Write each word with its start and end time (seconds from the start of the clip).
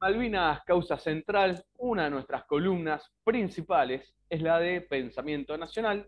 Malvinas 0.00 0.62
Causa 0.64 0.96
Central, 0.96 1.60
una 1.78 2.04
de 2.04 2.10
nuestras 2.10 2.44
columnas 2.44 3.10
principales 3.24 4.14
es 4.30 4.40
la 4.40 4.60
de 4.60 4.80
Pensamiento 4.80 5.58
Nacional, 5.58 6.06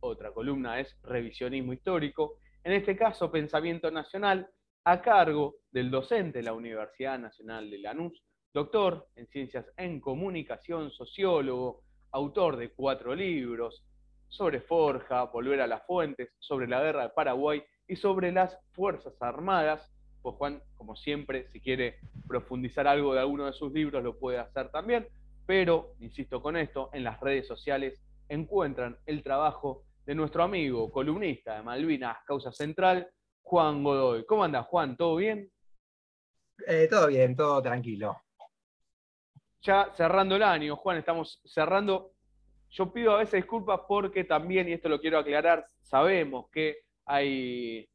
otra 0.00 0.32
columna 0.32 0.80
es 0.80 0.96
Revisionismo 1.02 1.74
Histórico, 1.74 2.38
en 2.64 2.72
este 2.72 2.96
caso 2.96 3.30
Pensamiento 3.30 3.90
Nacional 3.90 4.48
a 4.84 5.02
cargo 5.02 5.56
del 5.70 5.90
docente 5.90 6.38
de 6.38 6.44
la 6.44 6.54
Universidad 6.54 7.18
Nacional 7.18 7.70
de 7.70 7.78
Lanús, 7.80 8.24
doctor 8.54 9.08
en 9.14 9.26
Ciencias 9.26 9.66
en 9.76 10.00
Comunicación, 10.00 10.90
sociólogo, 10.90 11.82
autor 12.12 12.56
de 12.56 12.70
cuatro 12.70 13.14
libros 13.14 13.84
sobre 14.28 14.62
Forja, 14.62 15.24
Volver 15.24 15.60
a 15.60 15.66
las 15.66 15.84
Fuentes, 15.84 16.30
sobre 16.38 16.66
la 16.66 16.82
Guerra 16.82 17.02
de 17.02 17.10
Paraguay 17.10 17.62
y 17.86 17.96
sobre 17.96 18.32
las 18.32 18.58
Fuerzas 18.72 19.20
Armadas. 19.20 19.92
Pues 20.22 20.36
Juan, 20.36 20.62
como 20.76 20.96
siempre, 20.96 21.48
si 21.52 21.60
quiere 21.60 21.98
profundizar 22.26 22.86
algo 22.86 23.14
de 23.14 23.20
alguno 23.20 23.46
de 23.46 23.52
sus 23.52 23.72
libros, 23.72 24.02
lo 24.02 24.18
puede 24.18 24.38
hacer 24.38 24.70
también. 24.70 25.06
Pero, 25.46 25.94
insisto 26.00 26.42
con 26.42 26.56
esto, 26.56 26.90
en 26.92 27.04
las 27.04 27.20
redes 27.20 27.46
sociales 27.46 28.02
encuentran 28.28 28.98
el 29.06 29.22
trabajo 29.22 29.84
de 30.04 30.14
nuestro 30.14 30.42
amigo, 30.42 30.90
columnista 30.90 31.56
de 31.56 31.62
Malvinas, 31.62 32.18
Causa 32.26 32.52
Central, 32.52 33.08
Juan 33.42 33.82
Godoy. 33.82 34.24
¿Cómo 34.26 34.44
anda, 34.44 34.62
Juan? 34.62 34.96
¿Todo 34.96 35.16
bien? 35.16 35.50
Eh, 36.66 36.86
todo 36.90 37.06
bien, 37.06 37.36
todo 37.36 37.62
tranquilo. 37.62 38.16
Ya 39.62 39.90
cerrando 39.94 40.36
el 40.36 40.42
año, 40.42 40.76
Juan, 40.76 40.98
estamos 40.98 41.40
cerrando. 41.44 42.12
Yo 42.70 42.92
pido 42.92 43.14
a 43.14 43.18
veces 43.18 43.42
disculpas 43.42 43.80
porque 43.88 44.24
también, 44.24 44.68
y 44.68 44.72
esto 44.72 44.88
lo 44.88 45.00
quiero 45.00 45.18
aclarar, 45.18 45.66
sabemos 45.80 46.50
que 46.50 46.78
hay 47.06 47.88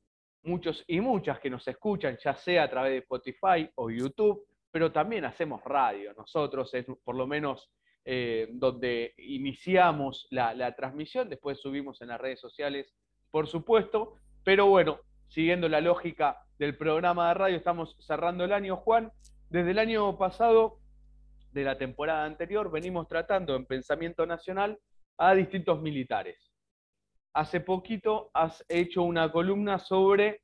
muchos 0.43 0.83
y 0.87 0.99
muchas 0.99 1.39
que 1.39 1.49
nos 1.49 1.67
escuchan, 1.67 2.17
ya 2.23 2.35
sea 2.35 2.63
a 2.63 2.69
través 2.69 2.91
de 2.91 2.97
Spotify 2.99 3.69
o 3.75 3.89
YouTube, 3.89 4.45
pero 4.71 4.91
también 4.91 5.25
hacemos 5.25 5.63
radio. 5.63 6.13
Nosotros 6.13 6.73
es 6.73 6.85
por 7.03 7.15
lo 7.15 7.27
menos 7.27 7.71
eh, 8.05 8.49
donde 8.51 9.13
iniciamos 9.17 10.27
la, 10.31 10.53
la, 10.53 10.75
transmisión, 10.75 11.29
después 11.29 11.59
subimos 11.59 12.01
en 12.01 12.09
las 12.09 12.19
redes 12.19 12.39
sociales, 12.39 12.93
por 13.31 13.47
supuesto, 13.47 14.15
pero 14.43 14.67
bueno, 14.67 14.99
siguiendo 15.27 15.69
la 15.69 15.81
lógica 15.81 16.45
del 16.59 16.77
programa 16.77 17.29
de 17.29 17.33
radio, 17.35 17.57
estamos 17.57 17.95
cerrando 17.99 18.43
el 18.43 18.51
año, 18.51 18.77
Juan. 18.77 19.11
Desde 19.49 19.71
el 19.71 19.79
año 19.79 20.17
pasado, 20.17 20.79
de 21.51 21.63
la 21.63 21.77
temporada 21.77 22.25
anterior, 22.25 22.71
venimos 22.71 23.07
tratando 23.07 23.55
en 23.55 23.65
Pensamiento 23.65 24.25
Nacional 24.25 24.79
a 25.17 25.35
distintos 25.35 25.81
militares 25.81 26.53
hace 27.33 27.59
poquito 27.59 28.29
has 28.33 28.63
hecho 28.69 29.03
una 29.03 29.31
columna 29.31 29.79
sobre 29.79 30.42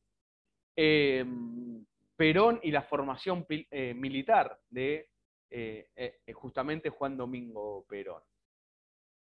em, 0.81 1.85
Perón 2.15 2.61
y 2.63 2.71
la 2.71 2.83
formación 2.83 3.45
eh, 3.49 3.93
militar 3.93 4.57
de 4.69 5.09
eh, 5.49 5.89
eh, 5.95 6.33
justamente 6.33 6.89
Juan 6.89 7.17
Domingo 7.17 7.85
Perón. 7.87 8.21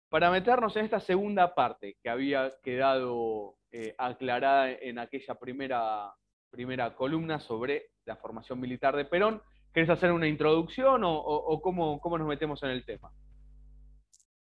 Para 0.08 0.30
meternos 0.30 0.75
en 0.75 0.86
esta 0.86 1.00
segunda 1.00 1.56
parte 1.56 1.97
que 2.02 2.09
había 2.09 2.52
quedado 2.62 3.56
aclarada 3.97 4.69
en 4.69 5.00
aquella 5.00 5.36
primera, 5.36 6.14
primera 6.50 6.94
columna 6.94 7.39
sobre 7.39 7.92
la 8.06 8.17
formación 8.17 8.59
militar 8.59 8.95
de 8.95 9.06
Perón, 9.06 9.42
¿querés 9.73 9.89
hacer 9.89 10.12
una 10.12 10.28
introducción 10.28 11.02
o, 11.06 11.62
cómo, 11.62 12.00
cómo 12.02 12.17
nos 12.17 12.28
metemos 12.28 12.62
en 12.64 12.72
el 12.72 12.84
tema? 12.84 13.12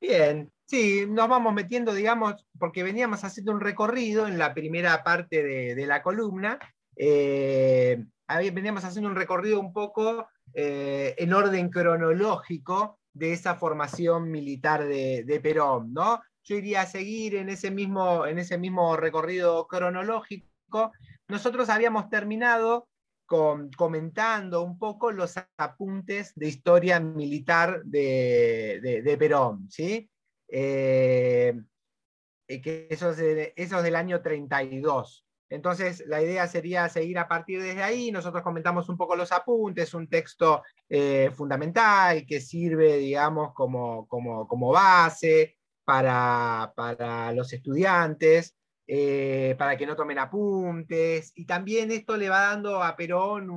Bien, 0.02 0.52
sí, 0.66 1.06
nos 1.08 1.30
vamos 1.30 1.54
metiendo, 1.54 1.94
digamos, 1.94 2.44
porque 2.58 2.82
veníamos 2.82 3.24
haciendo 3.24 3.52
un 3.52 3.60
recorrido 3.60 4.26
en 4.28 4.40
la 4.40 4.56
primera 4.56 5.04
parte 5.04 5.44
de, 5.44 5.86
la 5.86 6.02
columna. 6.02 6.58
Eh, 6.96 8.04
veníamos 8.52 8.84
haciendo 8.84 9.12
un 9.12 9.16
recorrido 9.16 9.60
un 9.60 9.72
poco 9.72 10.28
eh, 10.56 11.14
en 11.20 11.34
orden 11.34 11.70
cronológico 11.70 12.98
de 13.14 13.34
esa 13.34 13.56
formación 13.56 14.32
militar 14.32 14.88
de, 14.88 15.40
Perón, 15.44 15.94
¿no? 15.94 16.20
Yo 16.46 16.56
iría 16.56 16.82
a 16.82 16.88
seguir 16.88 17.36
en 17.36 17.50
ese 17.50 17.70
mismo, 17.70 18.26
en 18.26 18.40
ese 18.40 18.58
mismo 18.58 18.98
recorrido 18.98 19.68
cronológico. 19.68 20.92
Nosotros 21.28 21.70
habíamos 21.70 22.10
terminado 22.10 22.88
comentando 23.78 24.64
un 24.64 24.78
poco 24.78 25.12
los 25.12 25.36
apuntes 25.58 26.34
de 26.36 26.48
historia 26.48 27.00
militar 27.00 27.82
de, 27.84 29.16
Perón, 29.18 29.70
¿sí? 29.70 30.10
Eh, 30.48 31.54
eh, 32.48 32.62
que 32.62 32.88
esos, 32.90 33.18
esos 33.20 33.84
del 33.84 33.96
año 33.96 34.22
32. 34.22 35.26
Entonces, 35.50 36.04
la 36.08 36.22
idea 36.22 36.48
sería 36.48 36.88
seguir 36.88 37.20
a 37.20 37.28
partir 37.28 37.62
de 37.62 37.82
ahí. 37.84 38.12
Nosotros 38.12 38.42
comentamos 38.42 38.88
un 38.88 38.98
poco 38.98 39.16
los 39.16 39.32
apuntes, 39.32 39.94
un 39.94 40.08
texto 40.08 40.64
eh, 40.88 41.30
fundamental 41.34 42.26
que 42.26 42.40
sirve, 42.40 42.98
digamos, 42.98 43.54
como, 43.54 44.08
como, 44.08 44.48
como 44.48 44.72
base 44.72 45.58
para, 45.84 46.72
para 46.76 47.34
los 47.34 47.52
estudiantes. 47.52 48.56
Eh, 48.94 49.56
para 49.58 49.78
que 49.78 49.86
no 49.86 49.96
tomen 49.96 50.20
apuntes, 50.20 51.32
y 51.36 51.46
también 51.46 51.92
esto 51.92 52.18
le 52.18 52.28
va 52.28 52.42
dando 52.50 52.84
a 52.84 52.94
Perón 52.98 53.50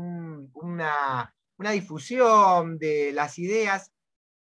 una, 0.53 1.35
difusión 1.73 2.79
de 2.79 3.11
las 3.13 3.37
ideas 3.41 3.93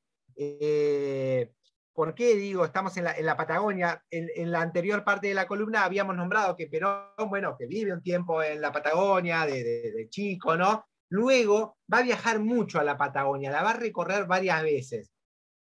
¿Por 1.97 2.13
qué 2.13 2.35
digo, 2.35 2.63
estamos 2.63 2.95
en 2.97 3.05
la, 3.05 3.35
Patagonia? 3.35 4.05
En, 4.11 4.51
la 4.51 4.61
anterior 4.61 5.03
parte 5.03 5.29
de 5.29 5.33
la 5.33 5.47
columna 5.47 5.83
habíamos 5.83 6.15
nombrado 6.15 6.55
que 6.55 6.67
Perón, 6.67 7.07
bueno, 7.27 7.57
que 7.57 7.65
vive 7.65 7.91
un 7.91 8.03
tiempo 8.03 8.43
en 8.43 8.61
la 8.61 8.71
Patagonia, 8.71 9.47
de, 9.47 10.05
chico, 10.11 10.55
¿no? 10.55 10.85
Luego 11.09 11.79
va 11.91 11.97
a 11.97 12.03
viajar 12.03 12.39
mucho 12.39 12.79
a 12.79 12.83
la 12.83 12.99
Patagonia, 12.99 13.49
la 13.49 13.63
va 13.63 13.71
a 13.71 13.79
recorrer 13.79 14.27
varias 14.27 14.61
veces. 14.61 15.11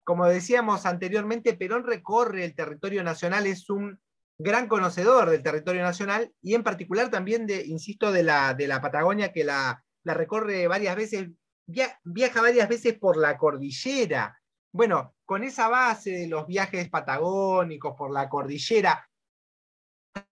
Como 0.04 0.24
decíamos 0.28 0.86
anteriormente, 0.86 1.54
Perón 1.54 1.82
recorre 1.82 2.44
el 2.44 2.54
territorio 2.54 3.02
nacional, 3.02 3.48
es 3.48 3.68
un 3.68 3.98
gran 4.38 4.68
conocedor 4.68 5.30
del 5.30 5.42
territorio 5.42 5.82
nacional 5.82 6.32
y 6.40 6.54
en 6.54 6.62
particular 6.62 7.10
también, 7.10 7.48
insisto, 7.66 8.12
de 8.12 8.22
la, 8.22 8.54
de 8.54 8.68
la 8.68 8.80
Patagonia, 8.80 9.32
que 9.32 9.42
la, 9.42 9.82
la 10.04 10.14
recorre 10.14 10.68
varias 10.68 10.94
veces, 10.94 11.28
viaja 11.66 12.40
varias 12.40 12.68
veces 12.68 12.96
por 13.00 13.16
la 13.16 13.36
cordillera. 13.36 14.40
Bueno, 14.72 15.16
con 15.30 15.44
esa 15.44 15.68
base 15.68 16.10
de 16.10 16.26
los 16.26 16.48
viajes 16.48 16.90
patagónicos 16.90 17.94
por 17.96 18.10
la 18.10 18.28
cordillera, 18.28 19.08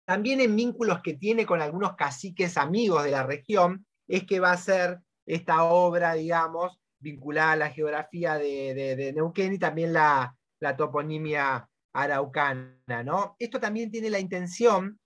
también 0.04 0.40
en 0.40 0.56
vínculos 0.56 1.02
que 1.02 1.14
tiene 1.14 1.46
con 1.46 1.62
algunos 1.62 1.94
caciques 1.94 2.56
amigos 2.56 3.04
de 3.04 3.12
la 3.12 3.22
región, 3.22 3.86
es 4.08 4.24
que 4.24 4.40
va 4.40 4.50
a 4.50 4.56
ser 4.56 4.98
esta 5.24 5.62
obra, 5.62 6.14
digamos, 6.14 6.80
vinculada 6.98 7.52
a 7.52 7.56
la 7.56 7.70
geografía 7.70 8.38
de, 8.38 9.12
Neuquén 9.14 9.52
y 9.52 9.58
también 9.60 9.92
la, 9.92 10.36
toponimia 10.76 11.70
araucana. 11.92 12.74
Esto 13.38 13.60
también 13.60 13.92
tiene 13.92 14.10
la 14.10 14.18
intención 14.18 14.98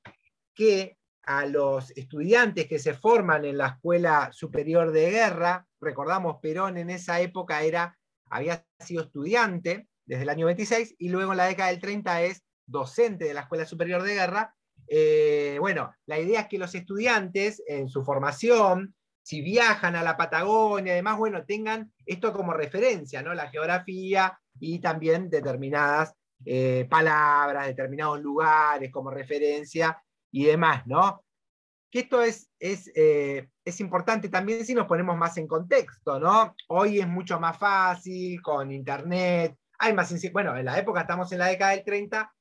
que 0.55 0.97
a 1.25 1.45
los 1.45 1.91
estudiantes 1.91 2.67
que 2.67 2.79
se 2.79 2.95
forman 2.95 3.45
en 3.45 3.59
la 3.59 3.67
Escuela 3.67 4.31
Superior 4.33 4.91
de 4.91 5.11
Guerra, 5.11 5.67
recordamos, 5.83 6.39
Perón 6.41 6.79
en 6.79 6.89
esa 6.89 7.21
época 7.21 7.61
era 7.61 7.99
había 8.33 8.65
sido 8.81 9.03
estudiante 9.03 9.87
desde 10.07 10.23
el 10.23 10.31
año 10.31 10.47
26, 10.47 10.97
y 10.99 11.11
luego 11.11 11.33
en 11.33 11.39
la 11.39 11.47
década 11.47 11.71
del 11.71 11.81
30 11.81 12.23
es 12.23 12.43
docente 12.67 13.27
de 13.27 13.35
la 13.35 13.43
Escuela 13.43 13.67
Superior 13.67 14.03
de 14.03 14.15
Guerra. 14.15 14.55
Eh, 14.89 15.59
bueno, 15.61 15.95
la 16.07 16.19
idea 16.19 16.41
es 16.41 16.49
que 16.49 16.59
los 16.59 16.75
estudiantes 16.75 17.63
en 17.67 17.89
su 17.89 18.03
formación, 18.03 18.95
si 19.23 19.43
viajan 19.43 19.95
a 19.97 20.03
la 20.03 20.17
Patagonia, 20.17 20.95
además, 20.95 21.19
bueno, 21.19 21.45
tengan 21.45 21.93
esto 22.07 22.33
como 22.33 22.55
referencia, 22.55 23.23
¿no? 23.23 23.35
La 23.35 23.51
geografía 23.51 24.39
y 24.59 24.81
también 24.81 25.31
determinadas 25.31 26.15
eh, 26.45 26.87
palabras, 26.91 27.67
determinados 27.67 28.21
lugares 28.21 28.91
como 28.91 29.11
referencia 29.11 30.03
y 30.33 30.45
demás, 30.45 30.87
¿no? 30.87 31.23
Que 31.93 32.01
esto 32.01 32.23
es, 32.23 32.49
es, 32.59 32.91
eh, 32.97 33.51
es, 33.67 33.81
importante 33.81 34.31
también 34.31 34.65
si 34.65 34.75
nos 34.75 34.87
ponemos 34.87 35.15
más 35.15 35.37
en 35.37 35.47
contexto, 35.47 36.19
¿no? 36.19 36.57
Hoy 36.69 37.01
es 37.01 37.07
mucho 37.07 37.39
más 37.39 37.59
fácil 37.59 38.41
con 38.41 38.73
internet, 38.73 39.55
hay 39.79 39.93
más, 39.93 40.15
bueno, 40.33 40.57
en 40.57 40.65
la 40.65 40.79
época 40.79 41.03
estamos 41.03 41.31
en 41.33 41.39
la 41.41 41.49
década 41.49 41.73
del 41.73 41.85
30, 41.85 42.33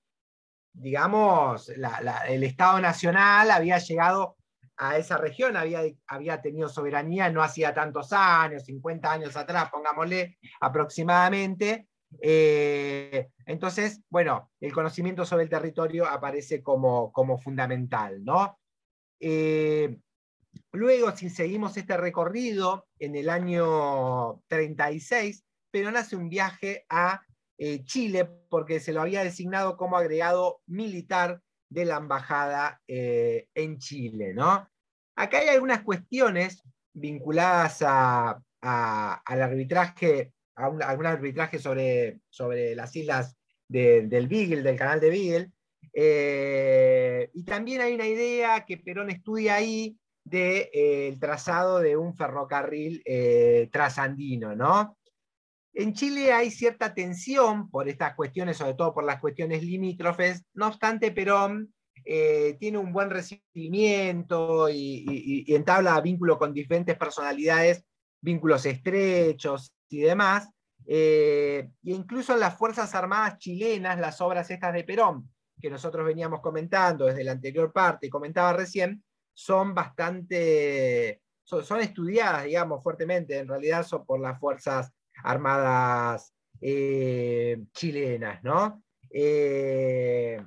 digamos, 0.72 1.70
el 1.70 2.44
Estado 2.44 2.80
Nacional 2.80 3.52
había 3.52 3.78
llegado 3.78 4.38
a 4.78 4.98
esa 4.98 5.18
región, 5.18 5.58
había, 5.58 5.82
había 6.08 6.42
tenido 6.42 6.70
soberanía 6.70 7.30
no 7.30 7.44
hacía 7.44 7.74
tantos 7.74 8.14
años, 8.14 8.64
50 8.64 9.12
años 9.12 9.36
atrás, 9.36 9.70
pongámosle 9.70 10.38
aproximadamente, 10.62 11.90
eh, 12.20 13.30
entonces, 13.46 14.02
bueno, 14.10 14.52
el 14.60 14.74
conocimiento 14.74 15.26
sobre 15.26 15.44
el 15.44 15.50
territorio 15.50 16.08
aparece 16.08 16.62
como, 16.62 17.12
como 17.12 17.38
fundamental, 17.38 18.24
¿no? 18.24 18.60
Eh, 19.22 19.98
luego, 20.74 21.16
si 21.16 21.30
seguimos 21.30 21.78
este 21.78 21.96
recorrido, 21.96 22.88
en 23.00 23.16
el 23.16 23.30
año 23.30 24.42
36, 24.48 25.46
Perón 25.72 25.96
hace 25.96 26.18
un 26.18 26.28
viaje 26.28 26.86
a 26.90 27.22
eh, 27.58 27.84
Chile 27.86 28.30
porque 28.50 28.82
se 28.82 28.92
lo 28.92 29.02
había 29.02 29.24
designado 29.24 29.78
como 29.78 29.96
agregado 29.96 30.62
militar 30.66 31.42
de 31.70 31.86
la 31.86 31.98
embajada 31.98 32.82
en 32.86 33.78
Chile, 33.78 34.34
¿no? 34.34 34.68
Acá 35.16 35.38
hay 35.38 35.48
algunas 35.48 35.84
cuestiones 35.84 36.64
vinculadas 36.94 37.82
a, 37.82 38.44
al 38.60 39.42
arbitraje 39.42 40.34
algún 40.56 41.06
arbitraje 41.06 41.60
sobre, 41.60 42.20
sobre 42.30 42.76
las 42.76 42.96
islas 42.96 43.38
del 43.68 44.28
Beagle, 44.28 44.64
del 44.64 44.78
canal 44.78 45.00
de 45.00 45.10
Beagle. 45.10 45.52
Eh, 45.94 47.30
y 47.34 47.44
también 47.44 47.82
hay 47.82 47.94
una 47.94 48.08
idea 48.08 48.66
que 48.66 48.78
Perón 48.78 49.10
estudia 49.10 49.56
ahí 49.56 49.98
del 50.24 50.42
de, 50.42 50.70
eh, 50.74 51.18
trazado 51.20 51.80
de 51.80 51.98
un 51.98 52.16
ferrocarril 52.16 53.02
eh, 53.06 53.70
trasandino, 53.72 54.56
¿no? 54.56 54.98
En 55.74 55.94
Chile 55.94 56.34
hay 56.34 56.52
cierta 56.52 56.94
tensión 56.94 57.70
por 57.70 57.88
estas 57.88 58.16
cuestiones, 58.16 58.58
sobre 58.58 58.74
todo 58.74 58.94
por 58.94 59.06
las 59.06 59.20
cuestiones 59.20 59.64
limítrofes, 59.64 60.44
no 60.54 60.68
obstante, 60.68 61.12
Perón 61.12 61.74
tiene 62.04 62.80
un 62.80 62.92
buen 62.92 63.12
recibimiento 63.12 64.68
y, 64.70 65.46
y, 65.48 65.56
entabla 65.56 66.02
vínculos 66.02 66.38
con 66.38 66.52
diferentes 66.52 66.98
personalidades, 66.98 67.86
vínculos 68.22 68.66
estrechos, 68.66 69.72
y 69.92 70.02
demás, 70.02 70.50
eh, 70.88 71.70
e 71.84 71.92
incluso 71.92 72.34
en 72.34 72.40
las 72.40 72.58
Fuerzas 72.58 72.96
Armadas 72.96 73.38
chilenas, 73.38 74.00
las 74.00 74.22
obras 74.22 74.50
estas 74.50 74.74
de 74.74 74.84
Perón, 74.84 75.30
que 75.62 75.70
nosotros 75.70 76.06
veníamos 76.06 76.42
comentando 76.42 77.06
desde 77.06 77.24
la 77.24 77.34
anterior 77.34 77.72
parte 77.72 78.08
y 78.08 78.10
comentaba 78.10 78.54
recién, 78.54 79.04
son 79.34 79.74
bastante, 79.74 81.22
son, 81.44 81.80
estudiadas, 81.80 82.46
digamos, 82.46 82.84
fuertemente, 82.84 83.38
en 83.38 83.48
realidad 83.48 83.86
son 83.86 84.06
por 84.06 84.20
las 84.20 84.40
Fuerzas 84.40 84.92
Armadas 85.24 86.34
eh, 86.60 87.58
chilenas, 87.74 88.44
¿no? 88.44 88.84
Eh, 89.10 90.42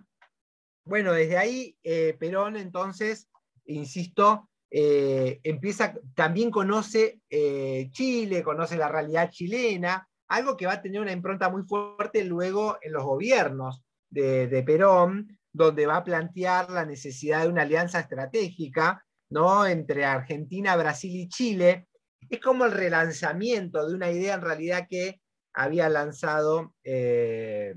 bueno, 0.85 1.13
desde 1.13 1.39
ahí 1.39 1.77
Perón 2.19 2.57
entonces, 2.57 3.29
insisto, 3.67 4.49
eh, 4.77 5.39
empieza, 5.45 5.95
también 6.17 6.51
conoce 6.51 7.21
eh, 7.31 7.91
Chile, 7.93 8.43
conoce 8.43 8.77
la 8.77 8.89
realidad 8.89 9.31
chilena, 9.31 10.09
algo 10.27 10.57
que 10.57 10.67
va 10.67 10.73
a 10.73 10.83
tener 10.83 11.01
una 11.01 11.13
impronta 11.13 11.49
muy 11.49 11.63
fuerte 11.63 12.25
luego 12.25 12.79
en 12.83 12.93
los 12.93 13.05
gobiernos 13.05 13.85
de, 14.15 14.63
Perón, 14.65 15.39
donde 15.53 15.87
va 15.87 15.97
a 15.97 16.05
plantear 16.05 16.71
la 16.71 16.85
necesidad 16.85 17.43
de 17.43 17.49
una 17.49 17.63
alianza 17.63 18.01
estratégica 18.01 19.05
¿no? 19.31 19.67
entre 19.67 20.05
Argentina, 20.05 20.77
Brasil 20.77 21.13
y 21.15 21.29
Chile. 21.29 21.89
Es 22.29 22.41
como 22.41 22.65
el 22.65 22.73
relanzamiento 22.73 23.87
de 23.87 23.95
una 23.95 24.11
idea 24.11 24.35
en 24.35 24.43
realidad 24.43 24.87
que 24.89 25.21
había 25.53 25.89
lanzado 25.89 26.75
eh, 26.83 27.75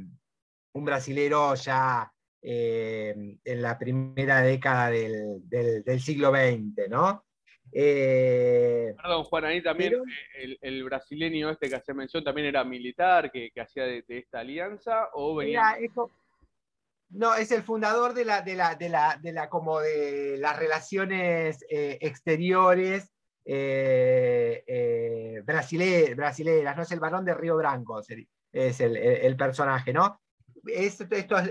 un 0.74 0.86
brasilero 0.86 1.54
ya 1.56 2.12
eh, 2.42 3.14
en 3.44 3.62
la 3.62 3.78
primera 3.78 4.42
década 4.42 4.90
del, 4.90 6.00
siglo 6.00 6.32
XX, 6.32 6.90
¿no? 6.90 7.26
Eh, 7.72 8.94
Perdón, 8.96 9.24
Juan, 9.26 9.46
ahí 9.46 9.62
también 9.62 9.94
eh, 10.40 10.58
el, 10.62 10.84
brasileño 10.84 11.50
este 11.50 11.70
que 11.70 11.76
hace 11.76 11.94
mención 11.94 12.24
también 12.24 12.48
era 12.48 12.64
militar, 12.64 13.32
que, 13.32 13.52
hacía 13.60 13.84
de, 13.84 14.04
esta 14.08 14.40
alianza, 14.40 15.10
o 15.14 15.36
venía... 15.36 15.78
no, 17.10 17.36
es 17.36 17.52
el 17.52 17.64
fundador 17.64 18.14
de 18.14 18.26
la, 18.26 18.42
de 18.42 18.56
la, 18.56 18.76
de 18.76 18.90
la, 18.90 19.20
de 19.22 19.32
la 19.32 19.50
como 19.50 19.80
de 19.80 20.38
las 20.38 20.58
relaciones 20.58 21.66
exteriores 21.70 23.12
brasileras, 25.46 26.76
no 26.76 26.84
es 26.84 26.92
el 26.92 27.00
varón 27.00 27.24
de 27.26 27.34
Río 27.34 27.56
Branco, 27.56 28.02
es 28.52 28.80
el, 28.82 28.98
el 28.98 29.38
personaje, 29.38 29.94
¿no? 29.94 30.20
esto, 30.68 31.06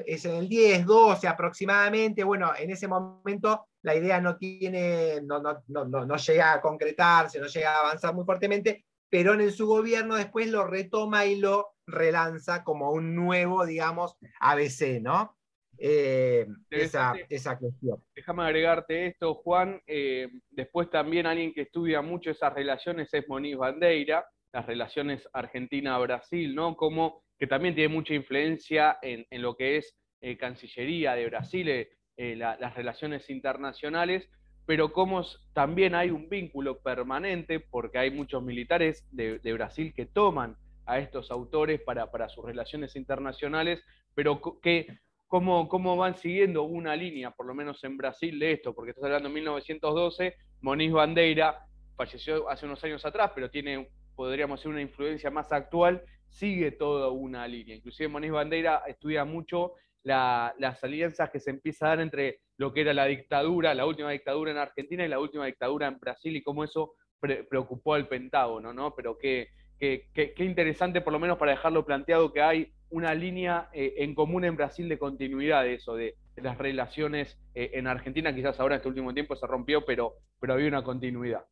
es 0.07 0.25
en 0.25 0.35
el 0.35 0.49
10, 0.49 0.87
12 0.87 1.29
aproximadamente, 1.29 2.25
bueno, 2.25 2.53
en 2.57 2.71
ese 2.71 2.89
momento 2.89 3.69
la 3.83 3.95
idea 3.95 4.21
no 4.21 4.37
tiene, 4.37 5.21
no, 5.23 5.41
no, 5.41 5.63
no, 5.69 5.85
no, 6.07 6.17
llega 6.17 6.55
a 6.55 6.61
concretarse, 6.61 7.39
no 7.39 7.47
llega 7.47 7.73
a 7.73 7.81
avanzar 7.81 8.15
muy 8.15 8.25
fuertemente, 8.25 8.85
pero 9.09 9.35
en 9.35 9.53
su 9.53 9.67
gobierno 9.67 10.17
después 10.17 10.49
lo 10.49 10.67
retoma 10.67 11.25
y 11.27 11.37
lo 11.37 11.75
relanza 11.87 12.65
como 12.65 12.91
un 12.91 13.15
nuevo, 13.15 13.65
digamos, 13.65 14.17
ABC, 14.41 15.01
¿no? 15.01 15.37
Eh, 15.79 16.47
esa, 16.71 17.15
esa, 17.29 17.59
cuestión. 17.59 18.03
Déjame 18.15 18.45
agregarte 18.45 19.07
esto, 19.07 19.35
Juan. 19.35 19.81
Eh, 19.87 20.29
después 20.51 20.91
también 20.91 21.27
alguien 21.27 21.53
que 21.53 21.63
estudia 21.63 22.03
mucho 22.03 22.31
esas 22.31 22.55
relaciones 22.55 23.13
es 23.13 23.29
Moniz 23.29 23.57
Bandeira, 23.57 24.27
las 24.53 24.67
relaciones 24.67 25.29
Argentina-Brasil, 25.33 26.55
¿no? 26.55 26.77
Como 26.77 27.23
que 27.39 27.47
también 27.47 27.75
tiene 27.75 27.93
mucha 27.93 28.15
influencia 28.15 28.99
en, 29.03 29.27
lo 29.43 29.57
que 29.57 29.77
es 29.77 29.99
eh, 30.23 30.37
Cancillería 30.39 31.15
de 31.15 31.27
Brasil, 31.27 31.89
las 32.17 32.75
relaciones 32.75 33.29
internacionales, 33.29 34.27
pero 34.67 34.93
como 34.93 35.23
también 35.53 35.95
hay 35.95 36.11
un 36.11 36.29
vínculo 36.29 36.81
permanente, 36.81 37.61
porque 37.61 37.99
hay 37.99 38.11
muchos 38.11 38.43
militares 38.43 39.07
de, 39.13 39.39
Brasil 39.53 39.95
que 39.95 40.07
toman 40.07 40.57
a 40.87 40.99
estos 40.99 41.31
autores 41.31 41.81
para, 41.81 42.29
sus 42.29 42.45
relaciones 42.45 42.97
internacionales, 42.97 43.83
pero 44.15 44.41
que 44.61 44.89
cómo, 45.37 45.69
cómo, 45.69 45.99
van 45.99 46.17
siguiendo 46.17 46.63
una 46.63 46.97
línea, 46.97 47.31
por 47.31 47.45
lo 47.45 47.55
menos 47.55 47.85
en 47.85 47.99
Brasil, 47.99 48.39
de 48.39 48.53
esto, 48.53 48.75
porque 48.75 48.93
estás 48.93 49.05
hablando 49.05 49.29
de 49.29 49.35
1912, 49.35 50.35
Moniz 50.63 50.93
Bandeira 50.93 51.67
falleció 51.95 52.49
hace 52.49 52.65
unos 52.65 52.83
años 52.85 53.05
atrás, 53.05 53.33
pero 53.35 53.51
tiene, 53.51 53.91
podríamos 54.15 54.59
decir, 54.59 54.71
una 54.71 54.81
influencia 54.81 55.31
más 55.31 55.53
actual 55.53 56.03
sigue 56.27 56.71
toda 56.73 57.11
una 57.11 57.47
línea. 57.47 57.77
Inclusive 57.77 58.09
Moniz 58.09 58.31
Bandeira 58.31 58.83
estudia 58.87 59.27
mucho 59.27 59.75
las 60.05 60.83
alianzas 60.83 61.29
que 61.29 61.39
se 61.39 61.51
empieza 61.51 61.85
a 61.85 61.89
dar 61.91 62.01
entre 62.01 62.41
lo 62.57 62.73
que 62.73 62.81
era 62.81 62.95
la 62.95 63.05
dictadura, 63.05 63.75
la 63.75 63.85
última 63.85 64.13
dictadura 64.13 64.53
en 64.53 64.57
Argentina 64.57 65.05
y 65.05 65.09
la 65.09 65.21
última 65.21 65.45
dictadura 65.45 65.87
en 65.87 65.99
Brasil 65.99 66.35
y 66.35 66.43
cómo 66.43 66.65
eso 66.65 66.95
preocupó 67.21 67.93
al 67.93 68.09
Pentágono, 68.09 68.73
¿no? 68.73 68.95
Pero 68.95 69.19
qué, 69.19 69.49
qué, 69.79 70.35
interesante, 70.39 71.03
por 71.03 71.13
lo 71.13 71.19
menos 71.19 71.37
para 71.37 71.51
dejarlo 71.51 71.85
planteado, 71.85 72.33
que 72.33 72.41
hay 72.41 72.73
una 72.91 73.15
línea 73.15 73.69
eh, 73.73 73.95
en 73.99 74.15
común 74.15 74.45
en 74.45 74.57
Brasil 74.57 74.89
de 74.89 74.99
continuidad 74.99 75.63
de 75.63 75.75
eso, 75.75 75.95
de, 75.95 76.17
las 76.37 76.59
relaciones 76.59 77.39
eh, 77.55 77.71
en 77.75 77.87
Argentina, 77.87 78.35
quizás 78.35 78.61
ahora 78.61 78.75
en 78.75 78.81
este 78.81 78.89
último 78.89 79.15
tiempo 79.15 79.35
se 79.37 79.47
rompió, 79.47 79.85
pero, 79.87 80.17
pero 80.39 80.53
había 80.53 80.69
una 80.69 80.85
continuidad. 80.85 81.45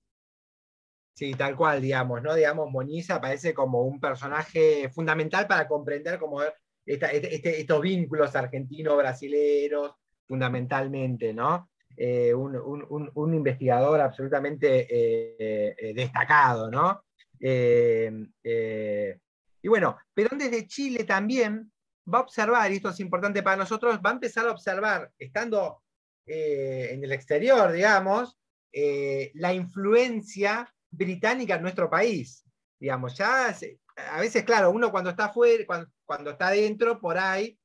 Sí, 1.14 1.32
tal 1.34 1.56
cual, 1.56 1.80
digamos, 1.80 2.22
¿no? 2.22 2.34
Digamos, 2.34 2.70
Moniza 2.70 3.20
parece 3.20 3.54
como 3.54 3.82
un 3.82 4.00
personaje 4.00 4.90
fundamental 4.90 5.46
para 5.46 5.66
comprender 5.68 6.18
como 6.18 6.42
este, 6.84 7.34
este, 7.34 7.60
estos 7.60 7.80
vínculos 7.80 8.34
argentino-brasileros, 8.36 9.92
fundamentalmente, 10.26 11.32
¿no? 11.32 11.70
Eh, 11.96 12.34
un, 12.34 13.34
investigador 13.34 14.00
absolutamente 14.00 14.86
destacado, 15.94 16.68
¿no? 16.70 17.04
Y 19.64 19.68
bueno, 19.68 19.96
Perón 20.12 20.38
desde 20.38 20.66
Chile 20.66 21.04
también 21.04 21.72
va 22.12 22.18
a 22.18 22.20
observar, 22.20 22.70
y 22.70 22.76
esto 22.76 22.90
es 22.90 23.00
importante 23.00 23.42
para 23.42 23.56
nosotros, 23.56 23.98
va 24.04 24.10
a 24.10 24.12
empezar 24.12 24.46
a 24.46 24.50
observar, 24.50 25.10
estando 25.18 25.82
en 26.26 27.02
el 27.02 27.10
exterior, 27.12 27.72
digamos, 27.72 28.38
la 28.74 29.54
influencia 29.54 30.70
británica 30.90 31.54
en 31.54 31.62
nuestro 31.62 31.88
país. 31.88 32.44
Digamos, 32.78 33.16
ya 33.16 33.56
a 34.10 34.20
veces, 34.20 34.44
claro, 34.44 34.70
uno 34.70 34.90
cuando 34.90 35.08
está 35.08 35.26
afuera, 35.26 35.64
cuando, 36.04 36.30
está 36.32 36.48
adentro, 36.48 37.00
por 37.00 37.16
ahí, 37.16 37.58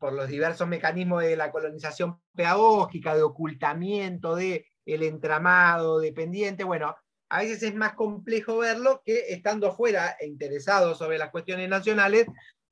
por 0.00 0.14
los 0.14 0.26
diversos 0.26 0.66
mecanismos 0.66 1.22
de 1.22 1.36
la 1.36 1.52
colonización 1.52 2.20
pedagógica, 2.34 3.14
de 3.14 3.22
ocultamiento 3.22 4.34
de 4.34 4.66
el 4.84 5.04
entramado 5.04 6.00
dependiente, 6.00 6.64
bueno, 6.64 6.96
a 7.28 7.40
veces 7.40 7.62
es 7.62 7.74
más 7.74 7.94
complejo 7.94 8.58
verlo 8.58 9.02
que 9.04 9.24
estando 9.28 9.74
fuera 9.74 10.16
e 10.20 10.26
interesado 10.26 10.94
sobre 10.94 11.18
las 11.18 11.30
cuestiones 11.30 11.68
nacionales, 11.68 12.26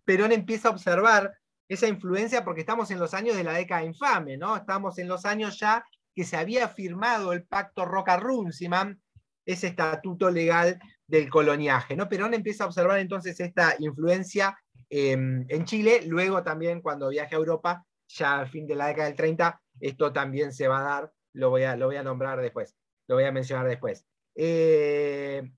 Perón 0.05 0.33
empieza 0.33 0.69
a 0.69 0.73
observar 0.73 1.33
esa 1.69 1.89
influencia 1.89 2.45
porque 2.45 2.61
estamos 2.61 2.91
en 2.91 2.99
los 2.99 3.15
años 3.15 3.37
de 3.37 3.45
la 3.45 3.55
década 3.55 3.85
infame, 3.85 4.37
¿no? 4.37 4.57
Estamos 4.57 4.99
en 4.99 5.09
los 5.09 5.25
años 5.25 5.59
ya 5.59 5.85
que 6.15 6.25
se 6.25 6.37
había 6.37 6.69
firmado 6.69 7.33
el 7.33 7.45
pacto 7.45 7.85
Roca-Runciman, 7.85 9.01
ese 9.45 9.69
estatuto 9.69 10.31
legal 10.31 10.79
del 11.07 11.29
coloniaje, 11.29 11.97
¿no? 11.97 12.09
Perón 12.09 12.35
empieza 12.35 12.65
a 12.65 12.67
observar 12.67 12.99
entonces 12.99 13.39
esta 13.41 13.75
influencia 13.79 14.57
em, 14.89 15.45
en 15.49 15.65
Chile, 15.65 16.03
luego 16.07 16.43
también 16.43 16.81
cuando 16.81 17.09
viaje 17.09 17.35
a 17.35 17.39
Europa, 17.39 17.85
ya 18.09 18.39
al 18.39 18.49
fin 18.49 18.67
de 18.67 18.77
la 18.77 18.87
década 18.87 19.09
del 19.09 19.17
30, 19.17 19.61
esto 19.81 20.13
también 20.13 20.53
se 20.53 20.69
va 20.69 20.81
a 20.81 20.83
dar, 20.83 21.13
lo 21.33 21.51
voy 21.51 21.65
a 21.65 22.03
nombrar 22.03 22.41
después, 22.41 22.77
lo 23.09 23.17
voy 23.17 23.25
a 23.25 23.33
mencionar 23.33 23.67
después. 23.67 24.07
Eh, 24.35 25.51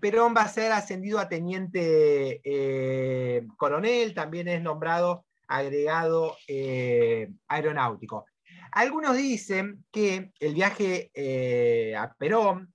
Perón 0.00 0.34
va 0.36 0.42
a 0.42 0.48
ser 0.48 0.72
ascendido 0.72 1.18
a 1.18 1.28
teniente 1.28 2.40
eh, 2.44 3.46
coronel, 3.56 4.14
también 4.14 4.48
es 4.48 4.62
nombrado 4.62 5.26
agregado 5.48 6.36
eh, 6.46 7.30
aeronáutico. 7.48 8.26
Algunos 8.72 9.16
dicen 9.16 9.84
que 9.90 10.32
el 10.38 10.54
viaje 10.54 11.10
a 11.96 12.12
Perón, 12.14 12.72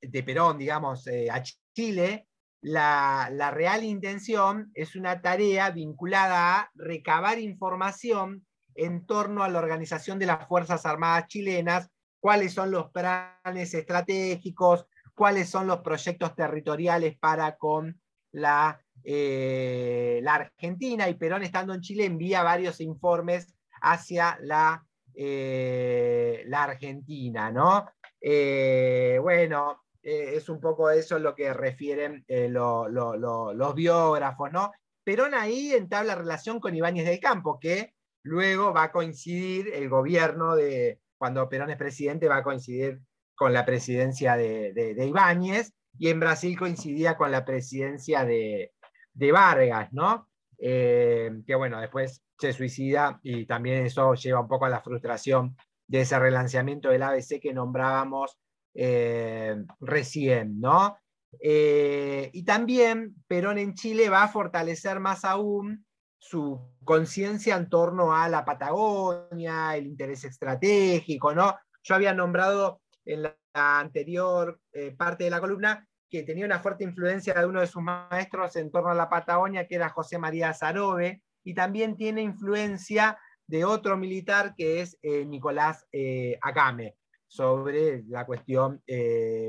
de 0.00 0.22
Perón, 0.22 0.58
digamos, 0.58 1.08
a 1.08 1.42
Chile, 1.74 2.28
la, 2.60 3.28
la, 3.32 3.50
real 3.50 3.84
intención 3.84 4.70
es 4.74 4.96
una 4.96 5.20
tarea 5.20 5.70
vinculada 5.70 6.58
a 6.58 6.70
recabar 6.74 7.38
información 7.38 8.46
en 8.74 9.06
torno 9.06 9.42
a 9.42 9.48
la 9.48 9.58
organización 9.58 10.18
de 10.18 10.26
las 10.26 10.46
Fuerzas 10.46 10.86
Armadas 10.86 11.26
chilenas 11.28 11.88
cuáles 12.20 12.52
son 12.52 12.70
los 12.70 12.90
planes 12.90 13.74
estratégicos, 13.74 14.86
cuáles 15.14 15.48
son 15.48 15.66
los 15.66 15.80
proyectos 15.80 16.34
territoriales 16.34 17.18
para 17.18 17.56
con 17.56 18.00
la, 18.32 18.80
eh, 19.04 20.22
Argentina. 20.26 21.08
Y 21.08 21.14
Perón, 21.14 21.42
estando 21.42 21.74
en 21.74 21.80
Chile, 21.80 22.04
envía 22.04 22.42
varios 22.42 22.80
informes 22.80 23.54
hacia 23.82 24.38
la, 24.42 24.84
eh, 25.14 26.44
Argentina. 26.52 27.50
¿no? 27.50 27.88
Eh, 28.20 29.18
bueno, 29.20 29.84
es 30.00 30.48
un 30.48 30.60
poco 30.60 30.90
eso 30.90 31.18
lo 31.18 31.34
que 31.34 31.52
refieren 31.52 32.24
los 32.28 33.74
biógrafos. 33.74 34.52
¿no? 34.52 34.72
Perón 35.04 35.34
ahí 35.34 35.72
entabla 35.72 36.14
relación 36.14 36.60
con 36.60 36.74
Ibáñez 36.74 37.06
del 37.06 37.20
Campo, 37.20 37.58
que 37.58 37.94
luego 38.22 38.72
va 38.72 38.84
a 38.84 38.92
coincidir 38.92 39.68
el 39.74 39.88
gobierno 39.88 40.54
de, 40.54 41.00
cuando 41.18 41.48
Perón 41.48 41.70
es 41.70 41.76
presidente, 41.76 42.28
va 42.28 42.38
a 42.38 42.42
coincidir 42.42 43.00
con 43.34 43.52
la 43.52 43.64
presidencia 43.64 44.36
de, 44.36 44.96
Ibáñez, 45.06 45.72
y 45.98 46.08
en 46.08 46.20
Brasil 46.20 46.58
coincidía 46.58 47.16
con 47.16 47.30
la 47.30 47.44
presidencia 47.44 48.24
de, 48.24 48.72
Vargas, 49.14 49.92
¿no? 49.92 50.28
Eh, 50.58 51.30
que 51.46 51.54
bueno, 51.54 51.80
después 51.80 52.22
se 52.38 52.52
suicida 52.52 53.20
y 53.22 53.46
también 53.46 53.84
eso 53.84 54.14
lleva 54.14 54.40
un 54.40 54.48
poco 54.48 54.64
a 54.64 54.70
la 54.70 54.80
frustración 54.80 55.56
de 55.86 56.02
ese 56.02 56.18
relanzamiento 56.18 56.90
del 56.90 57.02
ABC 57.02 57.40
que 57.40 57.52
nombrábamos 57.52 58.38
eh, 58.74 59.56
recién, 59.80 60.60
¿no? 60.60 60.98
Eh, 61.40 62.30
y 62.32 62.44
también 62.44 63.16
Perón 63.26 63.58
en 63.58 63.74
Chile 63.74 64.08
va 64.08 64.24
a 64.24 64.28
fortalecer 64.28 65.00
más 65.00 65.24
aún 65.24 65.84
su 66.18 66.60
conciencia 66.84 67.56
en 67.56 67.68
torno 67.68 68.14
a 68.14 68.28
la 68.28 68.44
Patagonia, 68.44 69.76
el 69.76 69.86
interés 69.86 70.24
estratégico, 70.24 71.34
¿no? 71.34 71.56
Yo 71.82 71.94
había 71.94 72.12
nombrado 72.12 72.82
en 73.04 73.22
la 73.22 73.34
anterior 73.54 74.60
eh, 74.72 74.90
parte 74.90 75.24
de 75.24 75.30
la 75.30 75.40
columna 75.40 75.86
que 76.10 76.22
tenía 76.22 76.44
una 76.44 76.58
fuerte 76.58 76.84
influencia 76.84 77.34
de 77.34 77.46
uno 77.46 77.60
de 77.60 77.66
sus 77.66 77.82
maestros 77.82 78.56
en 78.56 78.70
torno 78.70 78.90
a 78.90 78.94
la 78.94 79.08
Patagonia, 79.08 79.66
que 79.66 79.76
era 79.76 79.90
José 79.90 80.18
María 80.18 80.54
Zarobe, 80.54 81.22
y 81.44 81.54
también 81.54 81.96
tiene 81.96 82.22
influencia 82.22 83.18
de 83.46 83.64
otro 83.64 83.96
militar 83.96 84.54
que 84.56 84.80
es 84.80 84.98
eh, 85.02 85.24
Nicolás 85.24 85.86
eh, 85.92 86.38
Acame, 86.42 86.96
sobre 87.26 88.02
la 88.08 88.24
cuestión 88.24 88.82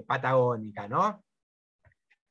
patagónica, 0.06 0.90
¿no? 0.90 1.24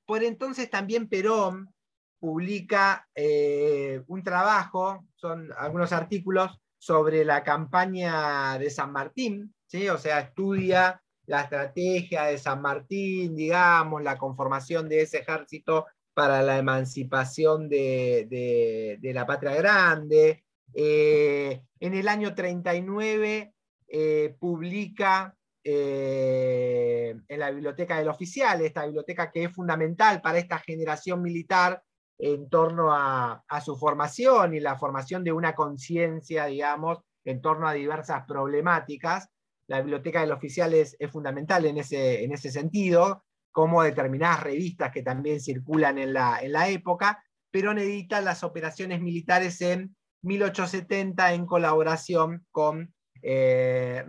Por 0.04 0.22
entonces 0.22 0.68
también 0.68 1.08
Perón 1.08 1.72
publica 2.18 3.08
eh, 3.14 4.02
un 4.08 4.22
trabajo, 4.22 5.06
son 5.14 5.50
algunos 5.56 5.92
artículos 5.92 6.58
sobre 6.78 7.24
la 7.24 7.42
campaña 7.42 8.58
de 8.58 8.70
San 8.70 8.92
Martín, 8.92 9.54
¿sí? 9.66 9.88
o 9.88 9.98
sea, 9.98 10.20
estudia 10.20 11.02
la 11.26 11.42
estrategia 11.42 12.24
de 12.24 12.38
San 12.38 12.62
Martín, 12.62 13.36
digamos, 13.36 14.02
la 14.02 14.16
conformación 14.16 14.88
de 14.88 15.02
ese 15.02 15.18
ejército 15.18 15.86
para 16.14 16.42
la 16.42 16.58
emancipación 16.58 17.68
de, 17.68 18.98
la 19.02 19.26
patria 19.26 19.54
grande. 19.54 20.44
Eh, 20.74 21.62
en 21.80 21.94
el 21.94 22.08
año 22.08 22.34
39 22.34 23.52
eh, 23.88 24.36
publica 24.38 25.34
en 25.70 27.22
la 27.28 27.50
biblioteca 27.50 27.98
del 27.98 28.08
oficial, 28.08 28.62
esta 28.62 28.86
biblioteca 28.86 29.30
que 29.30 29.44
es 29.44 29.52
fundamental 29.52 30.22
para 30.22 30.38
esta 30.38 30.58
generación 30.60 31.20
militar 31.20 31.82
en 32.18 32.48
torno 32.48 32.92
a, 32.92 33.44
su 33.64 33.76
formación 33.76 34.54
y 34.54 34.60
la 34.60 34.76
formación 34.76 35.24
de 35.24 35.32
una 35.32 35.54
conciencia, 35.54 36.46
digamos, 36.46 36.98
en 37.24 37.40
torno 37.40 37.68
a 37.68 37.72
diversas 37.72 38.24
problemáticas. 38.26 39.28
La 39.68 39.80
biblioteca 39.80 40.20
del 40.20 40.32
oficial 40.32 40.74
es, 40.74 40.96
fundamental 41.10 41.64
en 41.66 41.78
ese, 41.78 42.24
en 42.24 42.32
ese 42.32 42.50
sentido, 42.50 43.24
como 43.52 43.82
determinadas 43.82 44.42
revistas 44.42 44.92
que 44.92 45.02
también 45.02 45.40
circulan 45.40 45.98
en 45.98 46.12
la, 46.12 46.38
en 46.40 46.52
la 46.52 46.68
época. 46.68 47.22
Perón 47.50 47.78
edita 47.78 48.20
las 48.20 48.44
operaciones 48.44 49.00
militares 49.00 49.60
en 49.60 49.96
1870 50.22 51.32
en 51.32 51.46
colaboración 51.46 52.46
con 52.50 52.92
eh, 53.22 54.04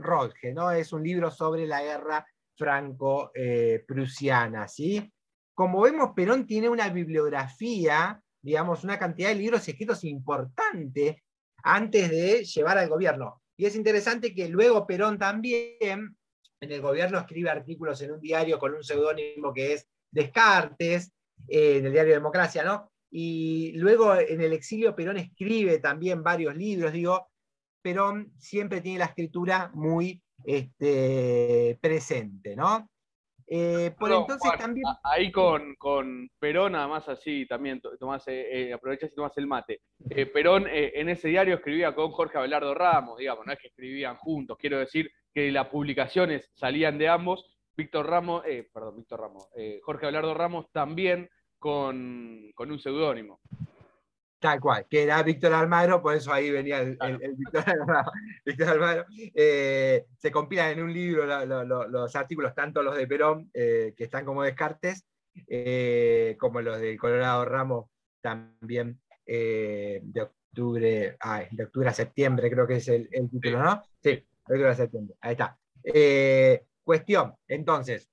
¿no? 0.54 0.72
Es 0.72 0.94
un 0.94 1.04
libro 1.04 1.32
sobre 1.32 1.66
la 1.66 1.82
guerra 1.82 2.28
franco-prusiana, 2.56 4.68
¿sí? 4.68 5.12
Como 5.60 5.82
vemos, 5.82 6.12
Perón 6.16 6.48
tiene 6.48 6.70
una 6.70 6.88
bibliografía, 6.88 8.24
digamos, 8.42 8.86
una 8.86 8.98
cantidad 8.98 9.28
de 9.28 9.36
libros 9.36 9.68
escritos 9.68 10.06
importante 10.06 11.22
antes 11.64 12.10
de 12.10 12.46
llevar 12.46 12.78
al 12.78 12.88
gobierno. 12.88 13.42
Y 13.58 13.66
es 13.66 13.76
interesante 13.76 14.34
que 14.34 14.48
luego 14.48 14.88
Perón 14.88 15.20
también 15.20 16.16
en 16.62 16.72
el 16.72 16.80
gobierno 16.80 17.20
escribe 17.20 17.50
artículos 17.50 18.02
en 18.02 18.14
un 18.14 18.22
diario 18.22 18.58
con 18.58 18.74
un 18.74 18.86
seudónimo 18.86 19.54
que 19.54 19.74
es 19.74 19.86
Descartes, 20.10 21.12
eh, 21.50 21.80
en 21.80 21.88
el 21.88 21.92
diario 21.92 22.14
Democracia, 22.14 22.64
¿no? 22.64 22.90
Y 23.12 23.74
luego 23.74 24.16
en 24.16 24.40
el 24.40 24.54
exilio 24.54 24.96
Perón 24.96 25.18
escribe 25.18 25.80
también 25.80 26.24
varios 26.24 26.56
libros, 26.56 26.94
digo, 26.94 27.28
Perón 27.82 28.32
siempre 28.38 28.80
tiene 28.80 29.00
la 29.00 29.08
escritura 29.08 29.72
muy 29.74 30.24
este, 30.46 31.78
presente, 31.82 32.56
¿no? 32.56 32.90
Eh, 33.52 33.96
por 33.98 34.12
entonces 34.12 34.52
también. 34.60 34.86
Ahí 35.04 35.32
con, 35.32 35.76
con, 35.76 36.30
Perón, 36.40 36.76
además 36.76 37.10
así 37.10 37.48
también, 37.48 37.82
Tomás, 38.00 38.28
eh, 38.28 38.68
eh, 38.70 38.74
aprovechas 38.74 39.12
y 39.12 39.16
tomás 39.16 39.36
el 39.38 39.48
mate. 39.48 39.82
Perón 40.32 40.68
en 40.70 41.10
ese 41.10 41.30
diario 41.30 41.56
escribía 41.56 41.96
con 41.96 42.12
Jorge 42.12 42.38
Abelardo 42.38 42.76
Ramos, 42.76 43.18
digamos, 43.18 43.46
no 43.48 43.52
es 43.52 43.60
que 43.60 43.70
escribían 43.70 44.18
juntos, 44.18 44.58
quiero 44.60 44.78
decir 44.78 45.12
que 45.34 45.52
las 45.52 45.68
publicaciones 45.68 46.52
salían 46.54 46.98
de 47.00 47.10
ambos. 47.10 47.58
Víctor 47.76 48.08
Ramos, 48.08 48.44
perdón, 48.72 48.98
Víctor 48.98 49.22
Ramos, 49.22 49.48
Jorge 49.82 50.06
Abelardo 50.06 50.34
Ramos 50.36 50.72
también 50.72 51.30
con, 51.58 52.52
con 52.54 52.72
un 52.72 52.80
seudónimo. 52.80 53.40
Tal 54.40 54.62
cual, 54.62 54.86
que 54.90 55.04
era 55.04 55.22
Víctor 55.22 55.52
Almagro, 55.54 56.02
por 56.02 56.16
eso 56.16 56.32
ahí 56.32 56.50
venía 56.50 56.80
el, 56.80 56.98
Víctor, 58.46 58.70
Almagro. 58.70 59.06
Eh, 59.36 60.06
se 60.18 60.32
compilan 60.32 60.72
en 60.72 60.84
un 60.84 60.94
libro 60.94 61.26
los 61.26 62.16
artículos, 62.16 62.56
tanto 62.56 62.82
los 62.82 62.96
de 62.96 63.06
Perón, 63.06 63.50
eh, 63.54 63.94
que 63.98 64.06
están 64.06 64.24
como 64.24 64.44
Descartes, 64.44 65.06
eh, 65.46 66.38
como 66.40 66.62
los 66.62 66.80
del 66.80 66.98
Colorado 66.98 67.44
Ramos, 67.44 67.90
también 68.22 69.02
de 69.26 70.22
octubre, 70.22 71.18
de 71.52 71.64
octubre 71.64 71.90
a 71.90 71.94
septiembre, 71.94 72.50
creo 72.50 72.66
que 72.66 72.78
es 72.78 72.88
el, 72.88 73.10
título, 73.30 73.62
¿no? 73.62 73.84
Sí, 74.02 74.12
de 74.12 74.54
octubre 74.54 74.70
a 74.70 74.76
septiembre, 74.76 75.16
ahí 75.20 75.34
está. 75.34 75.60
cuestión, 76.84 77.36
entonces, 77.48 78.10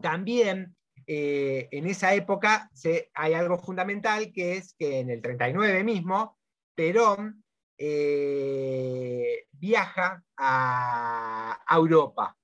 también 0.00 0.76
eh, 1.12 1.68
en 1.72 1.88
esa 1.88 2.14
época 2.14 2.70
hay 3.14 3.32
algo 3.32 3.58
fundamental 3.58 4.30
que 4.32 4.56
es 4.56 4.74
que 4.78 5.00
en 5.00 5.10
el 5.10 5.20
39 5.20 5.82
mismo, 5.82 6.38
Perón 6.72 7.42
eh, 7.76 9.46
viaja 9.50 10.22
a, 10.36 11.58
Europa. 11.68 12.38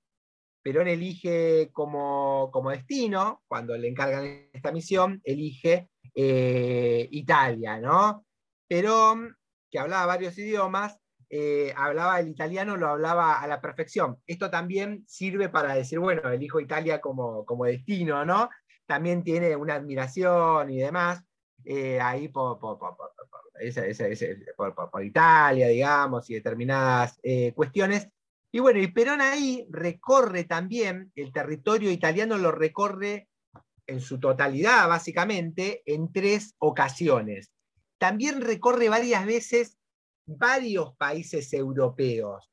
Perón 0.61 0.89
elige 0.89 1.69
como, 1.71 2.51
destino, 2.69 3.41
cuando 3.47 3.77
le 3.77 3.87
encargan 3.87 4.49
esta 4.51 4.73
misión, 4.73 5.21
elige 5.23 5.87
eh, 6.13 7.07
Italia, 7.11 7.79
¿no? 7.79 8.25
Perón, 8.67 9.37
que 9.71 9.79
hablaba 9.79 10.07
varios 10.07 10.37
idiomas, 10.37 10.99
eh, 11.29 11.73
hablaba 11.75 12.19
el 12.19 12.29
italiano, 12.29 12.77
lo 12.77 12.87
hablaba 12.87 13.41
a 13.41 13.47
la 13.47 13.59
perfección. 13.59 14.17
Esto 14.25 14.49
también 14.49 15.03
sirve 15.07 15.49
para 15.49 15.73
decir, 15.75 15.99
bueno, 15.99 16.29
elijo 16.29 16.59
Italia 16.59 17.01
como, 17.01 17.45
como 17.45 17.65
destino, 17.65 18.23
¿no? 18.25 18.49
También 18.85 19.23
tiene 19.23 19.55
una 19.55 19.75
admiración 19.75 20.69
y 20.69 20.77
demás, 20.77 21.21
eh, 21.65 21.99
ahí 21.99 22.29
por, 22.29 22.59
por, 22.59 22.79
Italia, 25.03 25.67
digamos, 25.67 26.29
y 26.29 26.35
determinadas 26.35 27.19
eh, 27.23 27.51
cuestiones. 27.53 28.07
Y 28.51 28.59
bueno, 28.59 28.79
y 28.79 28.87
Perón 28.87 29.19
ahí 29.19 29.67
recorre 29.69 30.45
también, 30.45 31.11
el 31.15 31.33
territorio 31.33 31.91
italiano 31.91 32.37
lo 32.37 32.51
recorre 32.51 33.27
en 33.85 33.99
su 33.99 34.19
totalidad, 34.19 34.87
básicamente, 34.87 35.81
en 35.85 36.11
tres 36.13 36.55
ocasiones. 36.59 37.51
También 37.97 38.41
recorre 38.41 38.89
varias 38.89 39.25
veces 39.25 39.77
varios 40.27 40.95
países 40.95 41.51
europeos. 41.53 42.51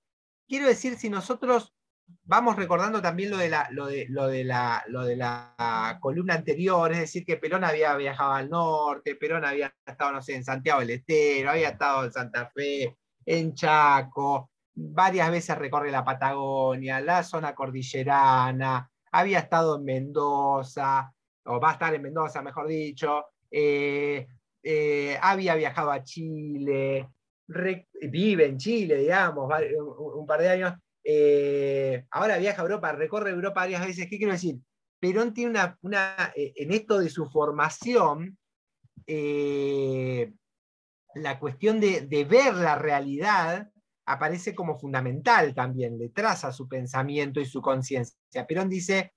Quiero 0.49 0.67
decir, 0.67 0.97
si 0.97 1.11
nosotros 1.11 1.75
vamos 2.23 2.57
recordando 2.57 3.03
también 3.03 3.31
lo 3.31 3.37
de 3.37 3.49
la, 3.49 3.69
lo 3.71 3.87
de, 3.87 4.07
lo 4.09 4.29
de 4.29 4.45
la, 4.45 4.85
lo 4.89 5.05
de 5.05 5.17
la 5.17 5.99
columna 6.01 6.35
anterior, 6.35 6.93
es 6.93 6.99
decir, 6.99 7.25
que 7.25 7.37
Perón 7.37 7.65
había 7.65 7.95
viajado 7.97 8.33
al 8.33 8.49
norte, 8.49 9.17
Perón 9.17 9.45
había 9.45 9.75
estado, 9.85 10.13
no 10.13 10.23
sé, 10.23 10.35
en 10.35 10.45
Santiago 10.45 10.81
del 10.81 10.91
Estero, 10.91 11.51
había 11.51 11.71
estado 11.71 12.05
en 12.05 12.13
Santa 12.13 12.51
Fe, 12.55 12.97
en 13.27 13.55
Chaco, 13.55 14.51
varias 14.75 15.31
veces 15.31 15.59
recorre 15.59 15.91
la 15.91 16.05
Patagonia, 16.05 17.01
la 17.01 17.23
zona 17.23 17.55
cordillerana, 17.55 18.91
había 19.13 19.39
estado 19.39 19.77
en 19.77 19.85
Mendoza, 19.85 21.13
o 21.45 21.61
va 21.61 21.71
a 21.71 21.73
estar 21.75 21.95
en 21.95 22.03
Mendoza, 22.03 22.43
mejor 22.43 22.67
dicho, 22.67 23.27
eh, 23.51 24.27
eh, 24.63 25.19
había 25.21 25.55
viajado 25.55 25.91
a 25.91 26.03
Chile, 26.03 27.09
vive 27.47 28.47
en 28.47 28.59
Chile, 28.59 28.97
digamos, 28.97 29.51
un, 29.99 30.27
par 30.27 30.41
de 30.41 30.49
años, 30.49 30.75
eh, 31.03 32.05
ahora 32.11 32.39
viaja 32.39 32.63
a 32.63 32.65
Europa, 32.65 32.93
recorre 32.93 33.31
Europa 33.31 33.61
varias 33.61 33.87
veces. 33.87 34.09
¿Qué 34.09 34.17
quiero 34.19 34.33
decir? 34.33 34.57
Perón 34.99 35.35
tiene 35.35 35.61
una, 35.83 36.33
en 36.35 36.73
esto 36.73 36.99
de 36.99 37.11
su 37.11 37.27
formación, 37.27 38.39
la 41.15 41.39
cuestión 41.39 41.79
de, 41.81 42.27
ver 42.29 42.55
la 42.55 42.77
realidad 42.77 43.71
aparece 44.07 44.55
como 44.55 44.79
fundamental 44.79 45.55
también, 45.55 45.99
le 45.99 46.09
traza 46.09 46.53
su 46.53 46.69
pensamiento 46.69 47.41
y 47.41 47.45
su 47.45 47.61
conciencia. 47.61 48.47
Perón 48.47 48.71
dice, 48.71 49.13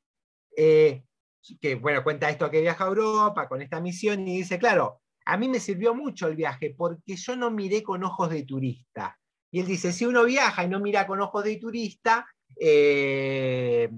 que 0.54 1.76
bueno, 1.76 2.04
cuenta 2.04 2.30
esto 2.30 2.50
que 2.50 2.62
viaja 2.62 2.84
a 2.84 2.88
Europa 2.88 3.48
con 3.48 3.62
esta 3.62 3.80
misión 3.80 4.28
y 4.28 4.40
dice, 4.40 4.60
claro, 4.60 5.02
a 5.28 5.38
mí 5.38 5.50
me 5.50 5.60
sirvió 5.60 5.94
mucho 5.94 6.28
el 6.28 6.38
viaje 6.38 6.74
porque 6.76 7.18
yo 7.18 7.36
no 7.36 7.52
miré 7.52 7.84
con 7.84 8.02
ojos 8.04 8.30
de 8.30 8.44
turista. 8.44 9.18
Y 9.52 9.60
él 9.60 9.68
dice, 9.68 9.92
si 9.92 10.06
uno 10.06 10.24
viaja 10.24 10.64
y 10.64 10.70
no 10.70 10.80
mira 10.80 11.06
con 11.06 11.20
ojos 11.20 11.44
de 11.44 11.58
turista, 11.58 12.26
eh, 12.56 13.90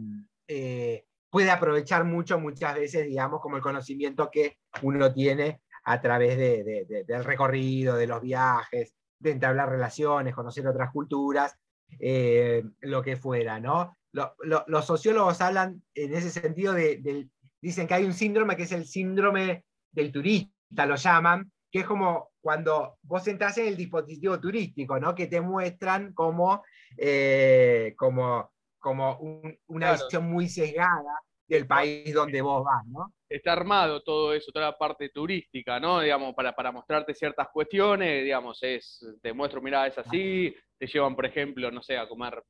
eh, 0.48 1.05
puede 1.29 1.51
aprovechar 1.51 2.03
mucho 2.03 2.39
muchas 2.39 2.74
veces, 2.74 3.05
digamos, 3.05 3.41
como 3.41 3.57
el 3.57 3.62
conocimiento 3.62 4.31
que 4.31 4.57
uno 4.81 5.13
tiene 5.13 5.62
a 5.83 6.01
través 6.01 6.36
del 6.38 7.24
recorrido, 7.24 7.95
de 7.95 8.07
los 8.07 8.21
viajes, 8.21 8.95
de 9.19 9.31
entablar 9.31 9.69
relaciones, 9.69 10.33
conocer 10.33 10.67
otras 10.67 10.91
culturas, 10.91 11.55
eh, 12.00 12.63
lo 12.81 13.03
que 13.03 13.17
fuera, 13.17 13.59
¿no? 13.59 13.95
los 14.12 14.86
sociólogos 14.86 15.39
hablan 15.39 15.83
en 15.93 16.15
ese 16.15 16.31
sentido 16.31 16.74
de, 16.74 17.29
dicen 17.62 17.86
que 17.86 17.93
hay 17.93 18.05
un 18.05 18.13
síndrome 18.13 18.55
que 18.57 18.63
es 18.63 18.71
el 18.71 18.86
síndrome 18.86 19.65
del 19.91 20.12
turista, 20.12 20.51
lo 20.70 20.96
llaman, 20.96 21.52
que 21.72 21.80
es 21.80 21.86
como 21.86 22.30
cuando 22.42 22.98
vos 23.04 23.28
entras 23.28 23.58
en 23.58 23.68
el 23.68 23.78
dispositivo 23.78 24.40
turístico, 24.40 25.00
¿no? 25.00 25.14
que 25.14 25.28
te 25.28 25.42
muestran 25.42 26.14
como, 26.14 26.64
eh, 26.98 27.94
como, 27.98 28.51
como 28.79 29.20
una 29.68 29.94
visión 29.94 30.29
muy 30.29 30.48
sesgada 30.48 31.22
del 31.48 31.68
país 31.68 32.14
donde 32.14 32.42
vos 32.42 32.64
vas. 32.64 32.86
¿no? 32.88 33.14
Está 33.27 33.53
armado 33.53 34.01
todo 34.01 34.34
eso, 34.34 34.51
toda 34.51 34.68
la 34.68 34.77
parte 34.77 35.10
turística, 35.10 35.79
¿no? 35.79 36.00
Digamos, 36.00 36.34
para, 36.34 36.55
para 36.55 36.72
mostrarte 36.72 37.14
ciertas 37.14 37.48
cuestiones, 37.50 38.24
digamos, 38.24 38.60
es, 38.62 39.05
te 39.22 39.34
muestro, 39.34 39.62
mira, 39.62 39.86
es 39.86 39.98
así, 39.98 40.55
te 40.77 40.88
llevan, 40.88 41.16
por 41.16 41.25
ejemplo, 41.25 41.70
no 41.72 41.84
sé, 41.84 41.98
a 41.98 42.08
comer 42.08 42.42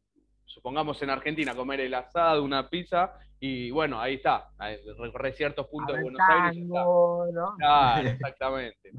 supongamos 0.49 1.01
en 1.01 1.09
Argentina, 1.12 1.55
comer 1.55 1.79
el 1.81 1.93
asado, 1.93 2.43
una 2.43 2.69
pizza, 2.69 3.13
y 3.39 3.71
bueno, 3.71 4.01
ahí 4.01 4.15
está, 4.15 4.49
recorrer 4.97 5.33
ciertos 5.33 5.67
puntos 5.67 5.95
de 5.95 6.01
Buenos 6.03 6.21
Aires. 6.27 6.65
¿no? 6.65 7.55
Claro, 7.57 8.09
exactamente. 8.09 8.91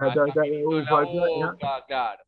claro. 1.86 2.22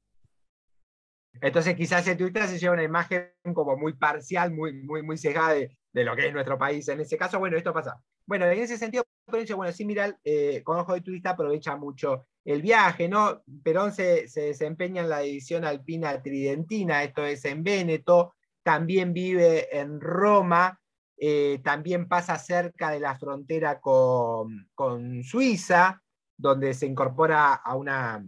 Entonces 1.40 1.74
quizás 1.74 2.06
el 2.06 2.18
Twitter 2.18 2.46
se 2.46 2.58
lleva 2.58 2.74
una 2.74 2.82
imagen 2.82 3.32
como 3.54 3.76
muy 3.76 3.94
parcial, 3.94 4.52
muy, 4.52 4.74
muy, 4.74 5.02
muy 5.02 5.16
cegada 5.16 5.54
de, 5.54 5.70
lo 6.04 6.14
que 6.14 6.26
es 6.26 6.32
nuestro 6.32 6.58
país. 6.58 6.87
En 6.88 7.00
ese 7.00 7.16
caso, 7.16 7.38
bueno, 7.38 7.56
esto 7.56 7.72
pasa. 7.72 7.98
Bueno, 8.26 8.44
en 8.46 8.58
ese 8.58 8.76
sentido, 8.76 9.04
bueno, 9.26 9.72
sí, 9.72 9.87
mira, 9.87 10.14
eh, 10.22 10.62
con 10.62 10.78
ojo 10.78 10.92
de 10.92 11.00
turista 11.00 11.30
aprovecha 11.30 11.76
mucho 11.76 12.26
el 12.44 12.61
viaje, 12.61 13.08
¿no? 13.08 13.42
Perón 13.62 13.92
se, 13.92 14.28
se 14.28 14.42
desempeña 14.42 15.02
en 15.02 15.08
la 15.08 15.20
división 15.20 15.64
alpina 15.64 16.20
tridentina, 16.22 17.02
esto 17.02 17.24
es 17.24 17.44
en 17.46 17.64
Véneto, 17.64 18.35
también 18.62 19.12
vive 19.12 19.77
en 19.77 20.01
Roma, 20.01 20.79
eh, 21.16 21.61
también 21.62 22.09
pasa 22.09 22.38
cerca 22.38 22.90
de 22.90 23.01
la 23.01 23.16
frontera 23.18 23.81
con, 23.81 25.22
Suiza, 25.22 26.03
donde 26.37 26.75
se 26.75 26.87
incorpora 26.87 27.55
a 27.55 27.77
una, 27.77 28.27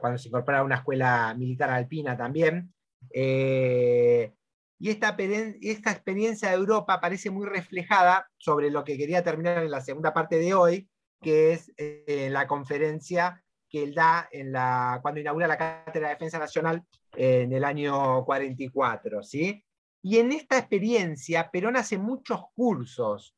cuando 0.00 0.18
se 0.18 0.28
incorpora 0.28 0.60
a 0.60 0.64
una 0.64 0.76
escuela 0.76 1.34
militar 1.36 1.70
alpina 1.70 2.16
también. 2.16 2.72
Eh, 3.12 4.32
y 4.78 4.90
esta, 4.90 5.14
esta, 5.60 5.90
experiencia 5.92 6.48
de 6.48 6.56
Europa 6.56 7.00
parece 7.00 7.30
muy 7.30 7.46
reflejada 7.46 8.28
sobre 8.36 8.70
lo 8.70 8.82
que 8.84 8.96
quería 8.96 9.22
terminar 9.22 9.62
en 9.62 9.70
la 9.70 9.80
segunda 9.80 10.12
parte 10.12 10.38
de 10.38 10.54
hoy, 10.54 10.88
que 11.20 11.52
es 11.52 11.72
eh, 11.76 12.28
la 12.30 12.46
conferencia 12.46 13.42
que 13.68 13.84
él 13.84 13.94
da 13.94 14.28
en 14.32 14.52
la, 14.52 14.98
cuando 15.02 15.20
inaugura 15.20 15.46
la 15.46 15.56
Cátedra 15.56 16.08
de 16.08 16.14
Defensa 16.14 16.38
Nacional 16.38 16.82
en 17.14 17.52
el 17.52 17.64
año 17.64 18.24
44. 18.24 19.22
¿sí? 19.22 19.64
Y 20.02 20.18
en 20.18 20.32
esta 20.32 20.58
experiencia, 20.58 21.50
Perón 21.50 21.76
hace 21.76 21.98
muchos 21.98 22.40
cursos. 22.54 23.34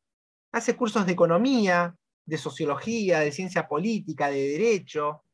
Hace 0.52 0.76
cursos 0.76 1.04
de 1.06 1.12
economía, 1.12 1.94
de 2.24 2.38
sociología, 2.38 3.20
de 3.20 3.32
ciencia 3.32 3.68
política, 3.68 4.28
de 4.30 4.48
derecho. 4.48 5.24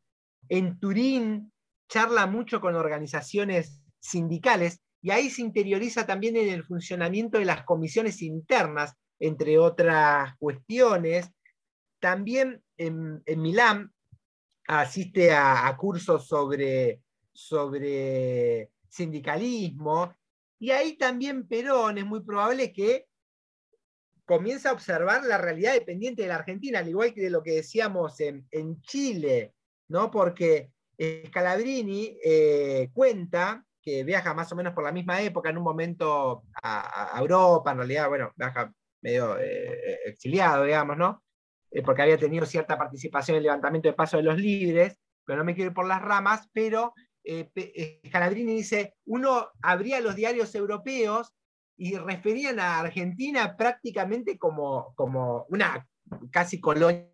En 0.49 0.79
Turín 0.79 1.53
charla 1.89 2.27
mucho 2.27 2.61
con 2.61 2.75
organizaciones 2.75 3.83
sindicales 3.99 4.81
y 5.03 5.11
ahí 5.11 5.31
se 5.31 5.43
interioriza 5.43 6.07
también 6.07 6.37
en 6.37 6.49
el 6.49 6.65
funcionamiento 6.65 7.39
de 7.39 7.45
las 7.45 7.65
comisiones 7.65 8.23
internas, 8.23 8.95
entre 9.19 9.59
otras 9.59 10.37
cuestiones. 10.39 11.31
También 12.01 12.63
en, 12.77 13.23
Milán 13.37 13.93
asiste 14.67 15.33
a, 15.33 15.75
cursos 15.77 16.27
sobre, 16.27 17.01
sobre 17.41 18.71
sindicalismo 18.89 20.15
y 20.61 20.71
ahí 20.73 20.97
también 20.97 21.49
Perón 21.49 21.97
es 21.97 22.05
muy 22.05 22.21
probable 22.21 22.71
que 22.71 23.07
comienza 24.27 24.71
a 24.71 24.75
observar 24.75 25.25
la 25.25 25.39
realidad 25.39 25.73
dependiente 25.73 26.23
de 26.23 26.29
la 26.29 26.37
Argentina, 26.37 26.79
al 26.79 26.89
igual 26.89 27.15
que 27.15 27.23
de 27.23 27.31
lo 27.31 27.43
que 27.43 27.57
decíamos 27.57 28.21
en, 28.21 28.81
Chile, 28.83 29.55
¿no? 29.89 30.11
Porque 30.11 30.71
Scalabrini 31.27 32.19
eh, 32.23 32.91
cuenta 32.93 33.65
que 33.83 34.05
viaja 34.05 34.35
más 34.35 34.53
o 34.53 34.57
menos 34.57 34.75
por 34.75 34.85
la 34.85 34.93
misma 34.93 35.23
época, 35.23 35.49
en 35.49 35.57
un 35.57 35.65
momento 35.65 36.45
a, 36.63 37.17
Europa, 37.19 37.73
en 37.73 37.79
realidad, 37.79 38.09
bueno, 38.11 38.33
viaja 38.37 38.71
medio 39.01 39.39
eh, 39.41 39.99
exiliado, 40.05 40.65
digamos, 40.65 40.99
¿no? 40.99 41.25
Eh, 41.71 41.83
porque 41.83 42.03
había 42.03 42.19
tenido 42.19 42.45
cierta 42.45 42.77
participación 42.77 43.37
en 43.37 43.39
el 43.39 43.45
levantamiento 43.45 43.89
de 43.89 43.95
paso 43.95 44.19
de 44.19 44.25
los 44.25 44.39
libres, 44.39 44.99
pero 45.25 45.39
no 45.39 45.45
me 45.45 45.55
quiero 45.55 45.71
ir 45.71 45.75
por 45.75 45.87
las 45.87 46.03
ramas, 46.03 46.49
pero 46.53 46.93
eh, 47.25 47.51
eh, 47.55 48.01
dice, 48.35 48.95
uno 49.07 49.49
abría 49.63 50.01
los 50.01 50.17
diarios 50.17 50.55
europeos 50.55 51.33
y 51.77 51.97
referían 51.97 52.61
a 52.61 52.81
Argentina 52.81 53.57
prácticamente 53.57 54.39
como, 54.39 54.93
como 54.95 55.47
una 55.49 55.87
casi 56.31 56.61
colonia 56.61 57.09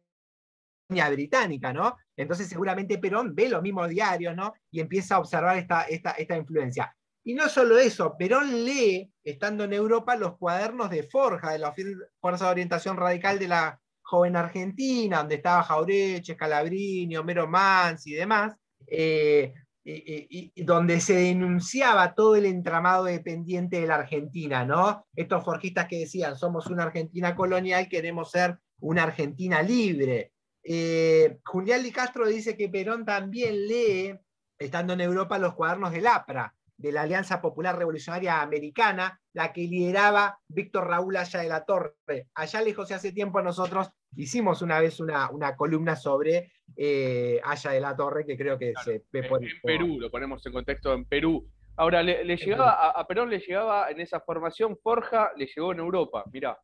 británica, 1.11 1.73
¿no? 1.73 1.97
Entonces 2.17 2.49
seguramente 2.49 2.99
Perón 2.99 3.35
ve 3.35 3.49
los 3.49 3.63
mismos 3.63 3.89
diarios, 3.89 4.35
¿no? 4.35 4.55
Y 4.71 4.81
empieza 4.81 5.17
a 5.17 5.21
observar 5.21 5.57
esta, 5.59 5.83
esta, 5.83 6.13
esta 6.13 6.37
influencia. 6.37 6.97
Y 7.25 7.35
no 7.35 7.49
solo 7.49 7.77
eso, 7.79 8.17
Perón 8.17 8.65
lee, 8.65 9.13
estando 9.25 9.65
en 9.65 9.73
Europa, 9.73 10.17
los 10.17 10.37
cuadernos 10.37 10.91
de 10.91 11.03
Forja, 11.03 11.53
de 11.53 11.59
la 11.59 11.75
Fuerza 12.21 12.45
de 12.47 12.51
Orientación 12.53 12.97
Radical 12.97 13.39
de 13.39 13.49
la 13.49 13.81
Joven 14.03 14.37
Argentina, 14.37 15.19
donde 15.19 15.35
estaba 15.35 15.65
Jaureche, 15.65 16.35
Scalabrini, 16.35 17.17
Homero 17.17 17.49
Mansi 17.49 18.13
y 18.13 18.15
demás, 18.15 18.55
eh, 18.87 19.53
y, 19.89 20.65
donde 20.65 21.01
se 21.01 21.15
denunciaba 21.15 22.15
todo 22.15 22.35
el 22.35 22.47
entramado 22.47 23.05
dependiente 23.05 23.81
de 23.81 23.87
la 23.87 23.97
Argentina, 23.97 24.65
¿no? 24.65 25.07
Estos 25.15 25.45
forjistas 25.45 25.87
que 25.87 26.01
decían, 26.01 26.37
somos 26.37 26.67
una 26.67 26.85
Argentina 26.85 27.37
colonial, 27.37 27.89
queremos 27.89 28.33
ser 28.33 28.59
una 28.81 29.05
Argentina 29.05 29.63
libre. 29.63 30.33
Eh, 30.65 31.39
Julián 31.45 31.83
Li 31.85 31.93
Castro 31.93 32.27
dice 32.27 32.57
que 32.57 32.69
Perón 32.69 33.05
también 33.05 33.55
lee, 33.67 34.19
estando 34.59 34.95
en 34.95 35.03
Europa, 35.03 35.39
los 35.39 35.55
cuadernos 35.55 35.93
del 35.93 36.09
APRA, 36.09 36.53
de 36.77 36.93
la 36.93 37.03
Alianza 37.03 37.41
Popular 37.41 37.79
Revolucionaria 37.79 38.43
Americana, 38.43 39.21
la 39.33 39.53
que 39.53 39.63
lideraba 39.63 40.41
Víctor 40.49 40.89
Raúl 40.89 41.17
Aya 41.17 41.41
de 41.41 41.49
la 41.49 41.65
Torre. 41.65 42.29
Allá 42.35 42.61
lejos 42.61 42.91
y 42.91 42.95
hace 42.95 43.13
tiempo 43.13 43.41
nosotros 43.41 43.91
hicimos 44.17 44.63
una 44.63 44.81
vez 44.81 45.01
una, 45.01 45.31
una 45.31 45.57
columna 45.57 45.97
sobre 45.97 46.53
eh, 46.77 47.41
Aya 47.45 47.71
de 47.71 47.81
la 47.81 47.97
Torre, 47.97 48.27
que 48.27 48.37
creo 48.37 48.59
que 48.59 48.73
se 48.85 49.05
ve 49.13 49.23
por... 49.25 49.43
En, 49.43 49.51
Perú, 49.63 49.99
lo 50.01 50.11
ponemos 50.11 50.45
en 50.47 50.53
contexto 50.53 50.93
en 50.93 51.05
Perú. 51.05 51.49
Ahora, 51.77 52.03
le, 52.03 52.25
llegaba, 52.37 52.91
a, 52.91 53.07
Perón 53.07 53.29
le 53.29 53.39
llegaba 53.39 53.91
en 53.91 54.01
esa 54.01 54.21
formación, 54.21 54.79
Forja 54.83 55.33
le 55.37 55.47
llegó 55.47 55.73
en 55.73 55.79
Europa, 55.79 56.25
mirá. 56.33 56.59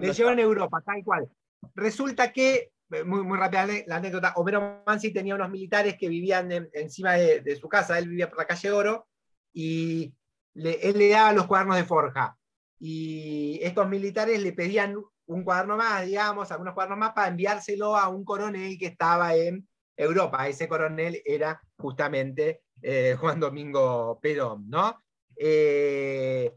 Le 0.00 0.12
llegó 0.12 0.30
en 0.30 0.38
Europa, 0.38 0.80
tal 0.86 1.02
cual. 1.04 1.28
Resulta 1.74 2.32
que, 2.32 2.70
eh, 2.92 3.04
muy, 3.04 3.24
muy 3.24 3.36
rápida 3.36 3.66
la 3.86 3.96
anécdota, 3.96 4.32
Homero 4.36 4.82
Mansi 4.86 5.12
tenía 5.12 5.34
unos 5.34 5.50
militares 5.50 5.96
que 5.98 6.08
vivían 6.08 6.68
encima 6.72 7.14
de, 7.14 7.56
su 7.56 7.68
casa, 7.68 7.98
él 7.98 8.08
vivía 8.08 8.28
por 8.28 8.38
la 8.38 8.46
calle 8.46 8.70
Oro, 8.70 9.08
y 9.52 10.14
él 10.54 10.98
le 10.98 11.08
daba 11.08 11.32
los 11.32 11.46
cuadernos 11.46 11.76
de 11.76 11.84
Forja. 11.84 12.36
Y 12.78 13.58
estos 13.62 13.88
militares 13.88 14.40
le 14.42 14.52
pedían 14.52 14.96
un 15.26 15.44
cuaderno 15.44 15.76
más, 15.76 16.06
digamos, 16.06 16.50
algunos 16.50 16.74
cuadernos 16.74 16.98
más 16.98 17.12
para 17.12 17.28
enviárselo 17.28 17.96
a 17.96 18.08
un 18.08 18.24
coronel 18.24 18.78
que 18.78 18.86
estaba 18.86 19.34
en 19.34 19.66
Europa. 19.96 20.48
Ese 20.48 20.68
coronel 20.68 21.22
era 21.24 21.60
justamente 21.78 22.62
eh, 22.82 23.16
Juan 23.20 23.40
Domingo 23.40 24.18
Perón, 24.20 24.68
¿no? 24.68 25.02
Eh, 25.36 26.54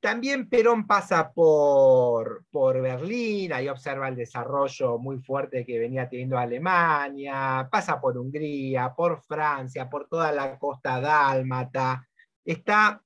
también 0.00 0.48
Perón 0.48 0.86
pasa 0.86 1.32
por, 1.32 2.44
por 2.50 2.80
Berlín, 2.80 3.52
ahí 3.52 3.68
observa 3.68 4.08
el 4.08 4.16
desarrollo 4.16 4.98
muy 4.98 5.18
fuerte 5.18 5.64
que 5.64 5.78
venía 5.78 6.08
teniendo 6.08 6.38
Alemania, 6.38 7.68
pasa 7.70 8.00
por 8.00 8.16
Hungría, 8.16 8.94
por 8.94 9.22
Francia, 9.22 9.88
por 9.88 10.06
toda 10.08 10.30
la 10.30 10.58
costa 10.58 11.00
dálmata, 11.00 12.06
está 12.44 13.02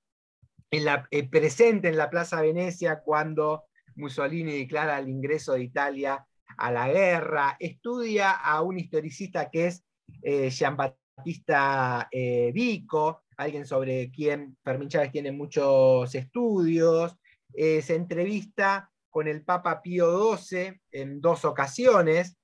en 0.70 0.84
la, 0.84 1.06
eh, 1.10 1.28
presente 1.28 1.88
en 1.88 1.96
la 1.96 2.10
Plaza 2.10 2.42
Venecia 2.42 3.00
cuando 3.00 3.67
Mussolini 3.98 4.58
declara 4.58 4.98
el 4.98 5.08
ingreso 5.08 5.52
de 5.52 5.64
Italia 5.64 6.24
a 6.56 6.72
la 6.72 6.88
guerra, 6.88 7.56
estudia 7.58 8.32
a 8.32 8.62
un 8.62 8.78
historicista 8.78 9.50
que 9.50 9.66
es 9.66 9.84
eh, 10.22 10.50
Giambattista 10.50 12.08
eh, 12.10 12.50
Vico, 12.52 13.22
alguien 13.36 13.66
sobre 13.66 14.10
quien 14.10 14.56
Fermín 14.64 14.88
Chávez 14.88 15.12
tiene 15.12 15.32
muchos 15.32 16.14
estudios, 16.14 17.16
eh, 17.54 17.82
se 17.82 17.94
entrevista 17.94 18.90
con 19.10 19.28
el 19.28 19.44
Papa 19.44 19.80
Pío 19.80 20.36
XII 20.36 20.80
en 20.92 21.20
dos 21.20 21.44
ocasiones, 21.44 22.36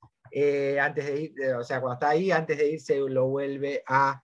antes 0.80 1.06
de 1.06 1.20
ir, 1.20 1.34
o 1.56 1.62
sea, 1.62 1.80
cuando 1.80 1.94
está 1.94 2.08
ahí, 2.08 2.32
antes 2.32 2.58
de 2.58 2.72
irse 2.72 2.98
lo 2.98 3.28
vuelve 3.28 3.84
a, 3.86 4.20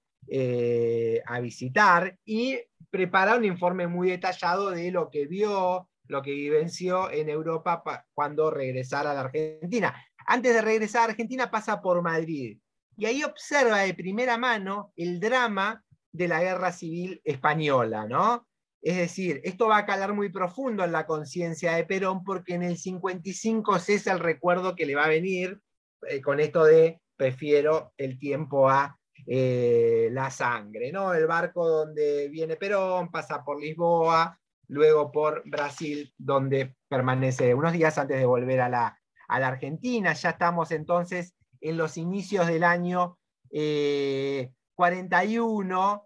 a 1.26 1.40
visitar 1.40 2.18
y 2.24 2.58
prepara 2.90 3.36
un 3.36 3.44
informe 3.44 3.86
muy 3.86 4.10
detallado 4.10 4.70
de 4.70 4.90
lo 4.90 5.08
que 5.08 5.26
vio, 5.26 5.88
lo 6.10 6.22
que 6.22 6.32
vivenció 6.32 7.10
en 7.10 7.28
Europa 7.28 7.82
cuando 8.12 8.50
regresara 8.50 9.12
a 9.12 9.14
la 9.14 9.20
Argentina. 9.20 9.94
Antes 10.26 10.54
de 10.54 10.60
regresar 10.60 11.02
a 11.02 11.12
Argentina 11.12 11.50
pasa 11.50 11.80
por 11.80 12.02
Madrid 12.02 12.58
y 12.96 13.06
ahí 13.06 13.24
observa 13.24 13.78
de 13.78 13.94
primera 13.94 14.36
mano 14.36 14.92
el 14.96 15.20
drama 15.20 15.82
de 16.12 16.28
la 16.28 16.42
guerra 16.42 16.72
civil 16.72 17.20
española, 17.24 18.06
¿no? 18.06 18.46
Es 18.82 18.96
decir, 18.96 19.40
esto 19.44 19.68
va 19.68 19.78
a 19.78 19.86
calar 19.86 20.14
muy 20.14 20.30
profundo 20.30 20.84
en 20.84 20.92
la 20.92 21.06
conciencia 21.06 21.72
de 21.72 21.84
Perón 21.84 22.24
porque 22.24 22.54
en 22.54 22.62
el 22.62 22.76
55 22.76 23.78
cesa 23.78 24.12
el 24.12 24.18
recuerdo 24.18 24.74
que 24.74 24.86
le 24.86 24.96
va 24.96 25.04
a 25.04 25.08
venir 25.08 25.60
eh, 26.08 26.20
con 26.20 26.40
esto 26.40 26.64
de 26.64 27.00
prefiero 27.16 27.92
el 27.96 28.18
tiempo 28.18 28.68
a 28.68 28.98
eh, 29.26 30.08
la 30.12 30.30
sangre, 30.30 30.90
¿no? 30.90 31.14
El 31.14 31.26
barco 31.26 31.68
donde 31.68 32.28
viene 32.28 32.56
Perón 32.56 33.10
pasa 33.10 33.44
por 33.44 33.60
Lisboa, 33.60 34.38
luego 34.70 35.10
por 35.10 35.42
Brasil, 35.44 36.14
donde 36.16 36.76
permanece 36.88 37.54
unos 37.54 37.72
días 37.72 37.98
antes 37.98 38.18
de 38.18 38.24
volver 38.24 38.60
a 38.60 38.68
la, 38.68 39.00
a 39.26 39.40
la 39.40 39.48
Argentina. 39.48 40.12
Ya 40.12 40.30
estamos 40.30 40.70
entonces 40.70 41.34
en 41.60 41.76
los 41.76 41.96
inicios 41.96 42.46
del 42.46 42.62
año 42.62 43.18
41 43.50 45.94
eh, 45.94 45.98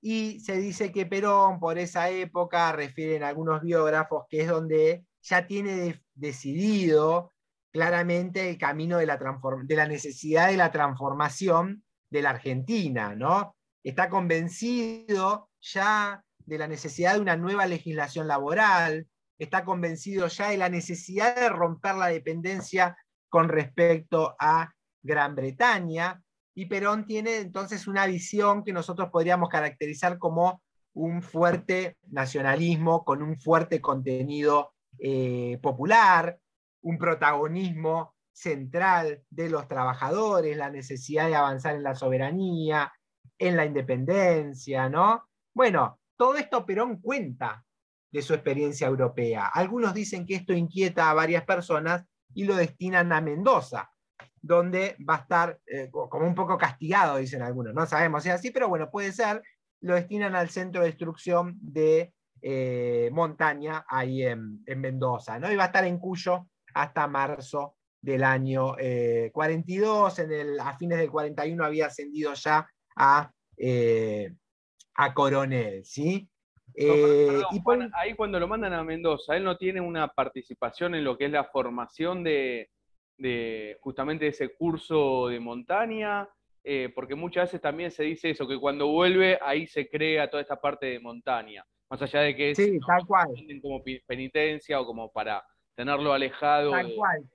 y 0.00 0.40
se 0.40 0.56
dice 0.56 0.90
que 0.92 1.04
Perón 1.04 1.60
por 1.60 1.78
esa 1.78 2.08
época, 2.08 2.72
refieren 2.72 3.22
algunos 3.22 3.60
biógrafos, 3.60 4.24
que 4.30 4.40
es 4.40 4.48
donde 4.48 5.04
ya 5.20 5.46
tiene 5.46 6.02
decidido 6.14 7.32
claramente 7.70 8.48
el 8.48 8.56
camino 8.56 8.96
de 8.96 9.06
la, 9.06 9.18
de 9.64 9.76
la 9.76 9.86
necesidad 9.86 10.48
de 10.48 10.56
la 10.56 10.70
transformación 10.70 11.84
de 12.08 12.22
la 12.22 12.30
Argentina, 12.30 13.14
¿no? 13.14 13.56
Está 13.82 14.08
convencido 14.08 15.50
ya 15.60 16.24
de 16.46 16.58
la 16.58 16.66
necesidad 16.66 17.14
de 17.14 17.20
una 17.20 17.36
nueva 17.36 17.66
legislación 17.66 18.28
laboral, 18.28 19.06
está 19.38 19.64
convencido 19.64 20.26
ya 20.28 20.50
de 20.50 20.56
la 20.56 20.68
necesidad 20.68 21.36
de 21.36 21.48
romper 21.48 21.94
la 21.96 22.08
dependencia 22.08 22.96
con 23.28 23.48
respecto 23.48 24.36
a 24.38 24.72
Gran 25.02 25.34
Bretaña, 25.34 26.22
y 26.54 26.66
Perón 26.66 27.04
tiene 27.04 27.38
entonces 27.38 27.86
una 27.86 28.06
visión 28.06 28.62
que 28.62 28.72
nosotros 28.72 29.10
podríamos 29.10 29.48
caracterizar 29.48 30.18
como 30.18 30.62
un 30.94 31.20
fuerte 31.20 31.96
nacionalismo 32.10 33.04
con 33.04 33.22
un 33.22 33.36
fuerte 33.36 33.80
contenido 33.80 34.72
eh, 34.98 35.58
popular, 35.60 36.38
un 36.82 36.98
protagonismo 36.98 38.14
central 38.32 39.22
de 39.30 39.50
los 39.50 39.66
trabajadores, 39.66 40.56
la 40.56 40.70
necesidad 40.70 41.26
de 41.26 41.34
avanzar 41.34 41.74
en 41.74 41.82
la 41.82 41.96
soberanía, 41.96 42.92
en 43.38 43.56
la 43.56 43.64
independencia, 43.64 44.88
¿no? 44.88 45.24
Bueno, 45.52 45.98
todo 46.24 46.36
esto 46.36 46.64
Perón 46.64 47.02
cuenta 47.02 47.62
de 48.10 48.22
su 48.22 48.32
experiencia 48.32 48.86
europea. 48.86 49.46
Algunos 49.52 49.92
dicen 49.92 50.24
que 50.24 50.36
esto 50.36 50.54
inquieta 50.54 51.10
a 51.10 51.12
varias 51.12 51.44
personas 51.44 52.02
y 52.32 52.44
lo 52.44 52.56
destinan 52.56 53.12
a 53.12 53.20
Mendoza, 53.20 53.90
donde 54.40 54.96
va 55.06 55.16
a 55.16 55.18
estar 55.18 55.58
eh, 55.66 55.90
como 55.90 56.26
un 56.26 56.34
poco 56.34 56.56
castigado, 56.56 57.18
dicen 57.18 57.42
algunos. 57.42 57.74
No 57.74 57.84
sabemos 57.84 58.22
si 58.22 58.30
es 58.30 58.36
así, 58.36 58.50
pero 58.50 58.70
bueno, 58.70 58.90
puede 58.90 59.12
ser. 59.12 59.42
Lo 59.82 59.96
destinan 59.96 60.34
al 60.34 60.48
centro 60.48 60.80
de 60.80 60.88
instrucción 60.88 61.58
de 61.60 62.14
eh, 62.40 63.10
montaña 63.12 63.84
ahí 63.86 64.22
en, 64.22 64.64
Mendoza. 64.64 65.38
¿no? 65.38 65.52
Y 65.52 65.56
va 65.56 65.64
a 65.64 65.66
estar 65.66 65.84
en 65.84 65.98
Cuyo 65.98 66.46
hasta 66.72 67.06
marzo 67.06 67.76
del 68.00 68.24
año 68.24 68.76
42. 69.30 70.18
Eh, 70.20 70.56
a 70.58 70.78
fines 70.78 70.96
del 70.96 71.10
41 71.10 71.62
había 71.62 71.88
ascendido 71.88 72.32
ya 72.32 72.66
a 72.96 73.30
a 74.94 75.12
Coronel, 75.14 75.84
¿sí? 75.84 76.28
Eh, 76.76 77.42
y 77.52 77.62
ahí 77.94 78.14
cuando 78.14 78.40
lo 78.40 78.48
mandan 78.48 78.72
a 78.72 78.82
Mendoza, 78.82 79.36
él 79.36 79.44
no 79.44 79.56
tiene 79.56 79.80
una 79.80 80.08
participación 80.08 80.94
en 80.94 81.04
lo 81.04 81.16
que 81.16 81.26
es 81.26 81.30
la 81.30 81.44
formación 81.44 82.24
de, 82.24 82.68
justamente 83.80 84.26
ese 84.26 84.54
curso 84.54 85.28
de 85.28 85.38
montaña, 85.38 86.28
eh, 86.64 86.90
porque 86.94 87.14
muchas 87.14 87.48
veces 87.48 87.60
también 87.60 87.90
se 87.90 88.04
dice 88.04 88.30
eso, 88.30 88.48
que 88.48 88.58
cuando 88.58 88.88
vuelve 88.88 89.38
ahí 89.42 89.66
se 89.66 89.88
crea 89.88 90.28
toda 90.28 90.42
esta 90.42 90.60
parte 90.60 90.86
de 90.86 90.98
montaña, 90.98 91.64
más 91.88 92.02
allá 92.02 92.20
de 92.20 92.34
que 92.34 92.50
es 92.50 92.56
sí, 92.56 92.78
tal 92.84 93.06
cual. 93.06 93.28
como 93.62 93.82
penitencia 94.06 94.80
o 94.80 94.86
como 94.86 95.12
para 95.12 95.44
tenerlo 95.76 96.12
alejado. 96.12 96.72
Tal 96.72 96.92
cual. 96.94 97.28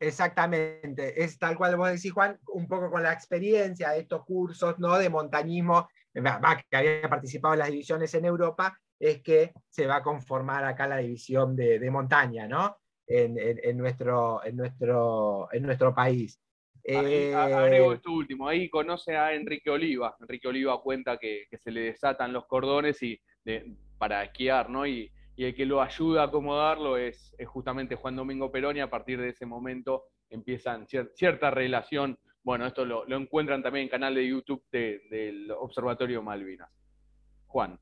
Exactamente, 0.00 1.22
es 1.22 1.38
tal 1.38 1.56
cual 1.56 1.76
vos 1.76 1.88
decís, 1.88 2.12
Juan, 2.12 2.36
un 2.48 2.66
poco 2.66 2.90
con 2.90 3.04
la 3.04 3.12
experiencia 3.12 3.90
de 3.90 4.00
estos 4.00 4.24
cursos 4.24 4.76
¿no? 4.80 4.98
de 4.98 5.08
montañismo 5.08 5.88
que 6.12 6.76
había 6.76 7.08
participado 7.08 7.54
en 7.54 7.60
las 7.60 7.70
divisiones 7.70 8.14
en 8.14 8.24
Europa, 8.24 8.78
es 8.98 9.22
que 9.22 9.52
se 9.68 9.86
va 9.86 9.96
a 9.96 10.02
conformar 10.02 10.64
acá 10.64 10.86
la 10.86 10.98
división 10.98 11.56
de, 11.56 11.90
montaña, 11.90 12.46
¿no? 12.46 12.76
En, 13.06 13.34
nuestro, 13.76 14.44
en, 14.44 14.56
nuestro, 14.56 15.48
en 15.52 15.62
nuestro 15.64 15.94
país. 15.94 16.40
Ahí, 16.88 17.32
agrego 17.32 17.92
eh, 17.92 17.96
esto 17.96 18.12
último, 18.12 18.48
ahí 18.48 18.68
conoce 18.68 19.16
a 19.16 19.34
Enrique 19.34 19.70
Oliva. 19.70 20.16
Enrique 20.20 20.48
Oliva 20.48 20.80
cuenta 20.80 21.18
que, 21.18 21.46
se 21.52 21.70
le 21.70 21.82
desatan 21.82 22.32
los 22.32 22.46
cordones 22.46 23.02
y 23.02 23.20
para 23.98 24.24
esquiar, 24.24 24.70
¿no? 24.70 24.86
Y, 24.86 25.10
el 25.36 25.56
que 25.56 25.66
lo 25.66 25.82
ayuda 25.82 26.22
a 26.22 26.26
acomodarlo 26.26 26.96
es, 26.96 27.34
justamente 27.46 27.96
Juan 27.96 28.14
Domingo 28.14 28.52
Perón 28.52 28.76
y 28.76 28.80
a 28.80 28.90
partir 28.90 29.20
de 29.20 29.30
ese 29.30 29.44
momento 29.44 30.04
empiezan 30.30 30.86
cierta 30.86 31.50
relación 31.50 32.16
bueno, 32.42 32.66
esto 32.66 32.84
lo, 32.84 33.06
encuentran 33.08 33.62
también 33.62 33.82
en 33.82 33.86
el 33.86 33.90
canal 33.90 34.14
de 34.14 34.26
YouTube 34.26 34.64
del 34.70 35.50
Observatorio 35.52 36.22
Malvinas. 36.22 36.70
Juan. 37.46 37.78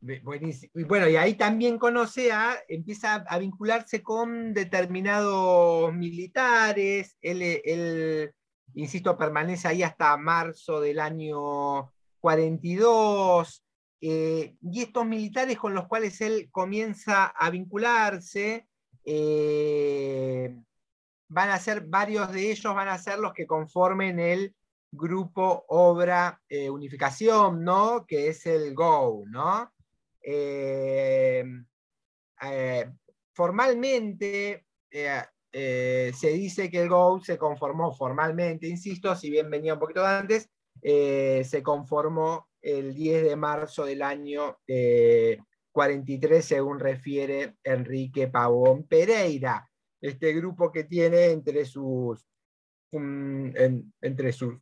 Buenísimo. 0.00 0.72
Y 0.74 0.84
bueno, 0.84 1.08
y 1.08 1.16
ahí 1.16 1.34
también 1.34 1.78
conoce 1.78 2.32
a, 2.32 2.58
empieza 2.68 3.14
a 3.14 3.38
vincularse 3.38 4.02
con 4.02 4.52
determinados 4.52 5.94
militares. 5.94 7.16
Él, 7.22 8.32
insisto, 8.74 9.16
permanece 9.16 9.68
ahí 9.68 9.82
hasta 9.82 10.16
marzo 10.16 10.80
del 10.80 11.00
año 11.00 11.92
42. 12.20 13.64
Eh, 14.02 14.56
y 14.62 14.82
estos 14.82 15.06
militares 15.06 15.58
con 15.58 15.74
los 15.74 15.86
cuales 15.86 16.20
él 16.22 16.48
comienza 16.50 17.26
a 17.26 17.50
vincularse, 17.50 18.66
eh, 19.04 20.56
van 21.30 21.50
a 21.50 21.58
ser, 21.58 21.82
varios 21.86 22.32
de 22.32 22.50
ellos 22.50 22.74
van 22.74 22.88
a 22.88 22.98
ser 22.98 23.18
los 23.18 23.32
que 23.32 23.46
conformen 23.46 24.18
el 24.18 24.54
grupo 24.92 25.64
Obra 25.68 26.42
eh, 26.48 26.68
Unificación, 26.68 27.64
¿no? 27.64 28.04
Que 28.06 28.28
es 28.28 28.46
el 28.46 28.74
GO, 28.74 29.24
¿no? 29.28 29.72
Eh, 30.22 31.44
eh, 32.42 32.90
formalmente 33.32 34.66
se 34.90 36.28
dice 36.32 36.68
que 36.68 36.82
el 36.82 36.88
GO 36.88 37.20
se 37.22 37.38
conformó 37.38 37.92
formalmente, 37.94 38.66
insisto, 38.66 39.14
si 39.14 39.30
bien 39.30 39.48
venía 39.48 39.74
un 39.74 39.80
poquito 39.80 40.04
antes, 40.04 40.50
se 40.82 41.62
conformó 41.62 42.48
el 42.60 42.92
10 42.92 43.22
de 43.22 43.36
marzo 43.36 43.84
del 43.84 44.02
año 44.02 44.58
43, 45.72 46.44
según 46.44 46.80
refiere 46.80 47.56
Enrique 47.62 48.26
Pavón 48.26 48.84
Pereira. 48.84 49.69
Este 50.00 50.32
grupo 50.32 50.72
que 50.72 50.84
tiene 50.84 51.26
entre 51.26 51.64
sus, 51.64 52.26
entre 52.92 54.32
sus 54.32 54.54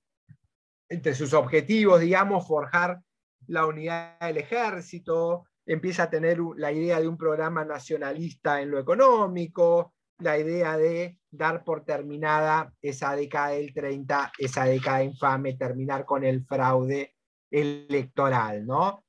entre 0.88 1.14
sus 1.14 1.35
objetivos, 1.35 2.01
digamos, 2.01 2.46
forjar 2.46 3.01
la 3.46 3.66
unidad 3.66 4.18
del 4.20 4.38
ejército, 4.38 5.44
empieza 5.66 6.05
a 6.05 6.11
tener 6.11 6.38
la 6.57 6.72
idea 6.72 7.01
de 7.01 7.09
un 7.09 7.16
programa 7.16 7.64
nacionalista 7.64 8.62
en 8.62 8.70
lo 8.70 8.79
económico, 8.79 9.94
la 10.18 10.38
idea 10.38 10.77
de 10.77 11.18
dar 11.31 11.62
por 11.62 11.85
terminada 11.85 12.72
esa 12.81 13.14
década 13.14 13.51
del 13.51 13.72
30, 13.72 14.33
esa 14.38 14.64
década 14.64 15.05
infame, 15.05 15.55
terminar 15.55 16.05
con 16.05 16.24
el 16.24 16.44
fraude 16.44 17.14
electoral, 17.51 18.66
¿no? 18.66 19.05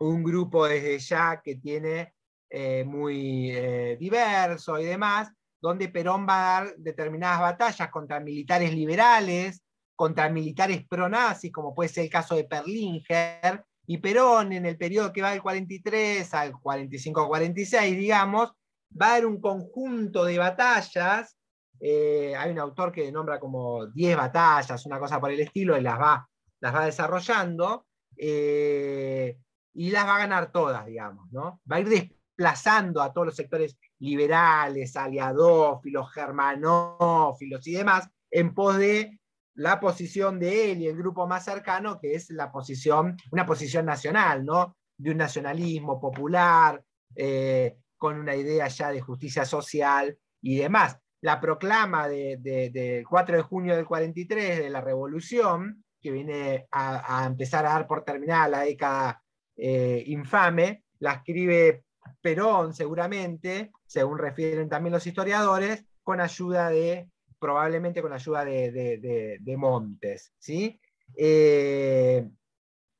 Un 0.00 0.22
grupo 0.22 0.66
desde 0.66 0.98
ya 0.98 1.40
que 1.42 1.56
tiene 1.56 2.14
eh, 2.50 2.84
muy 2.84 3.50
eh, 3.52 3.96
diverso 3.98 4.78
y 4.78 4.84
demás, 4.84 5.32
donde 5.64 5.88
Perón 5.88 6.26
va 6.28 6.58
a 6.58 6.60
dar 6.60 6.76
determinadas 6.76 7.40
batallas 7.40 7.88
contra 7.88 8.20
militares 8.20 8.74
liberales, 8.74 9.62
contra 9.96 10.28
militares 10.28 10.86
pronazis, 10.86 11.50
como 11.50 11.74
puede 11.74 11.88
ser 11.88 12.04
el 12.04 12.10
caso 12.10 12.36
de 12.36 12.44
Perlinger, 12.44 13.64
y 13.86 13.96
Perón 13.96 14.52
en 14.52 14.66
el 14.66 14.76
periodo 14.76 15.10
que 15.10 15.22
va 15.22 15.30
del 15.30 15.40
43 15.40 16.34
al 16.34 16.52
45-46, 16.52 17.96
digamos, 17.96 18.52
va 19.00 19.06
a 19.06 19.12
haber 19.12 19.24
un 19.24 19.40
conjunto 19.40 20.26
de 20.26 20.36
batallas, 20.36 21.34
eh, 21.80 22.34
hay 22.36 22.50
un 22.50 22.58
autor 22.58 22.92
que 22.92 23.10
nombra 23.10 23.40
como 23.40 23.86
10 23.86 24.18
batallas, 24.18 24.84
una 24.84 24.98
cosa 24.98 25.18
por 25.18 25.30
el 25.30 25.40
estilo, 25.40 25.78
y 25.78 25.80
las 25.80 25.98
va, 25.98 26.28
las 26.60 26.74
va 26.74 26.84
desarrollando, 26.84 27.86
eh, 28.18 29.38
y 29.72 29.90
las 29.90 30.06
va 30.06 30.16
a 30.16 30.18
ganar 30.18 30.52
todas, 30.52 30.84
digamos, 30.84 31.32
¿no? 31.32 31.62
Va 31.72 31.76
a 31.76 31.80
ir 31.80 31.88
desplazando 32.36 33.00
a 33.00 33.12
todos 33.12 33.28
los 33.28 33.36
sectores 33.36 33.78
liberales, 34.00 34.96
aliadófilos, 34.96 36.12
germanófilos 36.12 37.66
y 37.66 37.72
demás, 37.74 38.08
en 38.30 38.52
pos 38.52 38.76
de 38.76 39.20
la 39.54 39.78
posición 39.78 40.40
de 40.40 40.72
él 40.72 40.82
y 40.82 40.88
el 40.88 40.96
grupo 40.96 41.28
más 41.28 41.44
cercano, 41.44 42.00
que 42.00 42.14
es 42.14 42.30
la 42.30 42.50
posición, 42.50 43.16
una 43.30 43.46
posición 43.46 43.86
nacional, 43.86 44.44
¿no? 44.44 44.76
De 44.98 45.12
un 45.12 45.18
nacionalismo 45.18 46.00
popular, 46.00 46.82
eh, 47.14 47.76
con 47.96 48.18
una 48.18 48.34
idea 48.34 48.66
ya 48.66 48.90
de 48.90 49.00
justicia 49.00 49.44
social 49.44 50.18
y 50.42 50.56
demás. 50.56 50.98
La 51.20 51.40
proclama 51.40 52.08
del 52.08 52.42
de, 52.42 53.04
4 53.08 53.36
de 53.36 53.42
junio 53.42 53.76
del 53.76 53.86
43 53.86 54.58
de 54.58 54.70
la 54.70 54.80
revolución, 54.80 55.84
que 56.00 56.10
viene 56.10 56.66
a, 56.72 57.24
empezar 57.26 57.64
a 57.64 57.70
dar 57.70 57.86
por 57.86 58.04
terminada 58.04 58.48
la 58.48 58.60
década 58.60 59.22
eh, 59.56 60.02
infame, 60.06 60.82
la 60.98 61.12
escribe 61.12 61.83
Perón 62.20 62.74
seguramente, 62.74 63.72
según 63.86 64.18
refieren 64.18 64.68
también 64.68 64.92
los 64.92 65.06
historiadores, 65.06 65.84
con 66.02 66.20
ayuda 66.20 66.70
de 66.70 67.08
probablemente 67.44 68.00
con 68.00 68.12
ayuda 68.14 68.42
de, 68.42 69.54
Montes. 69.58 70.32
¿sí? 70.38 70.80
Eh, 71.14 72.26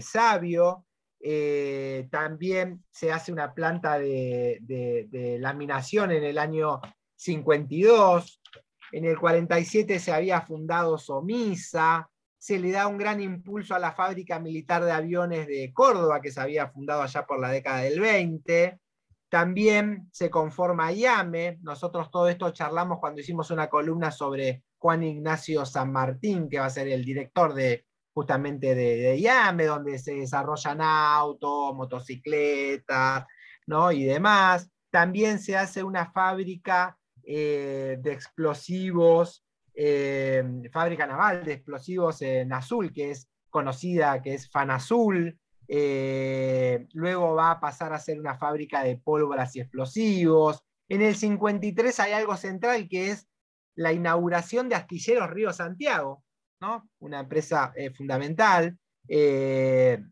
Sabio, 0.00 0.84
eh, 1.24 2.08
también 2.10 2.84
se 2.90 3.12
hace 3.12 3.30
una 3.30 3.54
planta 3.54 3.96
de, 3.96 5.38
laminación 5.40 6.10
en 6.10 6.24
el 6.24 6.36
año 6.36 6.80
52. 7.14 8.42
En 8.90 9.04
el 9.04 9.18
47 9.18 10.00
se 10.00 10.12
había 10.12 10.40
fundado 10.40 10.98
Somisa. 10.98 12.10
Se 12.36 12.58
le 12.58 12.72
da 12.72 12.88
un 12.88 12.98
gran 12.98 13.20
impulso 13.20 13.76
a 13.76 13.78
la 13.78 13.92
fábrica 13.92 14.40
militar 14.40 14.84
de 14.84 14.90
aviones 14.90 15.46
de 15.46 15.72
Córdoba, 15.72 16.20
que 16.20 16.32
se 16.32 16.40
había 16.40 16.68
fundado 16.68 17.02
allá 17.02 17.24
por 17.24 17.38
la 17.38 17.50
década 17.50 17.82
del 17.82 18.00
20. 18.00 18.80
También 19.28 20.08
se 20.10 20.28
conforma 20.28 20.92
IAME. 20.92 21.58
Nosotros 21.62 22.10
todo 22.10 22.28
esto 22.28 22.50
charlamos 22.50 22.98
cuando 22.98 23.20
hicimos 23.20 23.52
una 23.52 23.68
columna 23.68 24.10
sobre 24.10 24.64
Juan 24.76 25.04
Ignacio 25.04 25.64
San 25.64 25.92
Martín, 25.92 26.48
que 26.48 26.58
va 26.58 26.66
a 26.66 26.70
ser 26.70 26.88
el 26.88 27.04
director 27.04 27.54
de, 27.54 27.86
justamente 28.14 28.74
de, 28.74 29.16
de 29.16 29.66
donde 29.66 29.98
se 29.98 30.14
desarrollan 30.14 30.80
autos, 30.80 31.74
motocicletas, 31.74 33.26
¿no? 33.66 33.92
Y 33.92 34.04
demás. 34.04 34.70
También 34.90 35.38
se 35.38 35.56
hace 35.56 35.82
una 35.82 36.12
fábrica 36.12 36.98
eh, 37.24 37.98
de 38.00 38.12
explosivos, 38.12 39.44
eh, 39.74 40.44
fábrica 40.72 41.06
naval 41.06 41.44
de 41.44 41.54
explosivos 41.54 42.20
en 42.22 42.52
Azul, 42.52 42.92
que 42.92 43.12
es 43.12 43.28
conocida, 43.48 44.20
que 44.20 44.34
es 44.34 44.50
Fanazul. 44.50 45.38
Eh, 45.68 46.86
luego 46.92 47.34
va 47.34 47.52
a 47.52 47.60
pasar 47.60 47.92
a 47.92 47.98
ser 47.98 48.20
una 48.20 48.36
fábrica 48.36 48.82
de 48.82 48.98
pólvoras 48.98 49.56
y 49.56 49.60
explosivos. 49.60 50.62
En 50.88 51.00
el 51.00 51.14
53 51.14 52.00
hay 52.00 52.12
algo 52.12 52.36
central 52.36 52.88
que 52.88 53.10
es 53.10 53.28
la 53.74 53.92
inauguración 53.92 54.68
de 54.68 54.74
Astilleros 54.74 55.30
Río 55.30 55.52
Santiago, 55.52 56.22
una 56.98 57.20
empresa 57.20 57.72
eh, 57.76 57.90
fundamental. 57.90 58.78
Eh, 59.08 60.02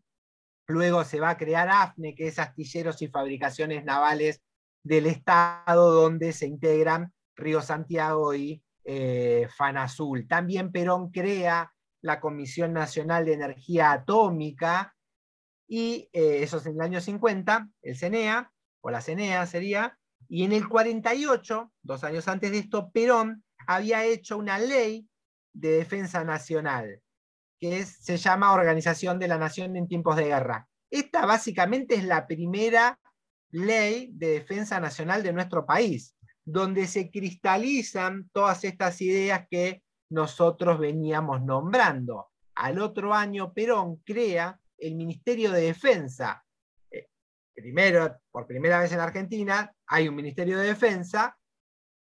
luego 0.67 1.03
se 1.03 1.19
va 1.19 1.31
a 1.31 1.37
crear 1.37 1.69
AFNE, 1.69 2.15
que 2.15 2.27
es 2.27 2.39
Astilleros 2.39 3.01
y 3.01 3.07
Fabricaciones 3.07 3.83
Navales 3.83 4.41
del 4.83 5.05
Estado, 5.05 5.91
donde 5.91 6.33
se 6.33 6.47
integran 6.47 7.13
Río 7.35 7.61
Santiago 7.61 8.33
y 8.33 8.63
eh, 8.83 9.47
Fanazul. 9.55 10.27
También 10.27 10.71
Perón 10.71 11.11
crea 11.11 11.71
la 12.01 12.19
Comisión 12.19 12.73
Nacional 12.73 13.25
de 13.25 13.33
Energía 13.33 13.91
Atómica, 13.91 14.95
y 15.67 16.09
eh, 16.11 16.43
eso 16.43 16.57
es 16.57 16.65
en 16.65 16.73
el 16.73 16.81
año 16.81 16.99
50, 16.99 17.69
el 17.83 17.97
CENEA, 17.97 18.51
o 18.81 18.91
la 18.91 19.01
CENEA 19.01 19.45
sería, 19.45 19.97
y 20.27 20.43
en 20.43 20.51
el 20.51 20.67
48, 20.67 21.71
dos 21.81 22.03
años 22.03 22.27
antes 22.27 22.51
de 22.51 22.57
esto, 22.59 22.91
Perón 22.91 23.43
había 23.67 24.03
hecho 24.03 24.37
una 24.37 24.59
ley 24.59 25.07
de 25.53 25.71
defensa 25.71 26.23
nacional, 26.23 27.01
que 27.59 27.85
se 27.85 28.17
llama 28.17 28.53
Organización 28.53 29.19
de 29.19 29.27
la 29.27 29.37
Nación 29.37 29.75
en 29.75 29.87
tiempos 29.87 30.15
de 30.15 30.25
guerra. 30.25 30.67
Esta 30.89 31.25
básicamente 31.25 31.95
es 31.95 32.03
la 32.03 32.27
primera 32.27 32.99
ley 33.51 34.09
de 34.13 34.31
defensa 34.31 34.79
nacional 34.79 35.23
de 35.23 35.33
nuestro 35.33 35.65
país, 35.65 36.15
donde 36.43 36.87
se 36.87 37.09
cristalizan 37.11 38.29
todas 38.33 38.63
estas 38.63 39.01
ideas 39.01 39.45
que 39.49 39.83
nosotros 40.09 40.79
veníamos 40.79 41.41
nombrando. 41.43 42.29
Al 42.55 42.79
otro 42.79 43.13
año, 43.13 43.53
Perón 43.53 43.97
crea 44.05 44.59
el 44.77 44.95
Ministerio 44.95 45.51
de 45.51 45.61
Defensa. 45.61 46.43
Eh, 46.89 47.07
primero, 47.53 48.17
por 48.31 48.45
primera 48.47 48.79
vez 48.79 48.91
en 48.91 48.99
Argentina, 48.99 49.71
hay 49.87 50.07
un 50.07 50.15
Ministerio 50.15 50.57
de 50.59 50.67
Defensa, 50.67 51.37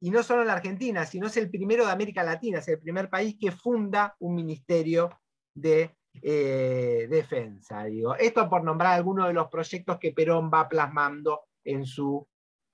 y 0.02 0.10
no 0.10 0.24
solo 0.24 0.42
en 0.42 0.48
la 0.48 0.54
Argentina, 0.54 1.06
sino 1.06 1.28
es 1.28 1.36
el 1.36 1.48
primero 1.48 1.86
de 1.86 1.92
América 1.92 2.24
Latina, 2.24 2.58
es 2.58 2.66
el 2.66 2.80
primer 2.80 3.08
país 3.08 3.36
que 3.40 3.52
funda 3.52 4.16
un 4.18 4.34
Ministerio 4.34 5.10
de 5.54 5.96
eh, 6.20 7.06
Defensa. 7.08 7.84
Digo. 7.84 8.16
Esto 8.16 8.50
por 8.50 8.64
nombrar 8.64 8.94
algunos 8.94 9.28
de 9.28 9.32
los 9.32 9.46
proyectos 9.46 9.98
que 10.00 10.10
Perón 10.10 10.50
va 10.52 10.68
plasmando 10.68 11.42
en 11.62 11.86
su 11.86 12.26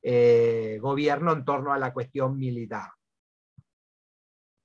eh, 0.02 0.78
gobierno 0.80 1.32
en 1.32 1.44
torno 1.44 1.70
a 1.70 1.78
la 1.78 1.92
cuestión 1.92 2.38
militar. 2.38 2.88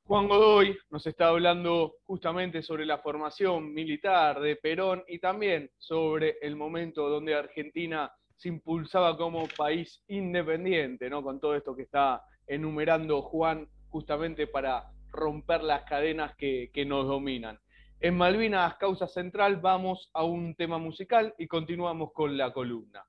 Juan 0.05 0.29
Godoy 0.29 0.77
nos 0.89 1.05
está 1.05 1.27
hablando 1.27 1.95
justamente 2.05 2.61
sobre 2.61 2.85
la 2.85 2.99
formación 2.99 3.73
militar 3.73 4.39
de 4.39 4.55
Perón 4.55 5.03
y 5.09 5.19
también 5.19 5.69
sobre 5.77 6.37
el 6.41 6.55
momento 6.55 7.09
donde 7.09 7.35
Argentina 7.35 8.09
se 8.37 8.47
impulsaba 8.47 9.17
como 9.17 9.49
país 9.49 10.01
independiente, 10.07 11.09
¿no? 11.09 11.21
Con 11.21 11.41
todo 11.41 11.55
esto 11.55 11.75
que 11.75 11.83
está 11.83 12.23
enumerando 12.47 13.21
Juan, 13.21 13.67
justamente 13.89 14.47
para 14.47 14.91
romper 15.11 15.63
las 15.63 15.83
cadenas 15.83 16.35
que, 16.35 16.71
que 16.73 16.85
nos 16.85 17.07
dominan. 17.07 17.59
En 17.99 18.17
Malvinas, 18.17 18.75
causa 18.75 19.07
central, 19.07 19.57
vamos 19.57 20.09
a 20.13 20.23
un 20.23 20.55
tema 20.55 20.77
musical 20.77 21.33
y 21.37 21.47
continuamos 21.47 22.11
con 22.11 22.35
la 22.37 22.51
columna. 22.51 23.05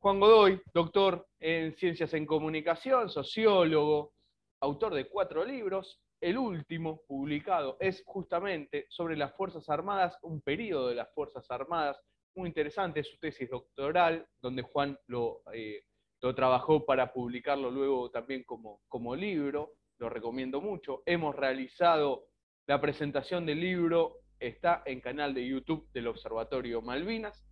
Juan 0.00 0.20
Godoy, 0.20 0.60
doctor 0.72 1.26
en 1.40 1.74
Ciencias 1.74 2.14
en 2.14 2.26
Comunicación, 2.26 3.08
sociólogo, 3.08 4.12
autor 4.60 4.94
de 4.94 5.08
cuatro 5.08 5.44
libros. 5.44 6.00
El 6.20 6.38
último 6.38 7.02
publicado 7.06 7.76
es 7.80 8.02
justamente 8.04 8.86
sobre 8.90 9.16
las 9.16 9.34
Fuerzas 9.36 9.68
Armadas, 9.68 10.18
un 10.22 10.40
periodo 10.40 10.88
de 10.88 10.96
las 10.96 11.12
Fuerzas 11.14 11.50
Armadas 11.50 11.98
muy 12.36 12.48
interesante, 12.48 13.00
es 13.00 13.08
su 13.08 13.18
tesis 13.18 13.48
doctoral, 13.50 14.26
donde 14.40 14.62
Juan 14.62 14.98
lo, 15.06 15.42
eh, 15.52 15.82
lo 16.20 16.34
trabajó 16.34 16.84
para 16.84 17.12
publicarlo 17.12 17.70
luego 17.70 18.10
también 18.10 18.44
como, 18.44 18.80
como 18.88 19.14
libro, 19.14 19.74
lo 19.98 20.08
recomiendo 20.08 20.60
mucho. 20.60 21.02
Hemos 21.06 21.34
realizado 21.34 22.26
la 22.66 22.80
presentación 22.80 23.46
del 23.46 23.60
libro, 23.60 24.20
está 24.38 24.82
en 24.86 25.00
canal 25.00 25.34
de 25.34 25.46
YouTube 25.46 25.88
del 25.92 26.08
Observatorio 26.08 26.82
Malvinas, 26.82 27.44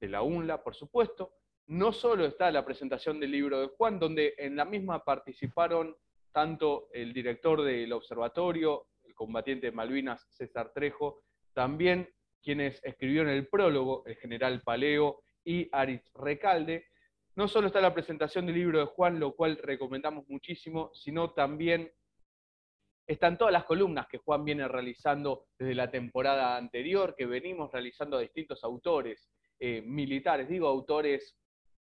de 0.00 0.08
la 0.08 0.22
UNLA, 0.22 0.62
por 0.62 0.74
supuesto. 0.74 1.32
No 1.66 1.92
solo 1.92 2.26
está 2.26 2.50
la 2.50 2.64
presentación 2.64 3.18
del 3.18 3.32
libro 3.32 3.60
de 3.60 3.68
Juan, 3.68 3.98
donde 3.98 4.34
en 4.38 4.56
la 4.56 4.64
misma 4.64 5.04
participaron 5.04 5.96
tanto 6.32 6.88
el 6.92 7.12
director 7.12 7.62
del 7.62 7.92
observatorio, 7.92 8.88
el 9.04 9.14
combatiente 9.14 9.72
Malvinas, 9.72 10.26
César 10.30 10.72
Trejo, 10.74 11.22
también 11.54 12.08
quienes 12.42 12.80
escribieron 12.84 13.30
el 13.30 13.48
prólogo, 13.48 14.04
el 14.06 14.16
general 14.16 14.62
Paleo 14.62 15.22
y 15.44 15.68
Aritz 15.72 16.12
Recalde. 16.14 16.86
No 17.36 17.48
solo 17.48 17.66
está 17.66 17.82
la 17.82 17.92
presentación 17.92 18.46
del 18.46 18.54
libro 18.54 18.78
de 18.78 18.86
Juan, 18.86 19.20
lo 19.20 19.36
cual 19.36 19.58
recomendamos 19.62 20.26
muchísimo, 20.28 20.90
sino 20.94 21.32
también 21.32 21.92
están 23.06 23.36
todas 23.36 23.52
las 23.52 23.64
columnas 23.64 24.08
que 24.08 24.18
Juan 24.18 24.42
viene 24.42 24.66
realizando 24.66 25.46
desde 25.58 25.74
la 25.74 25.90
temporada 25.90 26.56
anterior, 26.56 27.14
que 27.14 27.26
venimos 27.26 27.70
realizando 27.70 28.16
a 28.16 28.22
distintos 28.22 28.64
autores 28.64 29.30
eh, 29.60 29.82
militares, 29.82 30.48
digo 30.48 30.66
autores 30.66 31.38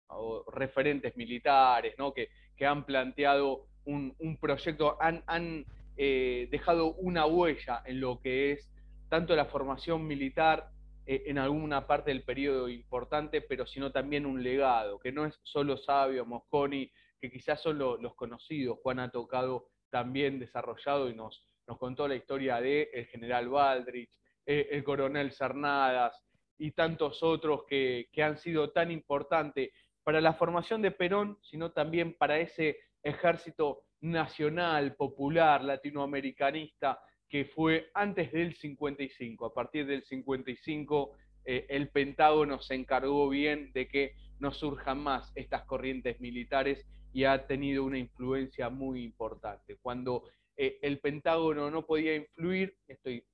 o 0.08 0.50
referentes 0.50 1.14
militares, 1.16 1.94
¿no? 1.98 2.14
que, 2.14 2.30
que 2.56 2.64
han 2.64 2.86
planteado 2.86 3.66
un, 3.84 4.38
proyecto, 4.40 4.96
han, 5.00 5.66
eh, 5.98 6.48
dejado 6.50 6.94
una 6.94 7.26
huella 7.26 7.82
en 7.84 8.00
lo 8.00 8.20
que 8.20 8.52
es 8.52 8.70
tanto 9.08 9.36
la 9.36 9.44
formación 9.44 10.06
militar 10.06 10.70
en 11.06 11.38
alguna 11.38 11.86
parte 11.86 12.10
del 12.10 12.24
periodo 12.24 12.68
importante, 12.68 13.40
pero 13.40 13.66
sino 13.66 13.92
también 13.92 14.26
un 14.26 14.42
legado, 14.42 14.98
que 14.98 15.12
no 15.12 15.24
es 15.24 15.38
solo 15.44 15.76
Sabio, 15.76 16.26
Mosconi, 16.26 16.90
que 17.20 17.30
quizás 17.30 17.62
son 17.62 17.78
los 17.78 18.14
conocidos. 18.14 18.78
Juan 18.82 18.98
ha 18.98 19.10
tocado 19.10 19.68
también 19.90 20.38
desarrollado 20.38 21.08
y 21.08 21.14
nos, 21.14 21.46
nos 21.66 21.78
contó 21.78 22.08
la 22.08 22.16
historia 22.16 22.60
de 22.60 22.90
el 22.92 23.06
general 23.06 23.48
Baldrich, 23.48 24.10
eh, 24.44 24.68
el 24.70 24.84
coronel 24.84 25.32
Cernadas 25.32 26.20
y 26.58 26.72
tantos 26.72 27.22
otros 27.22 27.64
que, 27.66 28.08
que 28.12 28.22
han 28.22 28.38
sido 28.38 28.70
tan 28.72 28.90
importantes 28.90 29.70
para 30.02 30.20
la 30.20 30.34
formación 30.34 30.82
de 30.82 30.90
Perón, 30.90 31.38
sino 31.42 31.72
también 31.72 32.16
para 32.16 32.38
ese 32.38 32.78
ejército 33.02 33.84
nacional, 34.00 34.94
popular, 34.94 35.62
latinoamericanista, 35.64 37.00
que 37.28 37.44
fue 37.44 37.90
antes 37.94 38.32
del 38.32 38.54
55. 38.54 39.46
A 39.46 39.54
partir 39.54 39.86
del 39.86 40.04
55, 40.04 41.12
eh, 41.44 41.66
el 41.68 41.88
Pentágono 41.88 42.60
se 42.60 42.74
encargó 42.74 43.28
bien 43.28 43.72
de 43.72 43.88
que 43.88 44.14
no 44.38 44.52
surjan 44.52 44.98
más 44.98 45.32
estas 45.34 45.64
corrientes 45.64 46.20
militares 46.20 46.86
y 47.12 47.24
ha 47.24 47.46
tenido 47.46 47.84
una 47.84 47.98
influencia 47.98 48.68
muy 48.68 49.02
importante. 49.02 49.76
Cuando 49.80 50.24
eh, 50.56 50.78
el 50.82 51.00
Pentágono 51.00 51.70
no 51.70 51.86
podía 51.86 52.14
influir, 52.14 52.76
estoy, 52.86 53.24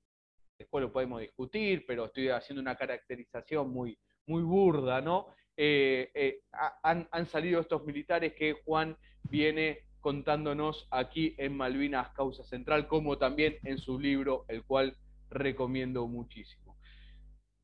después 0.58 0.82
lo 0.82 0.92
podemos 0.92 1.20
discutir, 1.20 1.84
pero 1.86 2.06
estoy 2.06 2.28
haciendo 2.28 2.62
una 2.62 2.76
caracterización 2.76 3.70
muy, 3.70 3.98
muy 4.26 4.42
burda, 4.42 5.00
¿no? 5.00 5.26
Eh, 5.56 6.40
han, 6.82 7.08
han 7.10 7.26
salido 7.26 7.60
estos 7.60 7.84
militares 7.84 8.32
que 8.34 8.54
Juan 8.64 8.96
viene 9.24 9.80
contándonos 10.02 10.88
aquí 10.90 11.34
en 11.38 11.56
Malvinas 11.56 12.10
Causa 12.10 12.42
Central, 12.42 12.88
como 12.88 13.16
también 13.18 13.56
en 13.62 13.78
su 13.78 13.98
libro, 13.98 14.44
el 14.48 14.64
cual 14.64 14.96
recomiendo 15.30 16.06
muchísimo. 16.08 16.76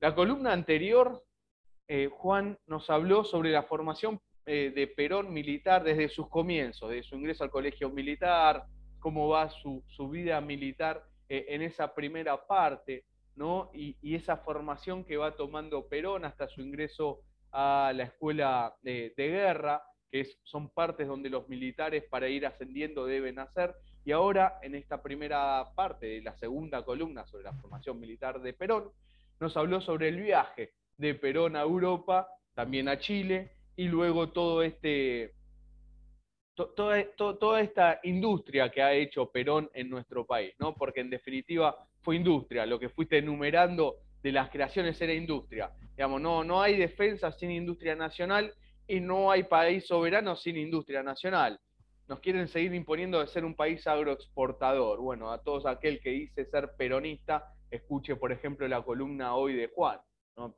La 0.01 0.15
columna 0.15 0.53
anterior, 0.53 1.25
eh, 1.89 2.09
Juan 2.11 2.57
nos 2.67 2.89
habló 2.91 3.25
sobre 3.25 3.51
la 3.51 3.65
formación 3.65 4.21
eh, 4.47 4.73
de 4.75 4.87
Perón 4.87 5.33
militar 5.33 5.83
desde 5.83 6.09
sus 6.09 6.29
comienzos, 6.29 6.91
de 6.91 7.03
su 7.03 7.17
ingreso 7.17 7.43
al 7.43 7.51
colegio 7.51 7.91
militar, 7.91 8.67
cómo 9.01 9.29
va 9.29 9.51
su, 9.51 9.83
vida 10.09 10.41
militar 10.41 11.05
eh, 11.29 11.47
en 11.49 11.63
esa 11.63 11.93
primera 11.93 12.47
parte, 12.47 13.05
¿no? 13.35 13.71
Y, 13.75 13.97
esa 14.15 14.37
formación 14.37 15.05
que 15.05 15.17
va 15.17 15.35
tomando 15.35 15.89
Perón 15.89 16.25
hasta 16.25 16.47
su 16.49 16.61
ingreso 16.63 17.21
a 17.51 17.93
la 17.95 18.05
escuela 18.05 18.77
de 18.83 19.13
guerra, 19.17 19.83
que 20.11 20.27
son 20.45 20.71
partes 20.71 21.07
donde 21.07 21.31
los 21.31 21.49
militares 21.49 22.05
para 22.11 22.29
ir 22.29 22.47
ascendiendo 22.47 23.07
deben 23.07 23.39
hacer. 23.39 23.75
Y 24.05 24.13
ahora, 24.13 24.59
en 24.63 24.75
esta 24.75 25.03
primera 25.03 25.65
parte 25.75 26.07
de 26.07 26.23
la 26.23 26.37
segunda 26.37 26.85
columna 26.85 27.27
sobre 27.27 27.45
la 27.45 27.53
formación 27.55 28.01
militar 28.01 28.41
de 28.41 28.53
Perón, 28.53 28.91
nos 29.41 29.57
habló 29.57 29.81
sobre 29.81 30.09
el 30.09 30.21
viaje 30.21 30.73
de 30.97 31.15
Perón 31.15 31.57
a 31.57 31.63
Europa, 31.63 32.29
también 32.55 32.89
a 32.89 32.99
Chile, 32.99 33.53
y 33.77 33.87
luego 33.87 34.31
todo 34.31 34.63
este, 34.63 35.35
toda, 36.55 37.05
toda 37.17 37.61
esta 37.61 38.01
industria 38.03 38.71
que 38.71 38.83
ha 38.83 38.93
hecho 38.93 39.31
Perón 39.31 39.71
en 39.75 39.89
nuestro 39.89 40.27
país, 40.27 40.55
¿no? 40.59 40.75
porque 40.75 41.01
en 41.01 41.11
definitiva 41.11 41.77
fue 42.01 42.17
industria, 42.17 42.67
lo 42.67 42.79
que 42.79 42.89
fuiste 42.89 43.19
enumerando 43.19 43.97
de 44.23 44.33
las 44.33 44.51
creaciones 44.51 45.01
era 45.01 45.13
industria. 45.13 45.71
Digamos, 45.97 46.21
no, 46.21 46.43
no 46.43 46.61
hay 46.61 46.77
defensa 46.77 47.31
sin 47.31 47.51
industria 47.51 47.95
nacional 47.95 48.53
y 48.89 49.01
no 49.01 49.31
hay 49.31 49.45
país 49.45 49.87
soberano 49.87 50.35
sin 50.35 50.57
industria 50.57 51.03
nacional. 51.03 51.61
Nos 52.09 52.21
quieren 52.21 52.49
seguir 52.49 52.75
imponiendo 52.75 53.21
de 53.21 53.27
ser 53.27 53.45
un 53.45 53.55
país 53.55 53.87
agroexportador. 53.87 54.99
Bueno, 54.99 55.31
a 55.31 55.43
todos 55.43 55.67
aquel 55.67 56.01
que 56.01 56.09
dice 56.11 56.47
ser 56.47 56.73
peronista, 56.77 57.53
escuche, 57.71 58.17
por 58.17 58.33
ejemplo, 58.33 58.67
la 58.67 58.83
columna 58.83 59.37
hoy 59.37 59.55
de 59.55 59.69
Juan. 59.69 60.01
No, 60.37 60.57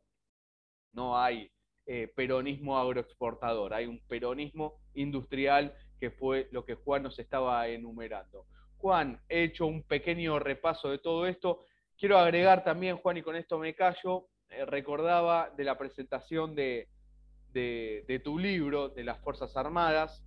no 0.93 1.19
hay 1.19 1.51
eh, 1.87 2.07
peronismo 2.15 2.79
agroexportador, 2.79 3.75
hay 3.75 3.87
un 3.87 3.99
peronismo 4.07 4.81
industrial 4.95 5.75
que 5.99 6.13
fue 6.13 6.49
lo 6.53 6.65
que 6.65 6.77
Juan 6.77 7.03
nos 7.03 7.19
estaba 7.19 7.67
enumerando. 7.67 8.47
Juan, 8.77 9.21
he 9.29 9.43
hecho 9.43 9.67
un 9.67 9.83
pequeño 9.83 10.39
repaso 10.39 10.89
de 10.89 10.99
todo 10.99 11.27
esto. 11.27 11.65
Quiero 11.99 12.17
agregar 12.17 12.63
también, 12.63 12.97
Juan, 12.99 13.17
y 13.17 13.23
con 13.23 13.35
esto 13.35 13.59
me 13.59 13.75
callo, 13.75 14.29
eh, 14.49 14.65
recordaba 14.67 15.51
de 15.57 15.65
la 15.65 15.77
presentación 15.77 16.55
de, 16.55 16.89
de, 17.53 18.21
tu 18.25 18.39
libro, 18.39 18.89
de 18.89 19.05
las 19.05 19.19
Fuerzas 19.21 19.57
Armadas, 19.57 20.23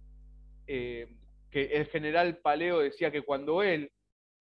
eh, 0.67 1.07
que 1.51 1.65
el 1.65 1.85
general 1.87 2.37
Paleo 2.37 2.79
decía 2.79 3.11
que 3.11 3.21
cuando 3.21 3.61
él 3.63 3.91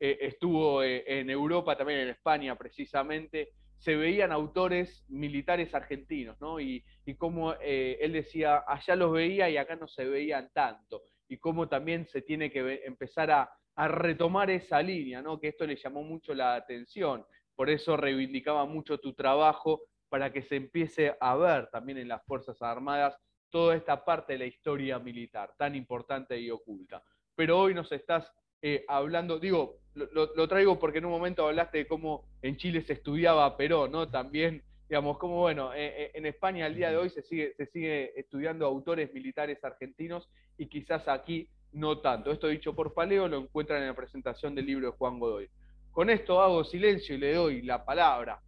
eh, 0.01 0.19
estuvo 0.23 0.83
eh, 0.83 1.05
en 1.07 1.31
Europa, 1.31 1.77
también 1.77 2.01
en 2.01 2.09
España 2.09 2.57
precisamente, 2.57 3.51
se 3.79 3.97
veían 3.97 4.31
autores 4.31 5.05
militares 5.09 5.75
argentinos, 5.75 6.41
¿no? 6.41 6.61
Y, 6.61 6.85
y 7.05 7.15
cómo 7.17 7.55
él 7.55 8.13
decía, 8.13 8.63
allá 8.67 8.95
los 8.95 9.13
veía 9.13 9.51
y 9.51 9.57
acá 9.57 9.75
no 9.75 9.89
se 9.89 10.05
veían 10.05 10.51
tanto, 10.55 11.03
y 11.29 11.39
cómo 11.39 11.69
también 11.69 12.07
se 12.07 12.23
tiene 12.23 12.51
que 12.51 12.83
empezar 12.85 13.33
a, 13.33 13.51
a 13.75 13.89
retomar 13.89 14.51
esa 14.51 14.81
línea, 14.81 15.21
¿no? 15.21 15.41
Que 15.41 15.49
esto 15.49 15.67
le 15.67 15.75
llamó 15.77 16.05
mucho 16.05 16.33
la 16.33 16.55
atención, 16.55 17.25
por 17.57 17.71
eso 17.71 17.97
reivindicaba 17.97 18.65
mucho 18.67 18.99
tu 18.99 19.15
trabajo 19.15 19.83
para 20.13 20.31
que 20.31 20.43
se 20.43 20.57
empiece 20.57 21.17
a 21.19 21.35
ver 21.37 21.71
también 21.71 21.97
en 21.97 22.09
las 22.09 22.23
Fuerzas 22.27 22.61
Armadas 22.61 23.17
toda 23.49 23.75
esta 23.75 24.05
parte 24.05 24.35
de 24.35 24.41
la 24.41 24.45
historia 24.45 24.99
militar 24.99 25.55
tan 25.57 25.75
importante 25.75 26.39
y 26.39 26.51
oculta. 26.51 27.03
Pero 27.35 27.59
hoy 27.59 27.73
nos 27.73 27.91
estás 27.93 28.31
eh, 28.61 28.85
hablando, 28.89 29.39
digo, 29.39 29.79
lo, 29.95 30.49
traigo 30.49 30.79
porque 30.79 30.99
en 30.99 31.07
un 31.07 31.13
momento 31.13 31.49
hablaste 31.49 31.79
de 31.79 31.87
cómo 31.87 32.27
en 32.43 32.59
Chile 32.59 32.83
se 32.83 32.93
estudiaba 32.93 33.57
Perón, 33.57 33.91
¿no? 33.91 34.11
También, 34.11 34.63
digamos, 34.87 35.17
como 35.17 35.41
bueno, 35.41 35.73
eh, 35.73 36.03
eh, 36.03 36.11
en 36.13 36.27
España 36.27 36.67
al 36.67 36.75
día 36.75 36.91
de 36.91 36.99
hoy 36.99 37.09
se 37.09 37.23
sigue, 37.23 37.55
se 37.55 37.65
sigue 37.65 38.13
estudiando 38.21 38.67
autores 38.67 39.15
militares 39.15 39.65
argentinos 39.65 40.29
y 40.59 40.67
quizás 40.67 41.09
aquí 41.09 41.49
no 41.73 42.01
tanto. 42.01 42.31
Esto 42.31 42.49
dicho 42.49 42.75
por 42.75 42.93
Paleo 42.93 43.29
lo 43.29 43.39
encuentran 43.39 43.81
en 43.81 43.89
la 43.89 43.97
presentación 43.97 44.55
del 44.55 44.67
libro 44.67 44.91
de 44.91 44.97
Juan 44.99 45.19
Godoy. 45.19 45.49
Con 45.91 46.11
esto 46.11 46.43
hago 46.43 46.65
silencio 46.65 47.15
y 47.15 47.19
le 47.19 47.33
doy 47.33 47.63
la 47.63 47.83
palabra 47.83 48.43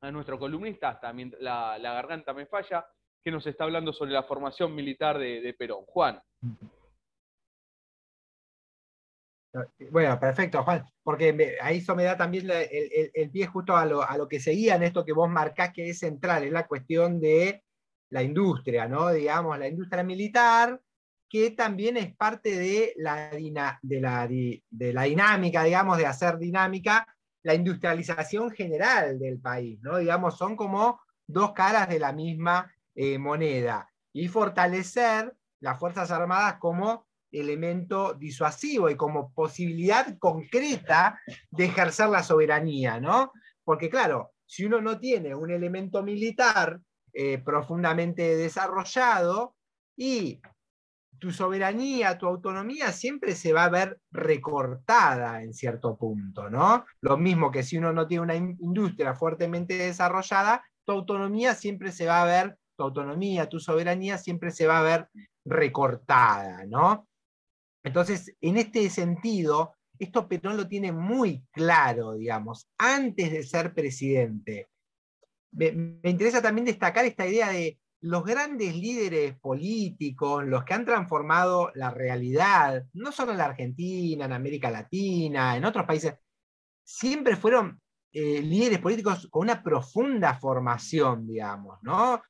a, 0.00 0.10
nuestro 0.10 0.38
columnista, 0.38 0.90
hasta 0.90 1.12
la, 1.40 1.78
la 1.78 1.92
garganta 1.94 2.32
me 2.32 2.46
falla, 2.46 2.86
que 3.22 3.30
nos 3.30 3.46
está 3.46 3.64
hablando 3.64 3.92
sobre 3.92 4.12
la 4.12 4.22
formación 4.22 4.74
militar 4.74 5.18
de 5.18 5.54
Perón. 5.58 5.84
Juan. 5.86 6.20
Bueno, 9.90 10.20
perfecto, 10.20 10.62
Juan, 10.62 10.84
porque 11.02 11.56
ahí 11.60 11.78
eso 11.78 11.96
me 11.96 12.04
da 12.04 12.16
también 12.16 12.48
el, 12.48 13.30
pie 13.30 13.46
justo 13.46 13.76
a 13.76 13.84
lo, 13.84 14.28
que 14.28 14.38
seguía 14.38 14.76
en 14.76 14.84
esto 14.84 15.04
que 15.04 15.12
vos 15.12 15.28
marcás 15.28 15.72
que 15.72 15.90
es 15.90 15.98
central, 15.98 16.44
es 16.44 16.52
la 16.52 16.68
cuestión 16.68 17.20
de 17.20 17.64
la 18.10 18.22
industria, 18.22 18.86
¿no? 18.86 19.10
Digamos, 19.10 19.58
la 19.58 19.66
industria 19.66 20.04
militar, 20.04 20.80
que 21.28 21.50
también 21.50 21.96
es 21.96 22.14
parte 22.14 22.56
de 22.56 22.92
la 22.96 23.30
dinámica, 25.04 25.64
digamos, 25.64 25.98
de 25.98 26.06
hacer 26.06 26.38
dinámica 26.38 27.06
la 27.42 27.54
industrialización 27.54 28.50
general 28.50 29.18
del 29.18 29.40
país, 29.40 29.80
¿no? 29.82 29.98
Digamos, 29.98 30.36
son 30.36 30.56
como 30.56 31.00
dos 31.26 31.52
caras 31.52 31.88
de 31.88 31.98
la 31.98 32.12
misma 32.12 32.72
eh, 32.94 33.18
moneda. 33.18 33.90
Y 34.12 34.28
fortalecer 34.28 35.34
las 35.60 35.78
Fuerzas 35.78 36.10
Armadas 36.10 36.56
como 36.58 37.06
elemento 37.32 38.14
disuasivo 38.14 38.90
y 38.90 38.96
como 38.96 39.32
posibilidad 39.32 40.18
concreta 40.18 41.20
de 41.50 41.66
ejercer 41.66 42.08
la 42.08 42.22
soberanía, 42.22 43.00
¿no? 43.00 43.32
Porque 43.64 43.88
claro, 43.88 44.32
si 44.46 44.64
uno 44.64 44.80
no 44.80 44.98
tiene 44.98 45.34
un 45.34 45.50
elemento 45.50 46.02
militar 46.02 46.80
eh, 47.12 47.38
profundamente 47.38 48.36
desarrollado 48.36 49.54
y 49.96 50.40
tu 51.20 51.30
soberanía, 51.30 52.18
tu 52.18 52.26
autonomía 52.26 52.90
siempre 52.92 53.36
se 53.36 53.52
va 53.52 53.64
a 53.64 53.70
ver 53.70 54.00
recortada 54.10 55.42
en 55.42 55.54
cierto 55.54 55.96
punto, 55.96 56.50
¿no? 56.50 56.84
Lo 57.00 57.16
mismo 57.16 57.50
que 57.50 57.62
si 57.62 57.78
uno 57.78 57.92
no 57.92 58.06
tiene 58.06 58.22
una 58.22 58.34
industria 58.34 59.14
fuertemente 59.14 59.74
desarrollada, 59.74 60.64
tu 60.84 60.92
autonomía 60.92 61.54
siempre 61.54 61.92
se 61.92 62.06
va 62.06 62.22
a 62.22 62.24
ver, 62.24 62.58
tu 62.76 62.84
autonomía, 62.84 63.48
tu 63.48 63.60
soberanía 63.60 64.18
siempre 64.18 64.50
se 64.50 64.66
va 64.66 64.80
a 64.80 64.82
ver 64.82 65.08
recortada, 65.44 66.64
¿no? 66.66 67.06
Entonces, 67.82 68.34
en 68.40 68.56
este 68.56 68.88
sentido, 68.90 69.74
esto 69.98 70.28
Perón 70.28 70.56
lo 70.56 70.66
tiene 70.66 70.92
muy 70.92 71.44
claro, 71.50 72.14
digamos, 72.14 72.68
antes 72.78 73.30
de 73.30 73.42
ser 73.42 73.74
presidente. 73.74 74.68
Me, 75.52 76.00
interesa 76.04 76.40
también 76.40 76.66
destacar 76.66 77.04
esta 77.04 77.26
idea 77.26 77.50
de 77.50 77.78
los 78.02 78.24
grandes 78.24 78.74
líderes 78.74 79.38
políticos, 79.38 80.44
los 80.44 80.64
que 80.64 80.74
han 80.74 80.86
transformado 80.86 81.70
la 81.74 81.90
realidad, 81.90 82.84
no 82.94 83.12
solo 83.12 83.32
en 83.32 83.38
la 83.38 83.46
Argentina, 83.46 84.24
en 84.24 84.32
América 84.32 84.70
Latina, 84.70 85.56
en 85.56 85.64
otros 85.64 85.84
países, 85.84 86.14
siempre 86.82 87.36
fueron 87.36 87.80
eh, 88.12 88.40
líderes 88.42 88.78
políticos 88.78 89.28
con 89.30 89.42
una 89.42 89.62
profunda 89.62 90.34
formación, 90.34 91.26
digamos, 91.26 91.78
¿no? 91.82 92.22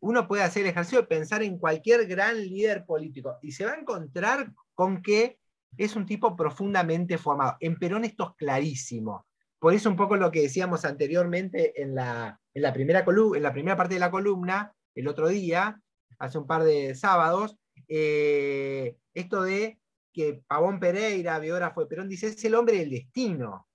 Uno 0.00 0.26
puede 0.26 0.42
hacer 0.42 0.62
el 0.62 0.70
ejercicio 0.70 1.02
de 1.02 1.06
pensar 1.06 1.42
en 1.42 1.58
cualquier 1.58 2.06
gran 2.06 2.38
líder 2.40 2.84
político 2.84 3.38
y 3.42 3.52
se 3.52 3.66
va 3.66 3.72
a 3.72 3.78
encontrar 3.78 4.50
con 4.74 5.02
que 5.02 5.38
es 5.76 5.94
un 5.94 6.06
tipo 6.06 6.34
profundamente 6.36 7.18
formado. 7.18 7.56
En 7.60 7.78
Perón 7.78 8.04
esto 8.04 8.30
es 8.30 8.36
clarísimo. 8.36 9.26
Por 9.58 9.74
eso 9.74 9.88
un 9.88 9.96
poco 9.96 10.16
lo 10.16 10.30
que 10.30 10.42
decíamos 10.42 10.84
anteriormente 10.84 11.80
en 11.80 11.94
la, 11.94 12.38
en 12.52 12.62
la, 12.62 12.72
primera, 12.72 13.04
en 13.06 13.42
la 13.42 13.52
primera 13.52 13.76
parte 13.76 13.94
de 13.94 14.00
la 14.00 14.10
columna, 14.10 14.74
el 14.94 15.08
otro 15.08 15.28
día, 15.28 15.80
hace 16.18 16.38
un 16.38 16.46
par 16.46 16.64
de 16.64 16.94
sábados, 16.94 17.56
eh, 17.88 18.96
esto 19.12 19.42
de 19.42 19.78
que 20.12 20.42
Pavón 20.46 20.78
Pereira, 20.78 21.38
biógrafo 21.38 21.80
de 21.80 21.86
Perón, 21.86 22.08
dice, 22.08 22.28
es 22.28 22.44
el 22.44 22.54
hombre 22.54 22.78
del 22.78 22.90
destino. 22.90 23.66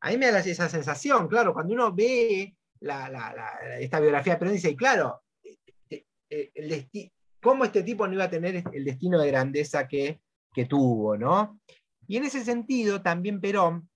A 0.00 0.10
mí 0.10 0.18
me 0.18 0.30
da 0.30 0.40
esa 0.40 0.68
sensación, 0.68 1.28
claro, 1.28 1.54
cuando 1.54 1.74
uno 1.74 1.92
ve 1.92 2.56
esta 2.80 4.00
biografía 4.00 4.34
de 4.34 4.38
Perón, 4.38 4.54
dice, 4.54 4.76
claro, 4.76 5.22
eh, 5.42 6.04
eh, 6.28 6.50
el 6.54 6.90
¿cómo 7.42 7.64
este 7.64 7.82
tipo 7.82 8.06
no 8.06 8.14
iba 8.14 8.24
a 8.24 8.30
tener 8.30 8.62
el 8.72 8.84
destino 8.84 9.18
de 9.18 9.28
grandeza 9.28 9.88
que, 9.88 10.20
que 10.52 10.66
tuvo, 10.66 11.16
¿no? 11.16 11.60
Y 12.06 12.16
en 12.16 12.24
ese 12.24 12.44
sentido, 12.44 13.02
también 13.02 13.40
Perón, 13.40 13.88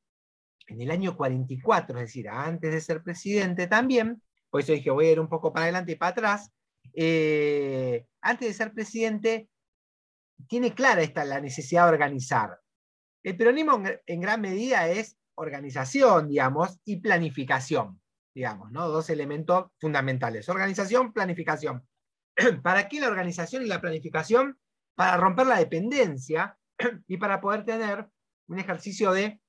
en 0.66 0.80
el 0.80 0.90
año 0.90 1.16
44, 1.16 1.98
es 1.98 2.06
decir, 2.06 2.28
antes 2.28 2.72
de 2.72 2.80
ser 2.80 3.02
presidente 3.02 3.66
también, 3.66 4.22
por 4.54 4.60
eso 4.60 4.70
dije, 4.70 4.88
voy 4.88 5.06
a 5.06 5.10
ir 5.10 5.18
un 5.18 5.28
poco 5.28 5.52
para 5.52 5.64
adelante 5.64 5.90
y 5.90 5.96
para 5.96 6.12
atrás, 6.12 6.52
eh, 6.92 8.06
antes 8.20 8.46
de 8.46 8.54
ser 8.54 8.72
presidente, 8.72 9.50
tiene 10.48 10.72
clara 10.72 11.02
esta, 11.02 11.24
la 11.24 11.40
necesidad 11.40 11.86
de 11.86 11.94
organizar. 11.94 12.60
El 13.24 13.36
peronismo 13.36 13.82
en 14.06 14.20
gran 14.20 14.40
medida 14.40 14.86
es 14.86 15.18
organización, 15.34 16.28
digamos, 16.28 16.78
y 16.84 17.00
planificación, 17.00 18.00
digamos, 18.32 18.70
¿no? 18.70 18.86
Dos 18.86 19.10
elementos 19.10 19.72
fundamentales. 19.80 20.48
Organización, 20.48 21.12
planificación. 21.12 21.84
¿Para 22.62 22.88
qué 22.88 23.00
la 23.00 23.08
organización 23.08 23.64
y 23.64 23.66
la 23.66 23.80
planificación? 23.80 24.56
para 24.94 25.16
romper 25.16 25.48
la 25.48 25.58
dependencia 25.58 26.56
y 27.08 27.16
para 27.16 27.40
poder 27.40 27.64
tener 27.64 28.08
un 28.46 28.60
ejercicio 28.60 29.10
de, 29.10 29.40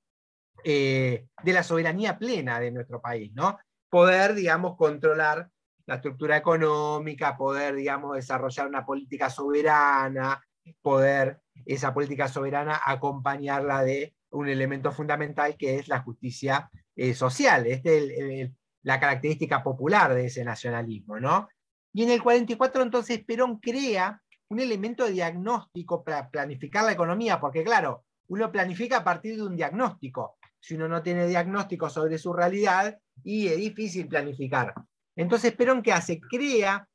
eh, 0.64 1.28
de 1.44 1.54
la 1.54 1.62
soberanía 1.62 2.18
plena 2.18 2.60
de 2.60 2.72
nuestro 2.72 3.00
país, 3.00 3.32
¿no? 3.36 3.60
Poder, 3.96 4.36
digamos, 4.36 4.76
controlar 4.76 5.50
la 5.86 5.96
estructura 5.96 6.36
económica, 6.36 7.38
poder, 7.38 7.76
digamos, 7.76 8.14
desarrollar 8.14 8.68
una 8.68 8.86
política 8.86 9.30
soberana, 9.30 10.46
poder 10.82 11.40
esa 11.66 11.94
política 11.94 12.28
soberana 12.28 12.82
acompañarla 12.84 13.84
de 13.84 14.14
un 14.32 14.50
elemento 14.50 14.92
fundamental 14.92 15.56
que 15.56 15.80
es 15.80 15.88
la 15.88 16.02
justicia 16.02 16.70
eh, 16.94 17.14
social. 17.14 17.68
Esta 17.68 17.90
es 17.90 18.52
la 18.84 19.00
característica 19.00 19.64
popular 19.64 20.14
de 20.14 20.26
ese 20.26 20.44
nacionalismo, 20.44 21.18
¿no? 21.18 21.48
Y 21.94 22.04
en 22.04 22.10
el 22.10 22.22
44 22.22 22.82
entonces 22.82 23.24
Perón 23.24 23.60
crea 23.62 24.22
un 24.50 24.60
elemento 24.60 25.06
de 25.06 25.12
diagnóstico 25.12 26.04
para 26.04 26.30
planificar 26.30 26.84
la 26.84 26.92
economía, 26.92 27.40
porque 27.40 27.64
claro, 27.64 28.04
uno 28.28 28.52
planifica 28.52 28.98
a 28.98 29.04
partir 29.06 29.38
de 29.38 29.44
un 29.44 29.56
diagnóstico. 29.56 30.36
Si 30.66 30.74
uno 30.74 30.88
no 30.88 31.04
tiene 31.04 31.28
diagnóstico 31.28 31.92
sobre 31.92 32.18
su 32.18 32.34
realidad, 32.34 32.98
y 33.24 33.50
es 33.50 33.58
difícil 33.58 34.08
planificar. 34.08 34.74
Entonces, 35.16 35.54
Perón, 35.54 35.84
¿qué 35.84 35.94
hace? 35.94 36.20
Crea 36.20 36.88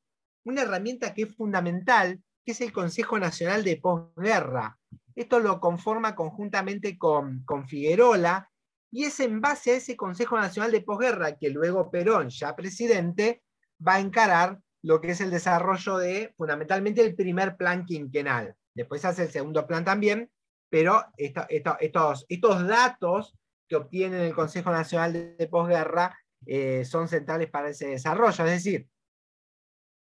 una 0.44 0.62
herramienta 0.62 1.14
que 1.14 1.22
es 1.22 1.36
fundamental, 1.36 2.20
que 2.44 2.50
es 2.50 2.60
el 2.62 2.72
Consejo 2.72 3.16
Nacional 3.20 3.62
de 3.62 3.76
Posguerra. 3.76 4.76
Esto 5.14 5.38
lo 5.38 5.60
conforma 5.60 6.16
conjuntamente 6.16 6.98
con, 6.98 7.44
con 7.44 7.68
Figueroa, 7.68 8.50
y 8.90 9.04
es 9.04 9.20
en 9.20 9.40
base 9.40 9.70
a 9.70 9.76
ese 9.76 9.96
Consejo 9.96 10.36
Nacional 10.36 10.72
de 10.72 10.80
Posguerra 10.80 11.36
que 11.36 11.50
luego 11.50 11.92
Perón, 11.92 12.28
ya 12.28 12.56
presidente, 12.56 13.44
va 13.86 13.94
a 13.94 14.00
encarar 14.00 14.58
lo 14.82 15.00
que 15.00 15.12
es 15.12 15.20
el 15.20 15.30
desarrollo 15.30 15.96
de 15.98 16.34
fundamentalmente 16.36 17.02
el 17.02 17.14
primer 17.14 17.56
plan 17.56 17.86
quinquenal. 17.86 18.56
Después 18.74 19.04
hace 19.04 19.22
el 19.22 19.30
segundo 19.30 19.64
plan 19.68 19.84
también, 19.84 20.28
pero 20.68 21.04
estos, 21.16 22.26
estos 22.28 22.66
datos 22.66 23.36
que 23.70 23.76
obtiene 23.76 24.26
el 24.26 24.34
Consejo 24.34 24.72
Nacional 24.72 25.36
de, 25.38 25.46
Posguerra 25.46 26.18
eh, 26.44 26.84
son 26.84 27.06
centrales 27.06 27.48
para 27.48 27.68
ese 27.68 27.86
desarrollo. 27.86 28.44
Es 28.44 28.50
decir, 28.50 28.88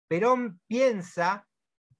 Perón 0.08 0.60
piensa 0.68 1.48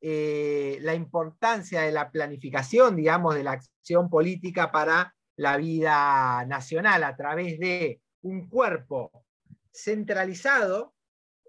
eh, 0.01 0.79
la 0.83 0.95
importancia 0.95 1.83
de 1.83 1.91
la 1.91 2.13
planificación, 2.13 2.95
digamos, 2.95 3.35
de 3.35 3.43
la 3.43 3.53
acción 3.53 4.09
política 4.09 4.71
para 4.71 5.13
la 5.37 5.57
vida 5.57 6.45
nacional 6.47 7.03
a 7.03 7.17
través 7.17 7.59
de 7.59 8.01
un 8.23 8.49
cuerpo 8.49 9.25
centralizado 9.75 10.95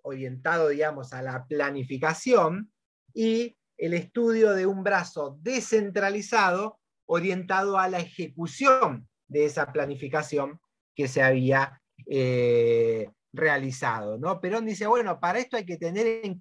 orientado, 0.02 0.70
digamos, 0.70 1.14
a 1.14 1.22
la 1.22 1.46
planificación 1.46 2.72
y 3.14 3.56
el 3.78 3.94
estudio 3.94 4.54
de 4.54 4.66
un 4.66 4.84
brazo 4.84 5.38
descentralizado 5.42 6.80
orientado 7.06 7.78
a 7.78 7.88
la 7.88 8.00
ejecución 8.00 9.08
de 9.28 9.46
esa 9.46 9.72
planificación 9.72 10.60
que 10.96 11.08
se 11.08 11.22
había 11.22 11.82
eh, 12.06 13.10
realizado. 13.34 14.18
¿no? 14.18 14.40
Perón 14.42 14.66
dice, 14.66 14.88
bueno, 14.88 15.20
para 15.20 15.40
esto 15.40 15.58
hay 15.58 15.66
que, 15.66 15.78
tener 15.78 16.08
en 16.24 16.40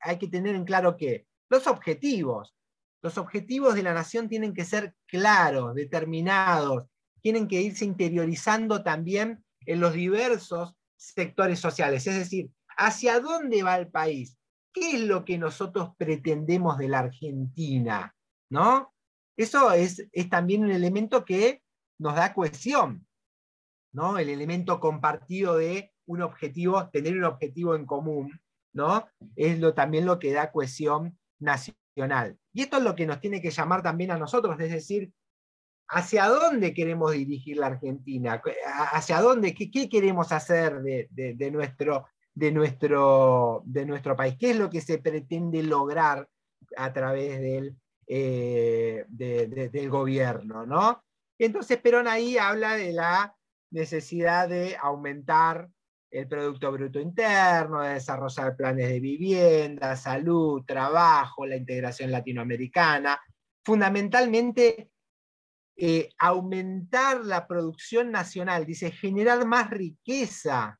hay 0.00 0.18
que 0.18 0.28
tener 0.28 0.54
en 0.54 0.64
claro 0.64 0.96
que 0.96 1.26
los 1.50 1.66
objetivos, 1.66 2.54
los 3.02 3.18
objetivos 3.18 3.74
de 3.74 3.82
la 3.82 3.94
nación 3.94 4.28
tienen 4.28 4.54
que 4.54 4.64
ser 4.64 4.94
claros, 5.06 5.74
determinados, 5.74 6.86
tienen 7.20 7.48
que 7.48 7.60
irse 7.60 7.84
interiorizando 7.84 8.82
también 8.82 9.44
en 9.66 9.80
los 9.80 9.92
diversos 9.92 10.74
sectores 10.96 11.60
sociales. 11.60 12.06
Es 12.06 12.16
decir, 12.16 12.50
¿hacia 12.76 13.20
dónde 13.20 13.62
va 13.62 13.76
el 13.76 13.88
país? 13.88 14.36
¿Qué 14.72 14.96
es 14.96 15.00
lo 15.00 15.24
que 15.24 15.38
nosotros 15.38 15.90
pretendemos 15.96 16.78
de 16.78 16.88
la 16.88 17.00
Argentina? 17.00 18.14
¿No? 18.50 18.94
Eso 19.36 19.70
es, 19.72 20.06
es 20.12 20.28
también 20.28 20.64
un 20.64 20.70
elemento 20.70 21.24
que 21.24 21.62
nos 21.98 22.14
da 22.14 22.32
cohesión, 22.32 23.06
¿no? 23.92 24.18
El 24.18 24.28
elemento 24.28 24.80
compartido 24.80 25.56
de 25.56 25.92
un 26.06 26.22
objetivo, 26.22 26.88
tener 26.90 27.16
un 27.16 27.24
objetivo 27.24 27.74
en 27.74 27.86
común, 27.86 28.40
¿no? 28.72 29.06
Es 29.36 29.60
también 29.74 30.06
lo 30.06 30.18
que 30.18 30.32
da 30.32 30.52
cohesión 30.52 31.18
nacional. 31.38 32.38
Y 32.52 32.62
esto 32.62 32.78
es 32.78 32.82
lo 32.82 32.94
que 32.94 33.06
nos 33.06 33.20
tiene 33.20 33.42
que 33.42 33.50
llamar 33.50 33.82
también 33.82 34.10
a 34.10 34.18
nosotros, 34.18 34.58
es 34.60 34.70
decir, 34.70 35.12
¿hacia 35.88 36.28
dónde 36.28 36.72
queremos 36.72 37.12
dirigir 37.12 37.56
la 37.56 37.66
Argentina? 37.66 38.40
¿Hacia 38.92 39.20
dónde? 39.20 39.54
¿Qué, 39.54 39.88
queremos 39.88 40.32
hacer 40.32 40.80
de 40.80 41.50
nuestro 41.52 42.06
país? 44.16 44.36
¿Qué 44.38 44.50
es 44.50 44.56
lo 44.56 44.70
que 44.70 44.80
se 44.80 44.98
pretende 44.98 45.62
lograr 45.62 46.28
a 46.76 46.92
través 46.92 47.40
del, 47.40 47.76
eh, 48.06 49.04
del 49.08 49.90
gobierno? 49.90 50.64
¿no? 50.64 51.02
Entonces 51.38 51.78
Perón 51.78 52.08
ahí 52.08 52.36
habla 52.36 52.76
de 52.76 52.92
la 52.92 53.34
necesidad 53.70 54.48
de 54.48 54.76
aumentar 54.80 55.68
el 56.10 56.26
Producto 56.26 56.72
Bruto 56.72 57.00
Interno, 57.00 57.82
de 57.82 57.94
desarrollar 57.94 58.56
planes 58.56 58.88
de 58.88 59.00
vivienda, 59.00 59.94
salud, 59.96 60.64
trabajo, 60.66 61.46
la 61.46 61.56
integración 61.56 62.10
latinoamericana. 62.10 63.20
Fundamentalmente, 63.64 64.90
eh, 65.76 66.08
aumentar 66.18 67.24
la 67.24 67.46
producción 67.46 68.10
nacional, 68.10 68.64
dice, 68.64 68.90
generar 68.90 69.46
más 69.46 69.70
riqueza. 69.70 70.78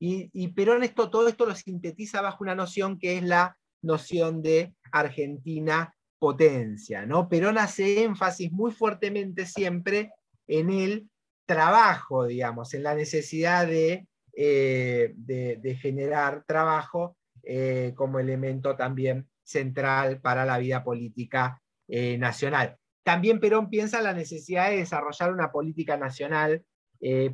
Y, 0.00 0.48
Perón 0.48 0.82
esto, 0.82 1.08
todo 1.08 1.28
esto 1.28 1.46
lo 1.46 1.54
sintetiza 1.54 2.20
bajo 2.20 2.44
una 2.44 2.54
noción 2.54 2.98
que 2.98 3.16
es 3.18 3.22
la 3.22 3.56
noción 3.82 4.42
de 4.42 4.74
Argentina 4.92 5.94
potencia. 6.24 7.04
¿no? 7.04 7.28
Perón 7.28 7.58
hace 7.58 8.02
énfasis 8.02 8.50
muy 8.50 8.72
fuertemente 8.72 9.44
siempre 9.44 10.10
en 10.46 10.70
el 10.70 11.10
trabajo, 11.44 12.24
digamos, 12.24 12.72
en 12.72 12.82
la 12.82 12.94
necesidad 12.94 13.66
de 13.66 14.06
eh, 14.36 15.12
de, 15.16 15.76
generar 15.76 16.44
trabajo 16.46 17.16
eh, 17.42 17.92
como 17.94 18.18
elemento 18.18 18.74
también 18.74 19.28
central 19.42 20.20
para 20.22 20.46
la 20.46 20.56
vida 20.56 20.82
política 20.82 21.62
eh, 21.88 22.16
nacional. 22.16 22.76
También 23.04 23.38
Perón 23.38 23.68
piensa 23.68 24.00
la 24.00 24.14
necesidad 24.14 24.70
de 24.70 24.78
desarrollar 24.78 25.30
una 25.30 25.52
política 25.52 25.98
nacional 25.98 26.64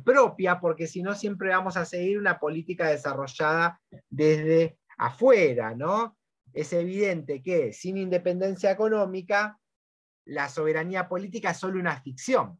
propia, 0.03 0.59
porque 0.59 0.85
si 0.85 1.01
no 1.01 1.15
siempre 1.15 1.47
vamos 1.47 1.77
a 1.77 1.85
seguir 1.85 2.17
una 2.19 2.39
política 2.39 2.89
desarrollada 2.89 3.79
desde 4.09 4.77
afuera, 4.97 5.73
¿no? 5.75 6.17
Es 6.53 6.73
evidente 6.73 7.41
que 7.41 7.73
sin 7.73 7.97
independencia 7.97 8.71
económica, 8.71 9.57
la 10.25 10.49
soberanía 10.49 11.07
política 11.07 11.51
es 11.51 11.57
solo 11.57 11.79
una 11.79 11.99
ficción, 12.01 12.59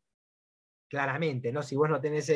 claramente, 0.89 1.51
¿no? 1.51 1.61
Si 1.61 1.75
vos 1.75 1.89
no 1.89 2.01
tenés 2.01 2.29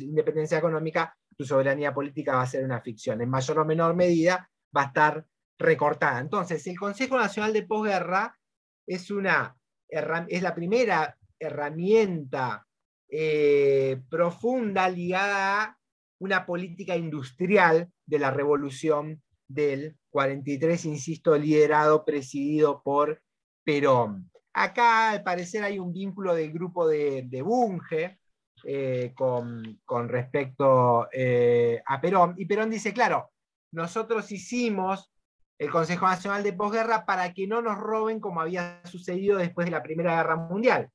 independencia 0.00 0.58
económica, 0.58 1.16
tu 1.36 1.44
soberanía 1.44 1.92
política 1.92 2.36
va 2.36 2.42
a 2.42 2.46
ser 2.46 2.64
una 2.64 2.80
ficción. 2.80 3.20
En 3.20 3.28
mayor 3.28 3.58
o 3.58 3.64
menor 3.64 3.94
medida 3.94 4.50
va 4.76 4.82
a 4.82 4.86
estar 4.86 5.26
recortada. 5.58 6.20
Entonces, 6.20 6.66
el 6.66 6.78
Consejo 6.78 7.18
Nacional 7.18 7.52
de 7.52 7.62
Posguerra 7.64 8.38
es, 8.86 9.08
es 9.08 10.42
la 10.42 10.54
primera 10.54 11.16
herramienta 11.38 12.66
eh, 13.08 14.02
profunda 14.08 14.88
ligada 14.88 15.62
a 15.62 15.78
una 16.18 16.46
política 16.46 16.96
industrial 16.96 17.90
de 18.06 18.18
la 18.18 18.30
revolución 18.30 19.22
del 19.48 19.96
43, 20.16 20.86
insisto, 20.86 21.36
liderado, 21.36 22.02
presidido 22.02 22.80
por 22.82 23.20
Perón. 23.62 24.30
Acá, 24.54 25.10
al 25.10 25.22
parecer, 25.22 25.62
hay 25.62 25.78
un 25.78 25.92
vínculo 25.92 26.34
del 26.34 26.50
grupo 26.52 26.88
de, 26.88 27.24
de 27.26 27.42
Bunge, 27.42 28.18
eh, 28.64 29.12
con, 29.14 30.08
respecto 30.08 31.06
eh, 31.12 31.82
a 31.84 32.00
Perón. 32.00 32.34
Y 32.38 32.46
Perón 32.46 32.70
dice, 32.70 32.94
claro, 32.94 33.30
nosotros 33.72 34.32
hicimos 34.32 35.12
el 35.58 35.70
Consejo 35.70 36.06
Nacional 36.06 36.42
de 36.42 36.54
Posguerra 36.54 37.04
para 37.04 37.34
que 37.34 37.46
no 37.46 37.60
nos 37.60 37.76
roben 37.76 38.18
como 38.18 38.40
había 38.40 38.80
sucedido 38.86 39.36
después 39.36 39.66
de 39.66 39.72
la 39.72 39.82
Primera 39.82 40.16
Guerra 40.16 40.36
Mundial. 40.36 40.90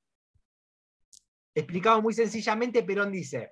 Explicado 1.54 2.02
muy 2.02 2.16
sencillamente, 2.16 2.82
Perón 2.82 3.12
dice, 3.12 3.52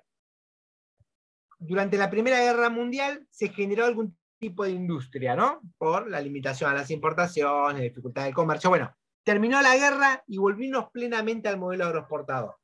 durante 1.60 1.96
la 1.96 2.10
Primera 2.10 2.40
Guerra 2.40 2.70
Mundial 2.70 3.24
se 3.30 3.50
generó 3.50 3.84
algún 3.84 4.18
tipo 4.40 4.64
de 4.64 4.70
industria, 4.70 5.36
¿no? 5.36 5.60
Por 5.76 6.08
la 6.08 6.20
limitación 6.20 6.70
a 6.70 6.74
las 6.74 6.90
importaciones, 6.90 7.82
dificultad 7.82 8.24
de 8.24 8.32
comercio. 8.32 8.70
Bueno, 8.70 8.92
terminó 9.22 9.60
la 9.60 9.76
guerra 9.76 10.24
y 10.26 10.38
volvimos 10.38 10.90
plenamente 10.90 11.48
al 11.48 11.58
modelo 11.58 11.84
agroexportador 11.84 12.56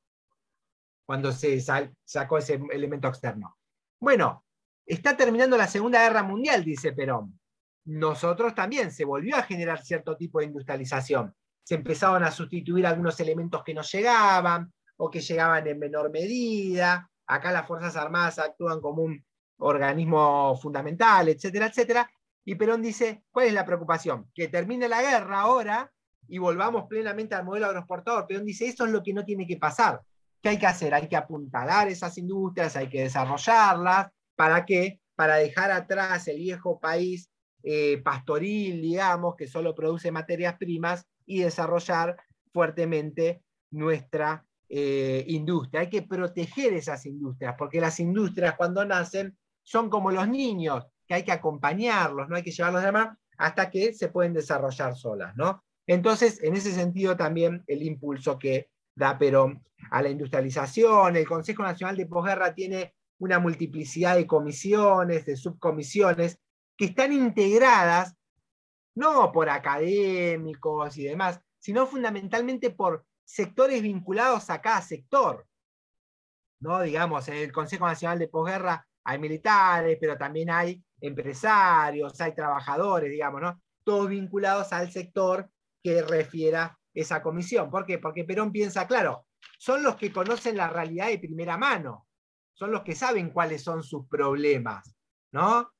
cuando 1.04 1.30
se 1.30 1.60
sacó 1.60 2.38
ese 2.38 2.60
elemento 2.72 3.06
externo. 3.06 3.56
Bueno, 4.00 4.44
está 4.84 5.16
terminando 5.16 5.56
la 5.56 5.68
Segunda 5.68 6.02
Guerra 6.02 6.24
Mundial, 6.24 6.64
dice 6.64 6.92
Perón. 6.92 7.38
Nosotros 7.84 8.54
también 8.54 8.90
se 8.90 9.04
volvió 9.04 9.36
a 9.36 9.42
generar 9.42 9.84
cierto 9.84 10.16
tipo 10.16 10.40
de 10.40 10.46
industrialización. 10.46 11.32
Se 11.62 11.76
empezaron 11.76 12.24
a 12.24 12.32
sustituir 12.32 12.86
algunos 12.86 13.20
elementos 13.20 13.62
que 13.62 13.74
no 13.74 13.82
llegaban 13.82 14.72
o 14.96 15.08
que 15.10 15.20
llegaban 15.20 15.64
en 15.68 15.78
menor 15.78 16.10
medida. 16.10 17.08
Acá 17.28 17.52
las 17.52 17.68
Fuerzas 17.68 17.96
Armadas 17.96 18.40
actúan 18.40 18.80
como 18.80 19.02
un 19.02 19.24
organismo 19.58 20.56
fundamental, 20.56 21.28
etcétera, 21.28 21.66
etcétera. 21.66 22.10
Y 22.44 22.54
Perón 22.54 22.82
dice, 22.82 23.24
¿cuál 23.30 23.46
es 23.46 23.54
la 23.54 23.64
preocupación? 23.64 24.30
Que 24.34 24.48
termine 24.48 24.88
la 24.88 25.02
guerra 25.02 25.40
ahora 25.40 25.92
y 26.28 26.38
volvamos 26.38 26.84
plenamente 26.88 27.34
al 27.34 27.44
modelo 27.44 27.66
agroexportador. 27.66 28.26
Perón 28.26 28.44
dice, 28.44 28.66
eso 28.66 28.84
es 28.84 28.92
lo 28.92 29.02
que 29.02 29.12
no 29.12 29.24
tiene 29.24 29.46
que 29.46 29.56
pasar. 29.56 30.00
¿Qué 30.40 30.50
hay 30.50 30.58
que 30.58 30.66
hacer? 30.66 30.94
Hay 30.94 31.08
que 31.08 31.16
apuntalar 31.16 31.88
esas 31.88 32.16
industrias, 32.18 32.76
hay 32.76 32.88
que 32.88 33.02
desarrollarlas. 33.02 34.08
¿Para 34.36 34.64
qué? 34.64 35.00
Para 35.14 35.36
dejar 35.36 35.72
atrás 35.72 36.28
el 36.28 36.38
viejo 36.38 36.78
país 36.78 37.30
eh, 37.62 37.98
pastoril, 37.98 38.80
digamos, 38.80 39.34
que 39.34 39.48
solo 39.48 39.74
produce 39.74 40.12
materias 40.12 40.56
primas 40.56 41.04
y 41.24 41.40
desarrollar 41.40 42.16
fuertemente 42.52 43.42
nuestra 43.72 44.46
eh, 44.68 45.24
industria. 45.26 45.80
Hay 45.80 45.90
que 45.90 46.02
proteger 46.02 46.74
esas 46.74 47.06
industrias, 47.06 47.56
porque 47.58 47.80
las 47.80 47.98
industrias 47.98 48.54
cuando 48.56 48.84
nacen 48.84 49.36
son 49.66 49.90
como 49.90 50.12
los 50.12 50.28
niños, 50.28 50.86
que 51.06 51.14
hay 51.14 51.24
que 51.24 51.32
acompañarlos, 51.32 52.28
no 52.28 52.36
hay 52.36 52.42
que 52.42 52.52
llevarlos 52.52 52.82
de 52.82 52.92
mano 52.92 53.18
hasta 53.36 53.68
que 53.68 53.92
se 53.92 54.08
pueden 54.08 54.32
desarrollar 54.32 54.94
solas. 54.96 55.36
¿no? 55.36 55.64
Entonces, 55.86 56.42
en 56.42 56.54
ese 56.54 56.72
sentido 56.72 57.16
también 57.16 57.64
el 57.66 57.82
impulso 57.82 58.38
que 58.38 58.70
da 58.94 59.18
Perón 59.18 59.62
a 59.90 60.02
la 60.02 60.08
industrialización. 60.08 61.16
El 61.16 61.26
Consejo 61.26 61.62
Nacional 61.62 61.96
de 61.96 62.06
Posguerra 62.06 62.54
tiene 62.54 62.94
una 63.18 63.38
multiplicidad 63.38 64.16
de 64.16 64.26
comisiones, 64.26 65.26
de 65.26 65.36
subcomisiones, 65.36 66.38
que 66.76 66.86
están 66.86 67.12
integradas 67.12 68.14
no 68.94 69.30
por 69.32 69.50
académicos 69.50 70.96
y 70.96 71.04
demás, 71.04 71.40
sino 71.58 71.86
fundamentalmente 71.86 72.70
por 72.70 73.04
sectores 73.24 73.82
vinculados 73.82 74.48
a 74.48 74.62
cada 74.62 74.80
sector. 74.80 75.46
¿no? 76.60 76.80
Digamos, 76.80 77.28
el 77.28 77.52
Consejo 77.52 77.86
Nacional 77.86 78.18
de 78.18 78.28
Posguerra 78.28 78.86
hay 79.06 79.18
militares, 79.18 79.96
pero 80.00 80.18
también 80.18 80.50
hay 80.50 80.82
empresarios, 81.00 82.20
hay 82.20 82.34
trabajadores, 82.34 83.10
digamos, 83.10 83.40
¿no? 83.40 83.62
Todos 83.84 84.08
vinculados 84.08 84.72
al 84.72 84.90
sector 84.90 85.48
que 85.82 86.02
refiera 86.02 86.76
esa 86.92 87.22
comisión. 87.22 87.70
¿Por 87.70 87.86
qué? 87.86 87.98
Porque 87.98 88.24
Perón 88.24 88.50
piensa, 88.50 88.86
claro, 88.88 89.26
son 89.58 89.84
los 89.84 89.94
que 89.94 90.12
conocen 90.12 90.56
la 90.56 90.68
realidad 90.68 91.06
de 91.06 91.20
primera 91.20 91.56
mano, 91.56 92.08
son 92.52 92.72
los 92.72 92.82
que 92.82 92.96
saben 92.96 93.30
cuáles 93.30 93.62
son 93.62 93.84
sus 93.84 94.08
problemas, 94.08 94.96
¿no? 95.30 95.70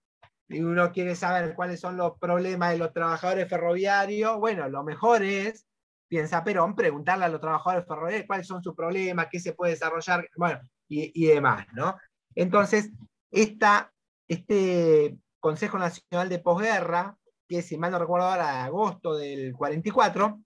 Y 0.49 0.61
uno 0.61 0.93
quiere 0.93 1.16
saber 1.16 1.55
cuáles 1.57 1.81
son 1.81 1.97
los 1.97 2.18
problemas 2.20 2.70
de 2.70 2.79
los 2.79 2.93
trabajadores 2.93 3.49
ferroviarios, 3.49 4.39
bueno, 4.39 4.68
lo 4.68 4.85
mejor 4.85 5.24
es, 5.24 5.66
piensa 6.07 6.45
Perón, 6.45 6.77
preguntarle 6.77 7.24
a 7.24 7.29
los 7.29 7.41
trabajadores 7.41 7.89
ferroviarios 7.89 8.27
cuáles 8.29 8.47
son 8.47 8.62
sus 8.62 8.77
problemas, 8.77 9.27
qué 9.33 9.41
se 9.41 9.55
puede 9.55 9.72
desarrollar, 9.72 10.29
bueno, 10.37 10.61
y, 10.89 11.27
demás, 11.27 11.66
¿no? 11.72 11.97
Entonces, 12.37 12.93
este 13.31 15.18
Consejo 15.41 15.79
Nacional 15.79 16.29
de 16.29 16.39
Posguerra, 16.39 17.16
que 17.49 17.62
si 17.62 17.77
mal 17.77 17.93
no 17.93 17.99
recuerdo 17.99 18.27
ahora, 18.27 18.64
agosto 18.64 19.16
del 19.16 19.55
44, 19.55 20.43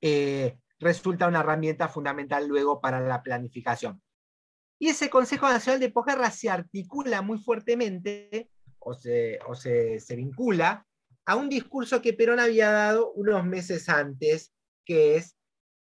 eh, 0.00 0.58
resulta 0.78 1.28
una 1.28 1.40
herramienta 1.40 1.88
fundamental 1.88 2.46
luego 2.46 2.80
para 2.80 3.00
la 3.00 3.22
planificación. 3.22 4.02
Y 4.80 4.88
ese 4.88 5.10
Consejo 5.10 5.48
Nacional 5.48 5.80
de 5.80 5.90
Posguerra 5.90 6.30
se 6.30 6.50
articula 6.50 7.20
muy 7.22 7.38
fuertemente 7.38 8.50
o, 8.78 8.94
se, 8.94 9.38
se, 10.00 10.16
vincula 10.16 10.86
a 11.26 11.36
un 11.36 11.48
discurso 11.48 12.00
que 12.00 12.14
Perón 12.14 12.40
había 12.40 12.70
dado 12.70 13.12
unos 13.12 13.44
meses 13.44 13.88
antes, 13.88 14.54
que 14.84 15.16
es 15.16 15.36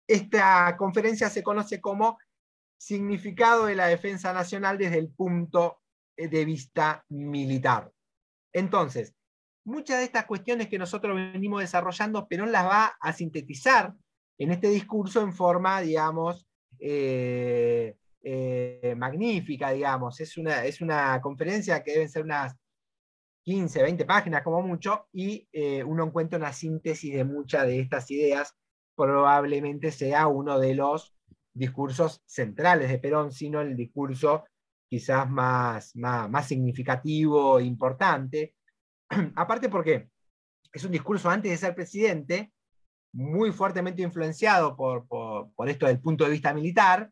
Esta 0.08 0.76
conferencia 0.76 1.28
se 1.28 1.42
conoce 1.42 1.80
como 1.80 2.16
Significado 2.78 3.66
de 3.66 3.74
la 3.74 3.86
Defensa 3.86 4.32
Nacional 4.32 4.76
desde 4.76 4.98
el 4.98 5.08
punto 5.08 5.80
de 6.16 6.44
vista 6.44 7.04
militar. 7.08 7.90
Entonces, 8.52 9.14
muchas 9.64 9.98
de 9.98 10.04
estas 10.04 10.26
cuestiones 10.26 10.68
que 10.68 10.78
nosotros 10.78 11.16
venimos 11.16 11.60
desarrollando, 11.60 12.28
Perón 12.28 12.52
las 12.52 12.66
va 12.66 12.96
a 13.00 13.12
sintetizar 13.12 13.94
en 14.38 14.50
este 14.50 14.68
discurso 14.68 15.22
en 15.22 15.32
forma, 15.32 15.80
digamos, 15.80 16.46
eh, 16.78 17.96
eh, 18.22 18.94
magnífica, 18.96 19.70
digamos. 19.70 20.20
Es 20.20 20.36
una, 20.36 20.64
es 20.64 20.80
una 20.80 21.20
conferencia 21.20 21.82
que 21.82 21.92
deben 21.92 22.08
ser 22.08 22.24
unas 22.24 22.54
15, 23.44 23.82
20 23.82 24.04
páginas 24.04 24.42
como 24.42 24.60
mucho, 24.62 25.06
y 25.12 25.48
eh, 25.52 25.84
uno 25.84 26.04
encuentra 26.04 26.38
una 26.38 26.52
síntesis 26.52 27.14
de 27.14 27.24
muchas 27.24 27.66
de 27.66 27.80
estas 27.80 28.10
ideas. 28.10 28.54
Probablemente 28.96 29.92
sea 29.92 30.26
uno 30.26 30.58
de 30.58 30.74
los 30.74 31.14
discursos 31.54 32.22
centrales 32.26 32.90
de 32.90 32.98
Perón, 32.98 33.32
sino 33.32 33.60
el 33.60 33.76
discurso 33.76 34.44
quizás 34.88 35.28
más, 35.30 35.94
más, 35.96 36.28
más 36.28 36.48
significativo 36.48 37.60
importante. 37.60 38.54
Aparte 39.36 39.68
porque 39.68 40.10
es 40.72 40.84
un 40.84 40.92
discurso 40.92 41.30
antes 41.30 41.50
de 41.52 41.56
ser 41.56 41.74
presidente, 41.74 42.52
muy 43.16 43.50
fuertemente 43.50 44.02
influenciado 44.02 44.76
por, 44.76 45.06
por, 45.08 45.50
por, 45.54 45.70
esto 45.70 45.86
del 45.86 46.00
punto 46.00 46.24
de 46.24 46.30
vista 46.30 46.52
militar, 46.52 47.10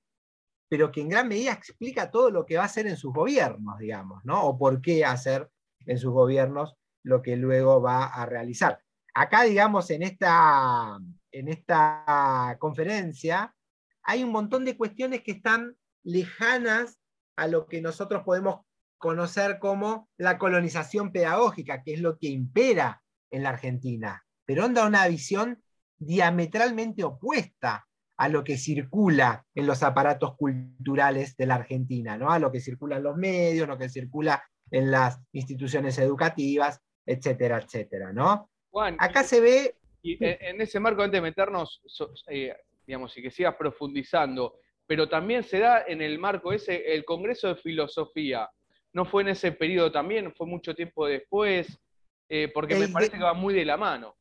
pero 0.68 0.92
que 0.92 1.00
en 1.00 1.08
gran 1.08 1.28
medida 1.28 1.52
explica 1.52 2.10
todo 2.10 2.30
lo 2.30 2.44
que 2.44 2.58
va 2.58 2.64
a 2.64 2.66
hacer 2.66 2.86
en 2.86 2.98
sus 2.98 3.12
gobiernos, 3.12 3.78
digamos, 3.78 4.22
¿no? 4.24 4.44
O 4.44 4.58
por 4.58 4.82
qué 4.82 5.04
hacer 5.04 5.48
en 5.86 5.98
sus 5.98 6.12
gobiernos 6.12 6.76
lo 7.02 7.22
que 7.22 7.36
luego 7.36 7.80
va 7.80 8.04
a 8.04 8.26
realizar. 8.26 8.80
Acá, 9.14 9.44
digamos, 9.44 9.90
en 9.90 10.02
esta, 10.02 10.98
en 11.32 11.48
esta 11.48 12.56
conferencia 12.58 13.54
hay 14.02 14.24
un 14.24 14.30
montón 14.30 14.66
de 14.66 14.76
cuestiones 14.76 15.22
que 15.22 15.32
están 15.32 15.74
lejanas 16.02 16.98
a 17.36 17.46
lo 17.46 17.66
que 17.66 17.80
nosotros 17.80 18.24
podemos 18.24 18.60
conocer 18.98 19.58
como 19.58 20.10
la 20.18 20.36
colonización 20.36 21.12
pedagógica, 21.12 21.82
que 21.82 21.94
es 21.94 22.00
lo 22.00 22.18
que 22.18 22.28
impera 22.28 23.02
en 23.30 23.42
la 23.42 23.50
Argentina. 23.50 24.26
Pero 24.44 24.68
da 24.68 24.86
una 24.86 25.08
visión 25.08 25.63
diametralmente 25.98 27.04
opuesta 27.04 27.86
a 28.16 28.28
lo 28.28 28.44
que 28.44 28.56
circula 28.56 29.44
en 29.54 29.66
los 29.66 29.82
aparatos 29.82 30.36
culturales 30.36 31.36
de 31.36 31.46
la 31.46 31.56
Argentina, 31.56 32.16
¿no? 32.16 32.30
a 32.30 32.38
lo 32.38 32.52
que 32.52 32.60
circula 32.60 32.96
en 32.96 33.02
los 33.02 33.16
medios, 33.16 33.66
lo 33.66 33.76
que 33.78 33.88
circula 33.88 34.42
en 34.70 34.90
las 34.90 35.20
instituciones 35.32 35.98
educativas, 35.98 36.80
etcétera, 37.04 37.58
etcétera. 37.58 38.12
¿no? 38.12 38.50
Acá 38.98 39.24
se 39.24 39.40
ve... 39.40 39.74
Y 40.02 40.18
en 40.20 40.60
ese 40.60 40.78
marco, 40.80 41.02
antes 41.02 41.18
de 41.18 41.22
meternos, 41.22 41.80
eh, 42.28 42.54
digamos, 42.86 43.16
y 43.16 43.22
que 43.22 43.30
sigas 43.30 43.54
profundizando, 43.54 44.58
pero 44.86 45.08
también 45.08 45.42
se 45.42 45.60
da 45.60 45.84
en 45.86 46.02
el 46.02 46.18
marco 46.18 46.52
ese, 46.52 46.92
el 46.94 47.06
Congreso 47.06 47.48
de 47.48 47.56
Filosofía. 47.56 48.50
¿No 48.92 49.06
fue 49.06 49.22
en 49.22 49.28
ese 49.28 49.52
periodo 49.52 49.90
también? 49.90 50.32
¿Fue 50.34 50.46
mucho 50.46 50.74
tiempo 50.74 51.06
después? 51.06 51.80
Eh, 52.28 52.50
porque 52.52 52.74
me 52.74 52.88
parece 52.88 53.16
que 53.16 53.24
va 53.24 53.32
muy 53.32 53.54
de 53.54 53.64
la 53.64 53.76
mano. 53.76 54.16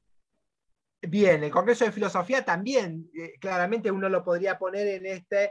Bien, 1.05 1.43
el 1.43 1.51
Congreso 1.51 1.83
de 1.83 1.91
Filosofía 1.91 2.45
también, 2.45 3.09
eh, 3.13 3.33
claramente 3.39 3.91
uno 3.91 4.07
lo 4.07 4.23
podría 4.23 4.57
poner 4.57 4.87
en 4.87 5.05
este, 5.05 5.43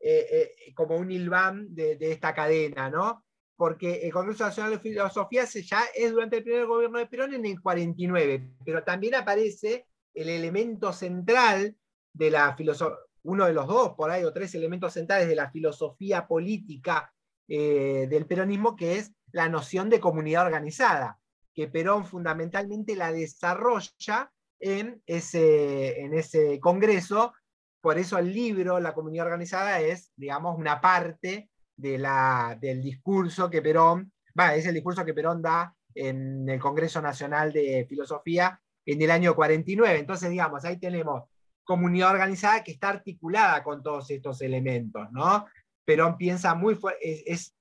eh, 0.00 0.26
eh, 0.66 0.74
como 0.74 0.96
un 0.96 1.12
ilván 1.12 1.72
de, 1.72 1.96
esta 2.00 2.34
cadena, 2.34 2.90
¿no? 2.90 3.24
Porque 3.54 4.00
el 4.02 4.12
Congreso 4.12 4.44
Nacional 4.44 4.72
de 4.72 4.80
Filosofía 4.80 5.46
se, 5.46 5.62
ya 5.62 5.84
es 5.94 6.10
durante 6.10 6.38
el 6.38 6.42
primer 6.42 6.66
gobierno 6.66 6.98
de 6.98 7.06
Perón 7.06 7.32
en 7.32 7.46
el 7.46 7.60
49, 7.60 8.50
pero 8.64 8.82
también 8.82 9.14
aparece 9.14 9.86
el 10.14 10.28
elemento 10.28 10.92
central 10.92 11.76
de 12.12 12.30
la 12.32 12.56
filosofía, 12.56 12.98
uno 13.22 13.46
de 13.46 13.52
los 13.52 13.68
dos, 13.68 13.90
por 13.94 14.10
ahí, 14.10 14.24
o 14.24 14.32
tres 14.32 14.52
elementos 14.56 14.94
centrales 14.94 15.28
de 15.28 15.36
la 15.36 15.50
filosofía 15.50 16.26
política 16.26 17.12
del 17.46 18.26
peronismo, 18.26 18.76
que 18.76 18.98
es 18.98 19.12
la 19.32 19.48
noción 19.48 19.88
de 19.88 20.00
comunidad 20.00 20.44
organizada, 20.44 21.18
que 21.54 21.66
Perón 21.66 22.04
fundamentalmente 22.04 22.94
la 22.94 23.10
desarrolla 23.10 24.30
en 24.60 25.02
ese, 25.06 26.00
en 26.00 26.14
ese 26.14 26.60
congreso. 26.60 27.34
Por 27.80 27.98
eso 27.98 28.18
el 28.18 28.32
libro, 28.32 28.80
La 28.80 28.94
comunidad 28.94 29.26
organizada, 29.26 29.80
es, 29.80 30.12
digamos, 30.16 30.58
una 30.58 30.80
parte 30.80 31.50
de 31.76 31.98
la, 31.98 32.58
del 32.60 32.82
discurso 32.82 33.48
que 33.48 33.62
Perón, 33.62 34.12
va, 34.38 34.54
es 34.54 34.66
el 34.66 34.74
discurso 34.74 35.04
que 35.04 35.14
Perón 35.14 35.40
da 35.40 35.74
en 35.94 36.48
el 36.48 36.58
Congreso 36.58 37.00
Nacional 37.00 37.52
de 37.52 37.86
Filosofía 37.88 38.60
en 38.84 39.00
el 39.00 39.10
año 39.10 39.34
49. 39.34 39.98
Entonces, 39.98 40.30
digamos, 40.30 40.64
ahí 40.64 40.78
tenemos 40.78 41.24
comunidad 41.64 42.12
organizada 42.12 42.64
que 42.64 42.72
está 42.72 42.88
articulada 42.88 43.62
con 43.62 43.82
todos 43.82 44.10
estos 44.10 44.40
elementos, 44.40 45.06
¿no? 45.12 45.46
Perón 45.84 46.16
piensa 46.16 46.54
muy 46.54 46.74
fuerte, 46.74 47.30
es, 47.30 47.54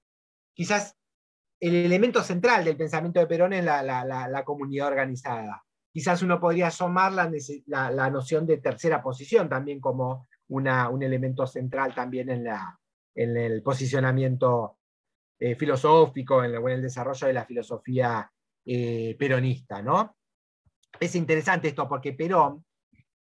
quizás 0.53 0.95
el 1.59 1.75
elemento 1.75 2.23
central 2.23 2.63
del 2.65 2.77
pensamiento 2.77 3.19
de 3.19 3.27
Perón 3.27 3.51
la, 3.51 3.83
la, 3.83 4.27
la 4.27 4.43
comunidad 4.43 4.87
organizada 4.87 5.66
quizás 5.97 6.21
uno 6.21 6.39
podría 6.39 6.67
asomar 6.67 7.11
la, 7.11 8.09
noción 8.11 8.45
de 8.45 8.57
tercera 8.57 9.01
posición 9.01 9.49
también 9.49 9.79
como 9.81 10.27
una, 10.49 10.89
un 10.89 11.01
elemento 11.01 11.47
central 11.47 11.95
también 11.95 12.29
en, 12.29 12.43
la, 12.43 12.79
en 13.15 13.35
el 13.35 13.63
posicionamiento 13.63 14.77
eh, 15.39 15.55
filosófico, 15.55 16.43
en 16.43 16.53
el, 16.53 16.81
desarrollo 16.83 17.25
de 17.25 17.33
la 17.33 17.45
filosofía 17.45 18.31
eh, 18.63 19.15
peronista. 19.17 19.81
¿no? 19.81 20.15
Es 20.99 21.15
interesante 21.15 21.69
esto 21.69 21.89
porque 21.89 22.13
Perón 22.13 22.63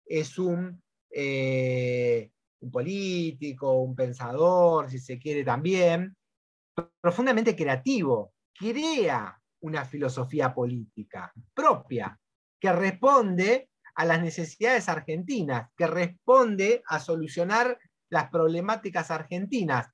es 0.05 0.37
un, 0.37 0.83
eh, 1.09 2.29
un 2.63 2.71
político, 2.73 3.75
un 3.75 3.95
pensador, 3.95 4.91
si 4.91 4.99
se 4.99 5.21
quiere 5.21 5.45
también, 5.45 6.17
profundamente 7.01 7.55
creativo, 7.55 8.33
crea 8.53 9.41
una 9.61 9.85
filosofía 9.85 10.53
política 10.53 11.33
propia, 11.55 12.19
que 12.61 12.73
responde 12.73 13.71
a 13.95 14.05
las 14.05 14.21
necesidades 14.21 14.89
argentinas, 14.89 15.71
que 15.77 15.87
responde 15.87 16.83
a 16.87 17.01
solucionar 17.01 17.79
las 18.11 18.31
problemáticas 18.31 19.11
argentinas. 19.11 19.89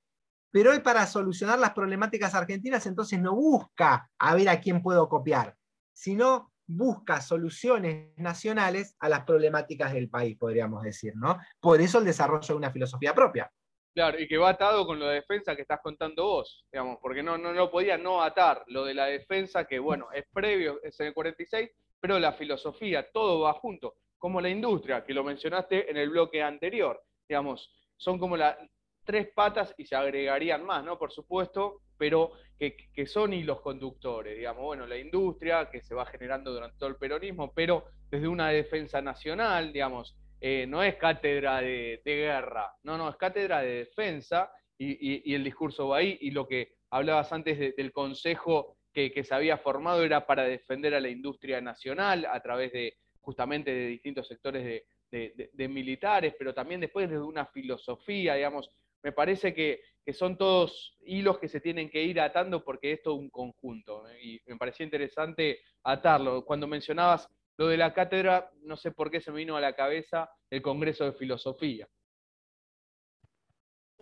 Pero 0.50 0.72
hoy 0.72 0.80
para 0.80 1.06
solucionar 1.06 1.58
las 1.58 1.72
problemáticas 1.72 2.34
argentinas 2.34 2.86
entonces 2.86 3.20
no 3.20 3.34
busca 3.34 4.10
a 4.18 4.34
ver 4.34 4.48
a 4.48 4.60
quién 4.60 4.82
puedo 4.82 5.08
copiar, 5.08 5.56
sino 5.92 6.52
busca 6.66 7.20
soluciones 7.20 8.12
nacionales 8.16 8.96
a 9.00 9.08
las 9.08 9.24
problemáticas 9.24 9.92
del 9.92 10.08
país, 10.08 10.36
podríamos 10.38 10.82
decir, 10.82 11.14
¿no? 11.16 11.38
Por 11.60 11.80
eso 11.80 11.98
el 11.98 12.04
desarrollo 12.04 12.46
de 12.46 12.54
una 12.54 12.70
filosofía 12.70 13.14
propia. 13.14 13.50
Claro, 13.94 14.18
y 14.18 14.26
que 14.26 14.38
va 14.38 14.50
atado 14.50 14.86
con 14.86 14.98
lo 14.98 15.06
de 15.06 15.16
defensa 15.16 15.54
que 15.54 15.62
estás 15.62 15.80
contando 15.82 16.24
vos, 16.24 16.66
digamos, 16.72 16.98
porque 17.02 17.22
no, 17.22 17.36
no, 17.36 17.52
no 17.52 17.70
podía 17.70 17.98
no 17.98 18.22
atar 18.22 18.64
lo 18.68 18.84
de 18.84 18.94
la 18.94 19.06
defensa, 19.06 19.66
que 19.66 19.78
bueno, 19.78 20.08
es 20.14 20.24
previo, 20.32 20.80
es 20.82 20.98
en 21.00 21.08
el 21.08 21.14
46, 21.14 21.70
pero 22.02 22.18
la 22.18 22.32
filosofía, 22.32 23.12
todo 23.12 23.42
va 23.42 23.52
junto, 23.52 23.94
como 24.18 24.40
la 24.40 24.48
industria, 24.48 25.04
que 25.04 25.14
lo 25.14 25.22
mencionaste 25.22 25.88
en 25.88 25.96
el 25.96 26.10
bloque 26.10 26.42
anterior, 26.42 27.00
digamos, 27.28 27.72
son 27.96 28.18
como 28.18 28.36
las 28.36 28.56
tres 29.04 29.28
patas 29.32 29.72
y 29.78 29.86
se 29.86 29.94
agregarían 29.94 30.66
más, 30.66 30.84
¿no? 30.84 30.98
Por 30.98 31.12
supuesto, 31.12 31.82
pero 31.96 32.32
que, 32.58 33.06
son 33.06 33.32
hilos 33.32 33.60
conductores, 33.60 34.36
digamos, 34.36 34.64
bueno, 34.64 34.84
la 34.84 34.98
industria 34.98 35.70
que 35.70 35.80
se 35.80 35.94
va 35.94 36.04
generando 36.04 36.52
durante 36.52 36.76
todo 36.76 36.88
el 36.88 36.96
peronismo, 36.96 37.52
pero 37.54 37.84
desde 38.10 38.26
una 38.26 38.48
defensa 38.48 39.00
nacional, 39.00 39.72
digamos, 39.72 40.16
eh, 40.40 40.66
no 40.66 40.82
es 40.82 40.96
cátedra 40.96 41.60
de, 41.60 42.00
guerra, 42.04 42.74
no, 42.82 42.98
no, 42.98 43.10
es 43.10 43.16
cátedra 43.16 43.62
de 43.62 43.84
defensa 43.84 44.50
y, 44.76 45.32
el 45.32 45.44
discurso 45.44 45.86
va 45.86 45.98
ahí 45.98 46.18
y 46.20 46.32
lo 46.32 46.48
que 46.48 46.74
hablabas 46.90 47.32
antes 47.32 47.76
del 47.76 47.92
consejo 47.92 48.76
que, 48.92 49.24
se 49.24 49.34
había 49.34 49.58
formado 49.58 50.02
era 50.02 50.26
para 50.26 50.44
defender 50.44 50.94
a 50.94 51.00
la 51.00 51.08
industria 51.08 51.60
nacional 51.60 52.26
a 52.30 52.40
través 52.40 52.72
de 52.72 52.96
justamente 53.20 53.72
de 53.72 53.86
distintos 53.86 54.28
sectores 54.28 54.84
de, 55.10 55.68
militares, 55.68 56.34
pero 56.38 56.54
también 56.54 56.80
después 56.80 57.08
de 57.08 57.18
una 57.18 57.46
filosofía, 57.46 58.34
digamos, 58.34 58.70
me 59.02 59.12
parece 59.12 59.54
que, 59.54 59.80
son 60.12 60.36
todos 60.36 60.96
hilos 61.06 61.38
que 61.38 61.48
se 61.48 61.60
tienen 61.60 61.88
que 61.88 62.02
ir 62.02 62.20
atando 62.20 62.64
porque 62.64 62.92
es 62.92 63.02
todo 63.02 63.14
un 63.14 63.30
conjunto, 63.30 64.04
y 64.20 64.40
me 64.46 64.56
parecía 64.56 64.84
interesante 64.84 65.60
atarlo. 65.84 66.44
Cuando 66.44 66.66
mencionabas 66.66 67.28
Lo 67.58 67.68
de 67.68 67.76
la 67.76 67.92
cátedra, 67.92 68.50
no 68.62 68.76
sé 68.76 68.92
por 68.92 69.10
qué 69.10 69.20
se 69.20 69.30
me 69.30 69.38
vino 69.38 69.56
a 69.56 69.60
la 69.60 69.74
cabeza 69.74 70.30
el 70.50 70.62
Congreso 70.62 71.04
de 71.04 71.12
Filosofía. 71.12 71.86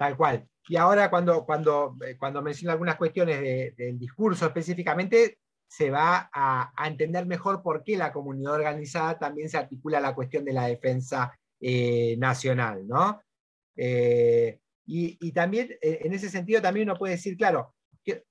Tal 0.01 0.17
cual. 0.17 0.49
Y 0.67 0.77
ahora 0.77 1.11
cuando, 1.11 1.45
cuando, 1.45 1.95
eh, 2.07 2.17
cuando 2.17 2.41
menciono 2.41 2.73
algunas 2.73 2.97
cuestiones 2.97 3.77
del 3.77 3.99
discurso 3.99 4.47
específicamente, 4.47 5.41
se 5.69 5.91
va 5.91 6.31
a, 6.33 6.73
entender 6.87 7.27
mejor 7.27 7.63
por 7.63 7.85
qué 7.85 7.99
la 7.99 8.11
comunidad 8.11 8.55
organizada 8.55 9.19
también 9.19 9.51
se 9.51 9.59
articula 9.59 10.01
la 10.01 10.15
cuestión 10.15 10.43
de 10.47 10.55
la 10.55 10.69
defensa 10.69 11.39
eh, 11.61 12.17
nacional. 12.17 12.89
¿no? 12.89 13.21
Eh, 13.77 14.59
y, 14.87 15.33
también, 15.33 15.77
en 15.83 16.15
ese 16.15 16.31
sentido, 16.31 16.63
también 16.63 16.89
uno 16.89 16.99
puede 16.99 17.17
decir, 17.17 17.37
claro, 17.37 17.75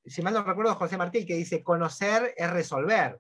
si 0.04 0.24
mal 0.24 0.34
no 0.34 0.44
recuerdo, 0.44 0.74
José 0.74 0.98
Martí, 0.98 1.24
que 1.24 1.36
dice, 1.36 1.62
conocer 1.62 2.34
es 2.36 2.50
resolver. 2.50 3.20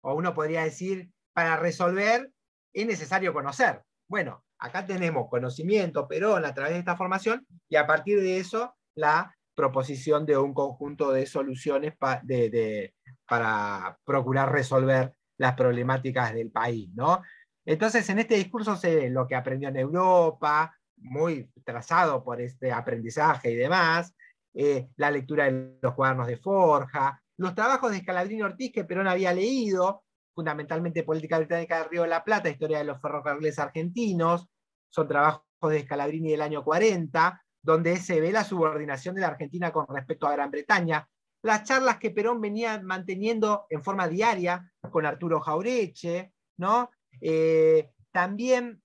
O 0.00 0.14
uno 0.14 0.34
podría 0.34 0.64
decir, 0.64 1.10
para 1.32 1.56
resolver 1.56 2.28
es 2.72 2.86
necesario 2.88 3.32
conocer. 3.32 3.82
Bueno, 4.14 4.44
acá 4.60 4.86
tenemos 4.86 5.28
conocimiento, 5.28 6.06
Perón, 6.06 6.44
a 6.44 6.54
través 6.54 6.74
de 6.74 6.78
esta 6.78 6.96
formación, 6.96 7.44
y 7.68 7.74
a 7.74 7.84
partir 7.84 8.20
de 8.20 8.38
eso, 8.38 8.76
la 8.94 9.34
proposición 9.56 10.24
de 10.24 10.38
un 10.38 10.54
conjunto 10.54 11.10
de 11.10 11.26
soluciones 11.26 11.94
para 11.96 13.98
procurar 14.04 14.52
resolver 14.52 15.16
las 15.36 15.54
problemáticas 15.54 16.32
del 16.32 16.52
país. 16.52 16.90
¿no? 16.94 17.22
Entonces, 17.66 18.08
en 18.08 18.20
este 18.20 18.36
discurso 18.36 18.76
se 18.76 18.94
ve 18.94 19.10
lo 19.10 19.26
que 19.26 19.34
aprendió 19.34 19.68
en 19.68 19.78
Europa, 19.78 20.72
muy 20.98 21.50
trazado 21.64 22.22
por 22.22 22.40
este 22.40 22.70
aprendizaje 22.70 23.50
y 23.50 23.56
demás, 23.56 24.14
eh, 24.54 24.90
la 24.94 25.10
lectura 25.10 25.46
de 25.46 25.76
los 25.82 25.94
cuadernos 25.94 26.28
de 26.28 26.36
Forja, 26.36 27.20
los 27.36 27.52
trabajos 27.56 27.90
de 27.90 27.98
Scalabrini 27.98 28.42
Ortiz 28.42 28.70
que 28.72 28.84
Perón 28.84 29.08
había 29.08 29.32
leído, 29.32 30.03
fundamentalmente 30.34 31.04
Política 31.04 31.38
Británica 31.38 31.78
del 31.78 31.90
Río 31.90 32.02
de 32.02 32.08
la 32.08 32.24
Plata, 32.24 32.48
Historia 32.48 32.78
de 32.78 32.84
los 32.84 33.00
ferrocarriles 33.00 33.58
argentinos, 33.58 34.48
son 34.90 35.08
trabajos 35.08 35.44
de 35.68 35.82
Scalabrini 35.82 36.32
del 36.32 36.42
año 36.42 36.62
40, 36.62 37.42
donde 37.62 37.96
se 37.96 38.20
ve 38.20 38.30
la 38.30 38.44
subordinación 38.44 39.14
de 39.14 39.22
la 39.22 39.28
Argentina 39.28 39.72
con 39.72 39.86
respecto 39.88 40.26
a 40.26 40.32
Gran 40.32 40.50
Bretaña, 40.50 41.08
las 41.42 41.64
charlas 41.64 41.98
que 41.98 42.10
Perón 42.10 42.40
venía 42.40 42.80
manteniendo 42.82 43.66
en 43.68 43.82
forma 43.82 44.08
diaria 44.08 44.72
con 44.90 45.04
Arturo 45.04 45.40
Jaureche, 45.40 46.32
¿no? 46.58 46.90
Eh, 47.20 47.90
también 48.12 48.82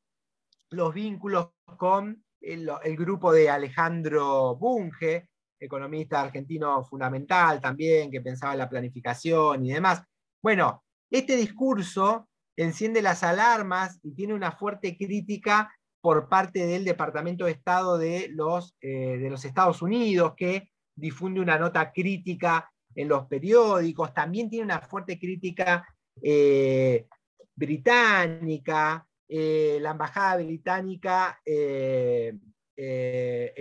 los 0.71 0.93
vínculos 0.93 1.51
con 1.77 2.23
el, 2.41 2.69
el, 2.83 2.97
grupo 2.97 3.31
de 3.31 3.49
Alejandro 3.49 4.55
Bunge, 4.55 5.29
economista 5.59 6.21
argentino 6.21 6.83
fundamental 6.83 7.61
también, 7.61 8.11
que 8.11 8.21
pensaba 8.21 8.53
en 8.53 8.59
la 8.59 8.69
planificación 8.69 9.65
y 9.65 9.71
demás. 9.71 10.03
Bueno, 10.41 10.83
este 11.09 11.35
discurso 11.35 12.27
enciende 12.55 13.01
las 13.01 13.23
alarmas 13.23 13.99
y 14.03 14.13
tiene 14.13 14.33
una 14.33 14.51
fuerte 14.51 14.97
crítica 14.97 15.73
por 16.01 16.29
parte 16.29 16.65
del 16.65 16.85
Departamento 16.85 17.45
de 17.45 17.51
Estado 17.51 17.97
de 17.97 18.29
los, 18.29 18.75
eh, 18.81 19.29
Estados 19.43 19.81
Unidos, 19.81 20.33
que 20.35 20.69
difunde 20.95 21.39
una 21.39 21.57
nota 21.57 21.91
crítica 21.91 22.69
en 22.95 23.07
los 23.07 23.25
periódicos, 23.27 24.13
también 24.13 24.49
tiene 24.49 24.65
una 24.65 24.81
fuerte 24.81 25.17
crítica 25.19 25.85
eh, 26.21 27.07
británica, 27.55 29.05
eh, 29.27 29.77
la 29.81 29.91
Embajada 29.91 30.37
Británica 30.37 31.39
en 31.45 32.39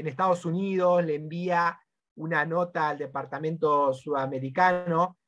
Estados 0.07 0.45
Unidos 0.45 1.05
le 1.05 1.17
envía 1.17 1.79
una 2.17 2.45
nota 2.45 2.91
al 2.91 2.99
Departamento 2.99 3.93
Sudamericano 3.93 5.19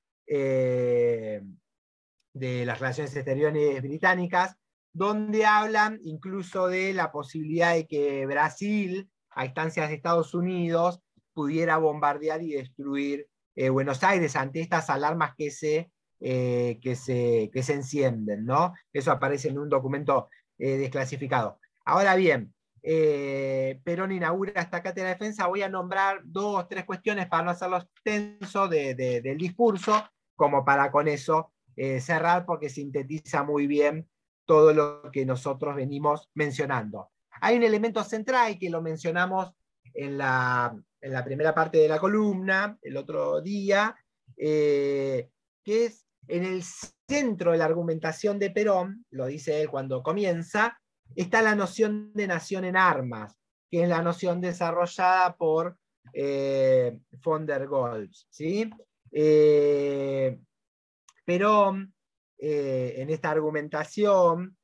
de 2.33 2.65
las 2.65 2.79
Relaciones 2.79 3.15
Exteriores 3.17 3.83
Británicas, 3.83 4.57
donde 4.93 5.47
hablan 5.47 5.99
incluso 6.03 6.69
de 6.69 6.93
la 6.93 7.13
posibilidad 7.13 7.75
de 7.75 7.87
que 7.87 8.27
Brasil, 8.27 9.09
a 9.31 9.47
instancias 9.47 9.89
de 9.89 9.95
Estados 9.95 10.35
Unidos, 10.35 11.01
pudiera 11.33 11.79
bombardear 11.79 12.43
y 12.43 12.53
destruir 12.53 13.29
eh, 13.55 13.69
Buenos 13.69 14.03
Aires 14.03 14.37
ante 14.37 14.61
estas 14.61 14.91
alarmas 14.91 15.35
que 15.37 15.51
se, 15.51 15.91
eh, 16.21 16.79
que 16.83 16.97
se, 16.97 17.51
se 17.55 17.73
encienden. 17.73 18.45
¿no? 18.45 18.75
Eso 18.93 19.13
aparece 19.13 19.49
en 19.49 19.59
un 19.59 19.69
documento 19.69 20.29
eh, 20.59 20.77
desclasificado. 20.77 21.59
Ahora 21.85 22.17
bien, 22.17 22.53
Perón 22.83 24.13
inaugura 24.13 24.63
esta 24.63 24.83
cátedra 24.83 25.09
de 25.09 25.15
defensa. 25.15 25.47
Voy 25.47 25.63
a 25.63 25.69
nombrar 25.69 26.21
dos, 26.25 26.67
tres 26.69 26.85
cuestiones 26.85 27.27
para 27.27 27.45
no 27.45 27.51
hacerlo 27.51 27.77
extenso 27.77 28.69
del 28.69 29.37
discurso, 29.37 30.09
como 30.35 30.65
para 30.65 30.91
con 30.91 31.07
eso 31.07 31.53
eh, 31.83 31.99
cerrar 31.99 32.45
porque 32.45 32.69
sintetiza 32.69 33.43
muy 33.43 33.67
bien 33.67 34.07
todo 34.45 34.75
lo 34.75 35.11
que 35.11 35.25
nosotros 35.25 35.75
venimos 35.75 36.29
mencionando. 36.35 37.09
Hay 37.41 37.57
un 37.57 37.63
elemento 37.63 38.05
central 38.05 38.59
que 38.59 38.69
lo 38.69 38.83
mencionamos 38.83 39.55
en 39.95 40.19
la, 40.19 40.77
en 41.01 41.11
la 41.11 41.25
primera 41.25 41.55
parte 41.55 41.79
de 41.79 41.89
la 41.89 41.99
columna, 41.99 42.77
el 42.83 42.99
otro 42.99 43.41
día, 43.41 43.97
eh, 44.37 45.31
que 45.65 45.87
es 45.87 46.07
en 46.29 46.45
el 46.45 46.63
centro 46.63 47.53
de 47.53 47.57
la 47.57 47.65
argumentación 47.65 48.39
de 48.39 48.51
Perón, 48.51 49.07
lo 49.09 49.25
dice 49.25 49.63
él 49.63 49.71
cuando 49.71 50.03
comienza, 50.03 50.79
está 51.17 51.41
la 51.41 51.55
noción 51.55 52.13
de 52.13 52.27
nación 52.27 52.67
en 52.67 52.77
armas, 52.77 53.39
que 53.71 53.85
es 53.85 53.89
la 53.89 54.03
noción 54.03 54.43
desarrollada 54.43 55.35
por 55.35 55.79
eh, 56.13 56.99
von 57.25 57.47
der 57.47 57.67
Goltz. 57.67 58.27
¿sí? 58.29 58.69
Eh, 59.13 60.39
Perón, 61.31 61.95
eh, 62.39 62.95
en 62.97 63.09
esta 63.09 63.31
argumentación, 63.31 64.57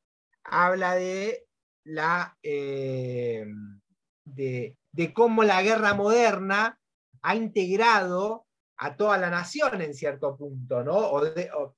habla 0.43 0.97
de, 0.97 1.47
la, 1.85 2.37
eh, 2.43 3.47
de, 4.25 4.77
cómo 5.15 5.45
la 5.45 5.63
guerra 5.63 5.95
moderna 5.95 6.77
ha 7.23 7.37
integrado 7.37 8.47
a 8.79 8.97
toda 8.97 9.17
la 9.17 9.31
nación 9.31 9.81
en 9.81 9.95
cierto 9.95 10.37
punto, 10.37 10.83
¿no? 10.83 11.13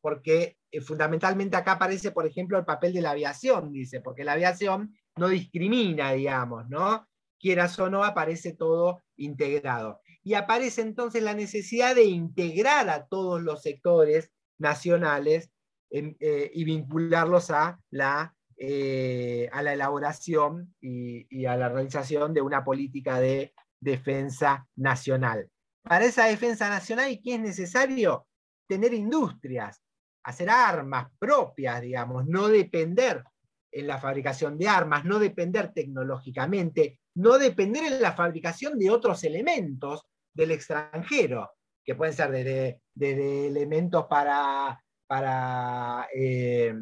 porque 0.01 0.57
eh, 0.70 0.80
fundamentalmente 0.80 1.59
acá 1.59 1.72
aparece, 1.72 2.11
por 2.11 2.24
ejemplo, 2.24 2.57
el 2.57 2.64
papel 2.64 2.95
de 2.95 3.03
la 3.03 3.11
aviación, 3.11 3.70
dice, 3.70 4.01
porque 4.01 4.24
la 4.24 4.32
aviación 4.32 4.97
no 5.16 5.28
discrimina, 5.28 6.12
digamos, 6.12 6.66
¿no? 6.70 7.07
Quieras 7.39 7.78
o 7.78 7.91
no, 7.91 8.05
aparece 8.05 8.55
todo 8.55 9.03
integrado. 9.16 10.01
Y 10.22 10.32
aparece 10.32 10.80
entonces 10.80 11.22
la 11.22 11.34
necesidad 11.34 11.95
de 11.95 12.05
integrar 12.05 12.89
a 12.89 13.07
todos 13.07 13.43
los 13.43 13.61
sectores 13.61 14.32
nacionales 14.59 15.51
eh, 15.91 16.51
y 16.53 16.65
vincularlos 16.65 17.51
a 17.51 17.81
la, 17.91 18.35
eh, 18.57 19.49
a 19.53 19.63
la 19.63 19.73
elaboración 19.73 20.75
y, 20.81 21.47
a 21.47 21.57
la 21.57 21.69
realización 21.69 22.35
de 22.35 22.43
una 22.43 22.63
política 22.63 23.21
de 23.21 23.55
defensa 23.81 24.67
nacional. 24.77 25.49
Para 25.83 26.05
esa 26.05 26.27
defensa 26.27 26.69
nacional, 26.69 27.19
¿qué 27.23 27.37
es 27.37 27.41
necesario? 27.41 28.27
Tener 28.69 28.93
industrias, 28.93 29.81
hacer 30.25 30.51
armas 30.51 31.09
propias, 31.19 31.81
digamos, 31.81 32.27
no 32.27 32.49
depender 32.49 33.25
en 33.73 33.87
la 33.87 33.99
fabricación 33.99 34.59
de 34.59 34.69
armas, 34.69 35.05
no 35.05 35.19
depender 35.19 35.73
tecnológicamente, 35.73 37.01
no 37.15 37.39
depender 37.39 37.85
en 37.85 38.03
la 38.03 38.13
fabricación 38.13 38.79
de 38.79 38.91
otros 38.91 39.25
elementos 39.25 40.05
del 40.35 40.51
extranjero 40.51 41.51
que 41.89 41.95
pueden 41.95 42.12
ser 42.12 42.30
desde, 42.30 43.47
elementos 43.47 44.05
para, 44.11 44.78
para, 45.07 46.07
eh, 46.14 46.74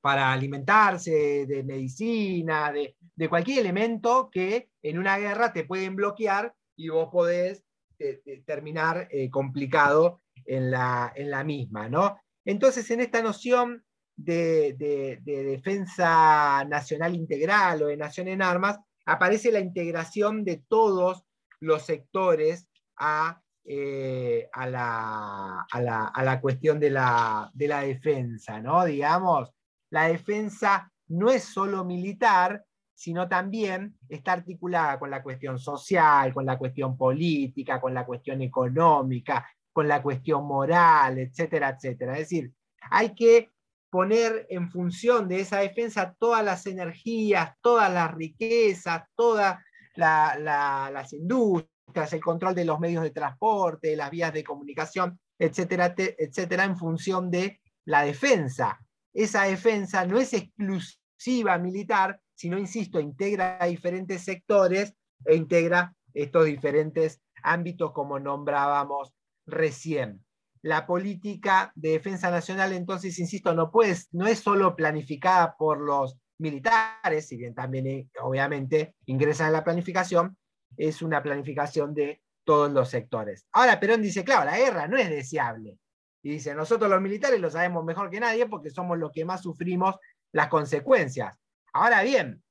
para 0.00 0.32
alimentarse, 0.32 1.44
de 1.46 1.62
medicina, 1.62 2.72
de, 2.72 3.28
cualquier 3.28 3.58
elemento 3.58 4.30
que 4.32 4.70
en 4.82 4.98
una 4.98 5.18
guerra 5.18 5.52
te 5.52 5.64
pueden 5.64 5.94
bloquear 5.94 6.54
y 6.74 6.88
vos 6.88 7.10
podés 7.12 7.64
eh, 7.98 8.22
eh, 8.24 8.42
terminar 8.46 9.10
complicado 9.30 10.22
en 10.46 10.70
la, 10.70 11.12
en 11.14 11.30
la 11.30 11.44
misma. 11.44 11.90
¿no? 11.90 12.18
Entonces, 12.46 12.90
en 12.92 13.00
esta 13.00 13.20
noción 13.20 13.84
de, 14.16 14.74
de, 14.78 15.44
defensa 15.44 16.64
nacional 16.64 17.14
integral 17.14 17.82
o 17.82 17.86
de 17.88 17.98
nación 17.98 18.28
en 18.28 18.40
armas, 18.40 18.78
aparece 19.04 19.52
la 19.52 19.60
integración 19.60 20.44
de 20.44 20.64
todos 20.66 21.26
los 21.60 21.82
sectores 21.82 22.66
a 22.96 23.42
eh, 23.66 24.48
a, 24.52 24.66
la, 24.68 26.38
cuestión 26.42 26.78
de 26.78 26.90
la, 26.90 27.50
defensa, 27.54 28.60
¿no? 28.60 28.84
Digamos, 28.84 29.50
la 29.90 30.08
defensa 30.08 30.92
no 31.08 31.30
es 31.30 31.44
solo 31.44 31.84
militar, 31.84 32.62
sino 32.94 33.26
también 33.26 33.96
está 34.08 34.32
articulada 34.32 34.98
con 34.98 35.10
la 35.10 35.22
cuestión 35.22 35.58
social, 35.58 36.34
con 36.34 36.44
la 36.44 36.58
cuestión 36.58 36.96
política, 36.96 37.80
con 37.80 37.94
la 37.94 38.04
cuestión 38.04 38.42
económica, 38.42 39.48
con 39.72 39.88
la 39.88 40.02
cuestión 40.02 40.46
moral, 40.46 41.18
etcétera, 41.18 41.70
etcétera. 41.70 42.12
Es 42.12 42.30
decir, 42.30 42.52
hay 42.90 43.14
que 43.14 43.50
poner 43.88 44.46
en 44.50 44.70
función 44.70 45.26
de 45.26 45.40
esa 45.40 45.60
defensa 45.60 46.14
todas 46.18 46.44
las 46.44 46.66
energías, 46.66 47.54
todas 47.62 47.92
las 47.92 48.12
riquezas, 48.14 49.04
todas 49.16 49.58
las 49.96 51.12
industrias 51.12 51.73
el 51.94 52.20
control 52.20 52.54
de 52.54 52.64
los 52.64 52.80
medios 52.80 53.02
de 53.02 53.10
transporte, 53.10 53.96
las 53.96 54.10
vías 54.10 54.32
de 54.32 54.44
comunicación, 54.44 55.18
etcétera, 55.38 55.94
etcétera, 55.96 56.64
en 56.64 56.76
función 56.76 57.30
de 57.30 57.60
la 57.84 58.02
defensa. 58.02 58.80
esa 59.12 59.44
defensa 59.44 60.04
no 60.06 60.18
es 60.18 60.32
exclusiva 60.32 61.56
militar, 61.58 62.20
sino, 62.34 62.58
insisto, 62.58 62.98
integra 62.98 63.58
diferentes 63.64 64.22
sectores 64.24 64.94
e 65.24 65.36
integra 65.36 65.94
estos 66.12 66.46
diferentes 66.46 67.20
ámbitos 67.42 67.92
como 67.92 68.18
nombrábamos 68.18 69.12
recién. 69.46 70.24
La 70.62 70.86
política 70.86 71.70
de 71.74 71.90
defensa 71.90 72.30
nacional, 72.30 72.72
entonces, 72.72 73.18
insisto, 73.18 73.54
no, 73.54 73.70
puede, 73.70 73.96
no 74.12 74.26
es 74.26 74.40
solo 74.40 74.74
planificada 74.74 75.54
por 75.56 75.78
los 75.80 76.18
militares, 76.38 77.28
si 77.28 77.36
bien 77.36 77.54
también 77.54 77.86
eh, 77.86 78.08
obviamente 78.22 78.94
ingresan 79.06 79.48
en 79.48 79.52
la 79.52 79.64
planificación, 79.64 80.36
es 80.76 81.02
una 81.02 81.22
planificación 81.22 81.94
de 81.94 82.22
todos 82.44 82.70
los 82.70 82.88
sectores. 82.88 83.46
Ahora 83.52 83.80
Perón 83.80 84.02
dice, 84.02 84.24
claro, 84.24 84.44
la 84.44 84.58
guerra 84.58 84.86
no 84.86 84.96
es 84.96 85.08
deseable. 85.08 85.78
Y 86.22 86.30
dice, 86.30 86.54
nosotros 86.54 86.90
los 86.90 87.00
militares 87.00 87.40
lo 87.40 87.50
sabemos 87.50 87.84
mejor 87.84 88.10
que 88.10 88.20
nadie 88.20 88.46
porque 88.46 88.70
somos 88.70 88.98
los 88.98 89.12
que 89.12 89.24
más 89.24 89.42
sufrimos 89.42 89.96
las 90.32 90.48
consecuencias. 90.48 91.38
Ahora 91.72 92.02
bien, 92.02 92.42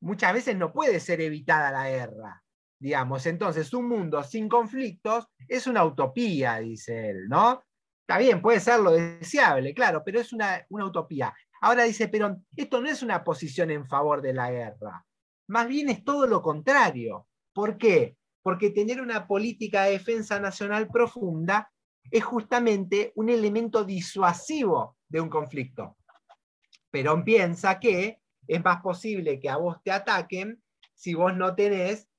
muchas 0.00 0.32
veces 0.32 0.56
no 0.56 0.72
puede 0.72 1.00
ser 1.00 1.20
evitada 1.20 1.70
la 1.70 1.90
guerra. 1.90 2.42
Digamos, 2.78 3.24
entonces 3.26 3.72
un 3.72 3.88
mundo 3.88 4.22
sin 4.22 4.48
conflictos 4.48 5.26
es 5.48 5.66
una 5.66 5.84
utopía, 5.84 6.58
dice 6.58 7.10
él, 7.10 7.28
¿no? 7.28 7.62
Está 8.02 8.18
bien, 8.18 8.40
puede 8.40 8.60
ser 8.60 8.80
lo 8.80 8.92
deseable, 8.92 9.74
claro, 9.74 10.02
pero 10.04 10.20
es 10.20 10.32
una, 10.32 10.64
una 10.68 10.86
utopía. 10.86 11.34
Ahora 11.60 11.84
dice 11.84 12.08
Perón, 12.08 12.46
esto 12.54 12.80
no 12.80 12.88
es 12.88 13.02
una 13.02 13.24
posición 13.24 13.70
en 13.70 13.86
favor 13.86 14.20
de 14.20 14.34
la 14.34 14.50
guerra, 14.50 15.06
más 15.48 15.68
bien 15.68 15.88
es 15.88 16.04
todo 16.04 16.26
lo 16.26 16.42
contrario. 16.42 17.26
¿Por 17.56 17.78
qué? 17.78 18.18
Porque 18.42 18.68
tener 18.68 19.00
una 19.00 19.26
política 19.26 19.84
de 19.84 19.92
defensa 19.92 20.38
nacional 20.38 20.88
profunda 20.88 21.72
es 22.10 22.22
justamente 22.22 23.12
un 23.14 23.30
elemento 23.30 23.82
disuasivo 23.82 24.98
de 25.08 25.22
un 25.22 25.30
conflicto. 25.30 25.96
Perón 26.90 27.24
piensa 27.24 27.80
que 27.80 28.18
es 28.46 28.62
más 28.62 28.82
posible 28.82 29.40
que 29.40 29.48
a 29.48 29.56
vos 29.56 29.82
te 29.82 29.90
ataquen 29.90 30.62
si 30.92 31.14
vos 31.14 31.34
no 31.34 31.54
tenés 31.54 32.10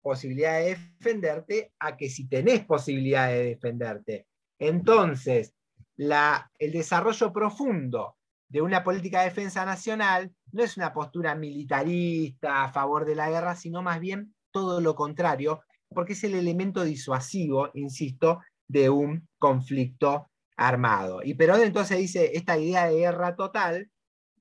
posibilidad 0.00 0.58
de 0.58 0.76
defenderte 0.76 1.74
a 1.78 1.94
que 1.94 2.08
si 2.08 2.26
tenés 2.26 2.64
posibilidad 2.64 3.28
de 3.28 3.44
defenderte. 3.44 4.26
Entonces, 4.58 5.54
el 5.98 6.72
desarrollo 6.72 7.30
profundo 7.30 8.16
de 8.48 8.62
una 8.62 8.82
política 8.82 9.18
de 9.18 9.26
defensa 9.26 9.66
nacional 9.66 10.32
no 10.50 10.62
es 10.62 10.78
una 10.78 10.94
postura 10.94 11.34
militarista 11.34 12.64
a 12.64 12.72
favor 12.72 13.04
de 13.04 13.16
la 13.16 13.28
guerra, 13.28 13.54
sino 13.54 13.82
más 13.82 14.00
bien 14.00 14.34
todo 14.50 14.80
lo 14.80 14.94
contrario, 14.94 15.62
porque 15.88 16.12
es 16.12 16.24
el 16.24 16.34
elemento 16.34 16.84
disuasivo, 16.84 17.70
insisto, 17.74 18.40
de 18.66 18.90
un 18.90 19.28
conflicto 19.38 20.30
armado. 20.56 21.22
Y 21.22 21.34
Perón 21.34 21.62
entonces 21.62 21.98
dice, 21.98 22.32
esta 22.34 22.58
idea 22.58 22.86
de 22.86 22.96
guerra 22.96 23.36
total, 23.36 23.90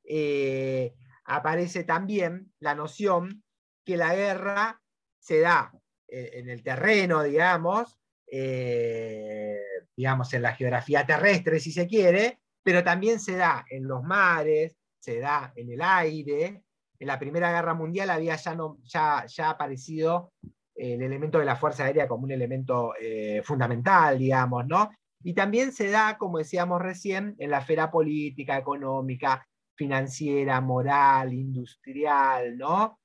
eh, 0.03 0.93
aparece 1.26 1.84
también 1.84 2.51
la 2.60 2.76
noción 2.76 3.43
que 3.86 3.97
la 3.97 4.16
guerra 4.16 4.82
se 5.20 5.41
da 5.41 5.72
eh, 6.08 6.32
en 6.34 6.49
el 6.49 6.64
terreno, 6.64 7.24
digamos, 7.24 7.97
eh, 8.30 9.60
digamos, 9.95 10.34
en 10.34 10.41
la 10.41 10.53
geografía 10.53 11.05
terrestre, 11.05 11.60
si 11.60 11.72
se 11.72 11.88
quiere, 11.88 12.39
pero 12.64 12.84
también 12.84 13.20
se 13.20 13.36
da 13.36 13.66
en 13.70 13.88
los 13.88 14.03
mares, 14.03 14.78
se 14.99 15.20
da 15.20 15.53
en 15.55 15.72
el 15.72 15.82
aire. 15.82 16.64
En 17.00 17.08
la 17.08 17.20
Primera 17.20 17.52
Guerra 17.52 17.74
Mundial 17.74 18.10
había 18.10 18.36
ya, 18.36 19.50
aparecido 19.50 20.34
el 20.76 21.02
elemento 21.02 21.39
de 21.39 21.45
la 21.45 21.56
Fuerza 21.56 21.84
Aérea 21.84 22.08
como 22.08 22.24
un 22.24 22.32
elemento 22.32 22.93
eh, 23.00 23.41
fundamental, 23.43 24.18
digamos, 24.18 24.66
¿no? 24.68 24.89
Y 25.24 25.34
también 25.34 25.72
se 25.72 25.89
da, 25.89 26.18
como 26.18 26.38
decíamos 26.38 26.82
recién, 26.82 27.36
en 27.39 27.52
la 27.52 27.60
esfera 27.60 27.89
política, 27.89 28.58
económica, 28.58 29.48
financiera, 29.76 30.62
moral, 30.62 31.34
industrial, 31.34 32.58
¿no? 32.58 33.00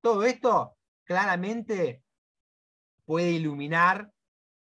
Todo 0.00 0.24
esto 0.24 0.76
claramente 1.04 2.02
puede 3.04 3.32
iluminar 3.32 4.10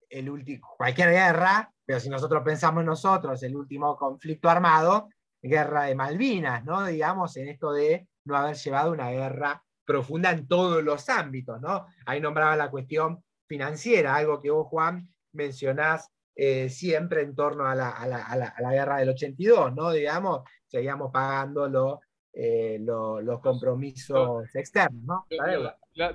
el 0.08 0.60
cualquier 0.76 1.10
guerra, 1.10 1.72
pero 1.84 2.00
si 2.00 2.08
nosotros 2.08 2.42
pensamos 2.44 2.84
nosotros, 2.84 3.42
el 3.42 3.56
último 3.56 3.96
conflicto 3.96 4.48
armado, 4.48 5.08
guerra 5.42 5.84
de 5.84 5.94
Malvinas, 5.94 6.64
¿no? 6.64 6.86
Digamos, 6.86 7.36
en 7.36 7.48
esto 7.48 7.72
de 7.72 8.06
no 8.24 8.36
haber 8.36 8.56
llevado 8.56 8.92
una 8.92 9.10
guerra 9.10 9.62
profunda 9.84 10.30
en 10.30 10.48
todos 10.48 10.82
los 10.82 11.08
ámbitos, 11.08 11.60
¿no? 11.60 11.86
Ahí 12.06 12.20
nombraba 12.20 12.56
la 12.56 12.70
cuestión 12.70 13.22
financiera, 13.46 14.16
algo 14.16 14.40
que 14.40 14.50
vos, 14.50 14.66
Juan, 14.68 15.08
mencionás 15.32 16.10
eh, 16.34 16.68
siempre 16.68 17.22
en 17.22 17.34
torno 17.34 17.66
a 17.66 17.74
la, 17.74 18.70
guerra 18.70 18.98
del 18.98 19.10
82, 19.10 19.74
¿no? 19.74 19.92
Digamos, 19.92 20.42
seguíamos 20.66 21.12
pagando 21.12 22.00
eh, 22.32 22.78
los 22.80 23.40
compromisos 23.40 24.54
externos, 24.54 25.04
¿no? 25.04 25.26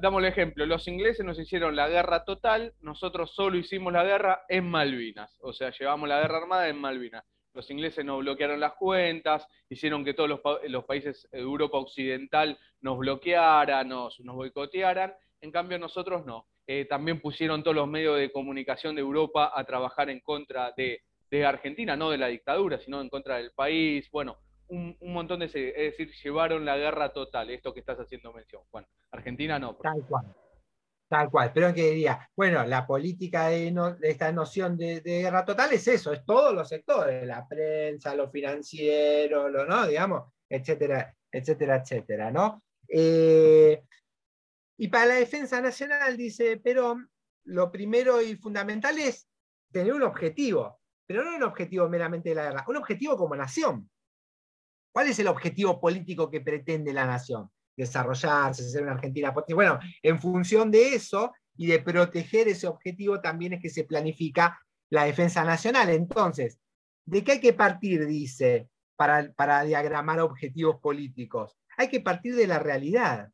damos 0.01 0.19
el 0.19 0.25
ejemplo, 0.25 0.65
los 0.65 0.89
ingleses 0.89 1.25
nos 1.25 1.39
hicieron 1.39 1.73
la 1.73 1.87
guerra 1.87 2.25
total, 2.25 2.73
nosotros 2.81 3.33
solo 3.33 3.57
hicimos 3.57 3.93
la 3.93 4.03
guerra 4.03 4.41
en 4.49 4.69
Malvinas, 4.69 5.37
o 5.41 5.53
sea, 5.53 5.71
llevamos 5.71 6.09
la 6.09 6.19
guerra 6.19 6.39
armada 6.39 6.67
en 6.67 6.81
Malvinas. 6.81 7.23
Los 7.53 7.69
ingleses 7.69 8.05
nos 8.05 8.19
bloquearon 8.19 8.59
las 8.59 8.73
cuentas, 8.73 9.47
hicieron 9.69 10.05
que 10.05 10.13
todos 10.13 10.29
los, 10.29 10.85
países 10.85 11.27
de 11.31 11.39
Europa 11.39 11.77
Occidental 11.77 12.57
nos 12.81 12.97
bloquearan, 12.97 13.87
nos, 13.87 14.17
boicotearan, 14.19 15.13
en 15.41 15.51
cambio 15.51 15.79
nosotros 15.79 16.25
no. 16.25 16.47
Eh, 16.67 16.85
también 16.85 17.19
pusieron 17.19 17.63
todos 17.63 17.75
los 17.75 17.87
medios 17.87 18.17
de 18.17 18.31
comunicación 18.31 18.95
de 18.95 19.01
Europa 19.01 19.51
a 19.53 19.63
trabajar 19.63 20.09
en 20.09 20.19
contra 20.19 20.71
de, 20.77 21.01
de 21.31 21.45
Argentina, 21.45 21.95
no 21.95 22.11
de 22.11 22.19
la 22.19 22.27
dictadura, 22.27 22.79
sino 22.79 23.01
en 23.01 23.09
contra 23.09 23.37
del 23.37 23.51
país. 23.51 24.09
Bueno, 24.11 24.37
un, 24.69 24.95
montón 25.01 25.39
de, 25.39 25.45
es 25.45 25.51
decir, 25.53 26.11
llevaron 26.23 26.65
la 26.65 26.77
guerra 26.77 27.11
total, 27.11 27.49
esto 27.49 27.73
que 27.73 27.79
estás 27.79 27.99
haciendo 27.99 28.31
mención, 28.31 28.61
Juan. 28.69 28.85
Argentina 29.11 29.59
no. 29.59 29.75
Tal 29.75 30.05
cual. 30.07 30.25
Tal 31.09 31.31
cual, 31.31 31.51
pero 31.51 31.73
que 31.73 31.89
diría, 31.89 32.29
bueno, 32.35 32.63
la 32.65 32.85
política 32.85 33.47
de, 33.47 33.73
esta 34.03 34.31
noción 34.31 34.77
de, 34.77 35.01
guerra 35.01 35.43
total 35.43 35.73
es 35.73 35.87
eso, 35.87 36.13
es 36.13 36.23
todos 36.23 36.53
los 36.53 36.69
sectores, 36.69 37.25
la 37.25 37.47
prensa, 37.47 38.13
lo 38.13 38.29
financiero, 38.29 39.49
lo, 39.49 39.65
¿no? 39.65 39.87
Digamos, 39.87 40.31
etcétera, 40.47 41.11
etcétera, 41.31 41.77
etcétera, 41.77 42.29
¿no? 42.31 42.63
Eh, 42.87 43.81
y 44.77 44.87
para 44.87 45.07
la 45.07 45.15
defensa 45.15 45.59
nacional, 45.59 46.15
dice 46.15 46.57
Perón, 46.57 47.09
lo 47.45 47.71
primero 47.71 48.21
y 48.21 48.35
fundamental 48.35 48.99
es 48.99 49.27
tener 49.71 49.93
un 49.93 50.03
objetivo, 50.03 50.79
pero 51.07 51.23
no 51.23 51.35
un 51.35 51.43
objetivo 51.43 51.89
meramente 51.89 52.29
de 52.29 52.35
la 52.35 52.43
guerra, 52.43 52.65
un 52.67 52.77
objetivo 52.77 53.17
como 53.17 53.35
nación. 53.35 53.89
¿Cuál 54.91 55.07
es 55.07 55.17
el 55.17 55.27
objetivo 55.27 55.81
político 55.81 56.29
que 56.29 56.41
pretende 56.41 56.93
la 56.93 57.07
nación? 57.07 57.49
Desarrollarse, 57.79 58.69
ser 58.69 58.83
una 58.83 58.91
Argentina 58.91 59.33
potente. 59.33 59.53
Bueno, 59.53 59.79
en 60.03 60.19
función 60.19 60.69
de 60.69 60.95
eso 60.95 61.31
y 61.55 61.67
de 61.67 61.79
proteger 61.79 62.49
ese 62.49 62.67
objetivo 62.67 63.21
también 63.21 63.53
es 63.53 63.61
que 63.61 63.69
se 63.69 63.85
planifica 63.85 64.59
la 64.89 65.05
defensa 65.05 65.45
nacional. 65.45 65.89
Entonces, 65.89 66.59
¿de 67.05 67.23
qué 67.23 67.33
hay 67.33 67.39
que 67.39 67.53
partir, 67.53 68.05
dice, 68.05 68.67
para, 68.97 69.31
para 69.31 69.63
diagramar 69.63 70.19
objetivos 70.19 70.81
políticos? 70.81 71.57
Hay 71.77 71.87
que 71.87 72.01
partir 72.01 72.35
de 72.35 72.47
la 72.47 72.59
realidad. 72.59 73.29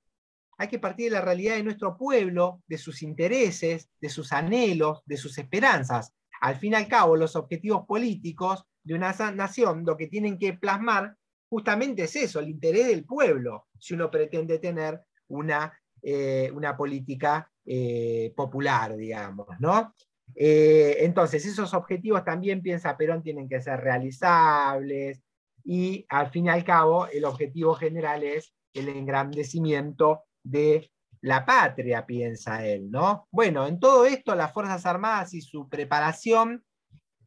Hay 0.59 0.67
que 0.67 0.77
partir 0.77 1.09
de 1.09 1.17
la 1.17 1.21
realidad 1.21 1.55
de 1.55 1.63
nuestro 1.63 1.97
pueblo, 1.97 2.61
de 2.67 2.77
sus 2.77 3.01
intereses, 3.01 3.89
de 3.99 4.09
sus 4.09 4.31
anhelos, 4.31 5.01
de 5.05 5.17
sus 5.17 5.39
esperanzas. 5.39 6.13
Al 6.39 6.57
fin 6.57 6.73
y 6.73 6.75
al 6.75 6.87
cabo, 6.87 7.17
los 7.17 7.35
objetivos 7.35 7.87
políticos 7.87 8.63
de 8.83 8.93
una 8.93 9.11
nación 9.33 9.83
lo 9.85 9.97
que 9.97 10.05
tienen 10.05 10.37
que 10.37 10.53
plasmar 10.53 11.15
justamente 11.55 12.03
es 12.03 12.13
eso, 12.17 12.41
el 12.41 12.49
interés 12.49 12.87
del 12.87 13.05
pueblo, 13.05 13.67
si 13.79 13.93
uno 13.93 14.11
pretende 14.11 14.59
tener 14.59 14.99
una, 15.29 15.71
eh, 16.01 16.51
una 16.53 16.75
política 16.75 17.49
eh, 17.65 18.33
popular, 18.35 18.97
digamos, 18.97 19.47
¿no? 19.59 19.93
Eh, 20.35 20.97
entonces, 20.99 21.45
esos 21.45 21.73
objetivos 21.73 22.25
también, 22.25 22.61
piensa 22.61 22.97
Perón, 22.97 23.23
tienen 23.23 23.47
que 23.47 23.61
ser 23.61 23.79
realizables 23.79 25.23
y 25.63 26.05
al 26.09 26.29
fin 26.29 26.47
y 26.47 26.49
al 26.49 26.65
cabo 26.65 27.07
el 27.07 27.23
objetivo 27.23 27.73
general 27.75 28.23
es 28.23 28.53
el 28.73 28.89
engrandecimiento 28.89 30.23
de 30.43 30.91
la 31.21 31.45
patria, 31.45 32.05
piensa 32.05 32.67
él, 32.67 32.91
¿no? 32.91 33.29
Bueno, 33.31 33.65
en 33.65 33.79
todo 33.79 34.05
esto 34.05 34.35
las 34.35 34.51
Fuerzas 34.51 34.85
Armadas 34.85 35.33
y 35.33 35.39
su 35.39 35.69
preparación 35.69 36.65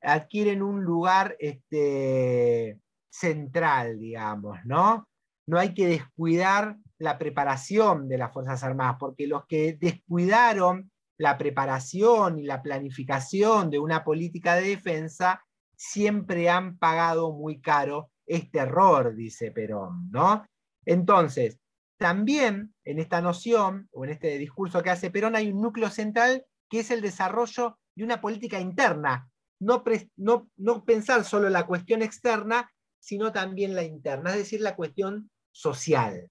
adquieren 0.02 0.62
un 0.62 0.84
lugar 0.84 1.34
este, 1.38 2.78
central, 3.10 3.98
digamos, 3.98 4.58
¿no? 4.64 5.08
No 5.46 5.58
hay 5.58 5.74
que 5.74 5.86
descuidar 5.86 6.76
la 6.98 7.18
preparación 7.18 8.08
de 8.08 8.18
las 8.18 8.32
Fuerzas 8.32 8.62
Armadas, 8.62 8.96
porque 8.98 9.26
los 9.26 9.46
que 9.46 9.78
descuidaron 9.80 10.90
la 11.18 11.36
preparación 11.38 12.38
y 12.38 12.44
la 12.44 12.62
planificación 12.62 13.70
de 13.70 13.78
una 13.78 14.04
política 14.04 14.54
de 14.54 14.68
defensa 14.68 15.42
siempre 15.76 16.48
han 16.48 16.78
pagado 16.78 17.32
muy 17.32 17.60
caro 17.60 18.10
este 18.26 18.58
error, 18.58 19.14
dice 19.14 19.50
Perón, 19.50 20.10
¿no? 20.10 20.44
Entonces, 20.84 21.58
también 21.98 22.74
en 22.84 22.98
esta 22.98 23.20
noción 23.20 23.88
o 23.92 24.04
en 24.04 24.10
este 24.10 24.38
discurso 24.38 24.82
que 24.82 24.90
hace 24.90 25.10
Perón 25.10 25.34
hay 25.34 25.50
un 25.50 25.60
núcleo 25.60 25.90
central 25.90 26.44
que 26.68 26.80
es 26.80 26.90
el 26.90 27.00
desarrollo 27.00 27.78
de 27.96 28.04
una 28.04 28.20
política 28.20 28.60
interna, 28.60 29.28
no, 29.60 29.82
no, 30.16 30.48
no 30.56 30.84
pensar 30.84 31.24
solo 31.24 31.48
en 31.48 31.52
la 31.52 31.66
cuestión 31.66 32.02
externa, 32.02 32.70
sino 32.98 33.32
también 33.32 33.74
la 33.74 33.84
interna, 33.84 34.30
es 34.30 34.38
decir, 34.38 34.60
la 34.60 34.76
cuestión 34.76 35.30
social. 35.50 36.30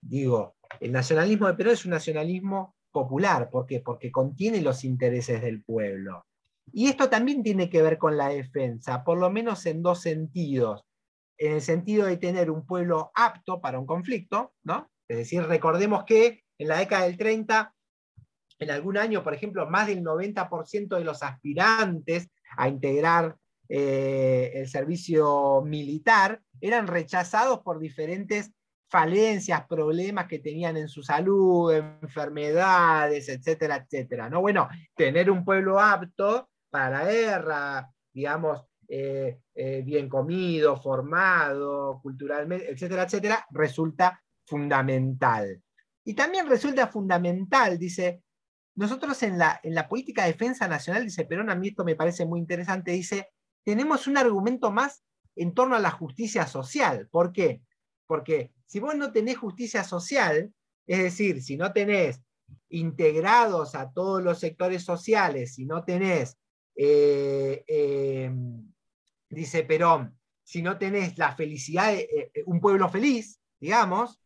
Digo, 0.00 0.56
el 0.80 0.92
nacionalismo 0.92 1.46
de 1.46 1.54
Perón 1.54 1.72
es 1.72 1.84
un 1.84 1.92
nacionalismo 1.92 2.74
popular, 2.90 3.50
¿por 3.50 3.66
qué? 3.66 3.80
Porque 3.80 4.12
contiene 4.12 4.60
los 4.60 4.84
intereses 4.84 5.42
del 5.42 5.62
pueblo. 5.64 6.26
Y 6.72 6.88
esto 6.88 7.08
también 7.10 7.42
tiene 7.42 7.68
que 7.68 7.82
ver 7.82 7.98
con 7.98 8.16
la 8.16 8.28
defensa, 8.28 9.04
por 9.04 9.18
lo 9.18 9.30
menos 9.30 9.66
en 9.66 9.82
dos 9.82 10.00
sentidos. 10.00 10.84
En 11.36 11.54
el 11.54 11.62
sentido 11.62 12.06
de 12.06 12.16
tener 12.16 12.50
un 12.50 12.64
pueblo 12.64 13.10
apto 13.14 13.60
para 13.60 13.78
un 13.78 13.86
conflicto, 13.86 14.54
¿no? 14.62 14.88
Es 15.08 15.18
decir, 15.18 15.42
recordemos 15.42 16.04
que 16.04 16.44
en 16.58 16.68
la 16.68 16.78
década 16.78 17.04
del 17.04 17.18
30, 17.18 17.74
en 18.60 18.70
algún 18.70 18.96
año, 18.96 19.22
por 19.22 19.34
ejemplo, 19.34 19.68
más 19.68 19.88
del 19.88 20.02
90% 20.02 20.96
de 20.96 21.04
los 21.04 21.22
aspirantes 21.22 22.28
a 22.56 22.68
integrar 22.68 23.36
eh, 23.68 24.52
el 24.54 24.68
servicio 24.68 25.62
militar 25.64 26.40
eran 26.60 26.86
rechazados 26.86 27.60
por 27.60 27.78
diferentes 27.78 28.52
falencias, 28.88 29.66
problemas 29.66 30.26
que 30.26 30.38
tenían 30.38 30.76
en 30.76 30.88
su 30.88 31.02
salud, 31.02 31.72
enfermedades, 31.72 33.28
etcétera, 33.28 33.76
etcétera. 33.76 34.30
¿no? 34.30 34.40
Bueno, 34.40 34.68
tener 34.94 35.30
un 35.30 35.44
pueblo 35.44 35.80
apto 35.80 36.48
para 36.70 37.04
la 37.04 37.10
guerra, 37.10 37.90
digamos, 38.12 38.64
eh, 38.88 39.40
eh, 39.54 39.82
bien 39.84 40.08
comido, 40.08 40.80
formado, 40.80 42.00
culturalmente, 42.02 42.70
etcétera, 42.70 43.04
etcétera, 43.04 43.46
resulta 43.50 44.22
fundamental. 44.46 45.60
Y 46.04 46.14
también 46.14 46.48
resulta 46.48 46.86
fundamental, 46.86 47.78
dice, 47.78 48.22
nosotros 48.76 49.22
en 49.22 49.38
la, 49.38 49.58
en 49.62 49.74
la 49.74 49.88
política 49.88 50.22
de 50.22 50.32
defensa 50.32 50.68
nacional, 50.68 51.04
dice 51.04 51.24
Perón, 51.24 51.50
a 51.50 51.54
mí 51.54 51.68
esto 51.68 51.84
me 51.84 51.96
parece 51.96 52.26
muy 52.26 52.40
interesante, 52.40 52.90
dice, 52.90 53.30
tenemos 53.64 54.06
un 54.06 54.16
argumento 54.16 54.70
más 54.70 55.02
en 55.36 55.54
torno 55.54 55.74
a 55.74 55.80
la 55.80 55.90
justicia 55.90 56.46
social. 56.46 57.08
¿Por 57.10 57.32
qué? 57.32 57.62
Porque 58.06 58.52
si 58.66 58.78
vos 58.78 58.94
no 58.94 59.10
tenés 59.12 59.38
justicia 59.38 59.82
social, 59.82 60.52
es 60.86 60.98
decir, 60.98 61.42
si 61.42 61.56
no 61.56 61.72
tenés 61.72 62.20
integrados 62.68 63.74
a 63.74 63.90
todos 63.90 64.22
los 64.22 64.38
sectores 64.38 64.84
sociales, 64.84 65.54
si 65.54 65.64
no 65.64 65.84
tenés, 65.84 66.36
eh, 66.76 67.64
em, 67.66 68.72
dice 69.28 69.62
Perón, 69.64 70.18
si 70.42 70.60
no 70.62 70.78
tenés 70.78 71.16
la 71.16 71.34
felicidad, 71.34 71.94
eh, 71.94 72.30
eh, 72.34 72.42
un 72.46 72.60
pueblo 72.60 72.88
feliz, 72.88 73.40
digamos, 73.58 74.20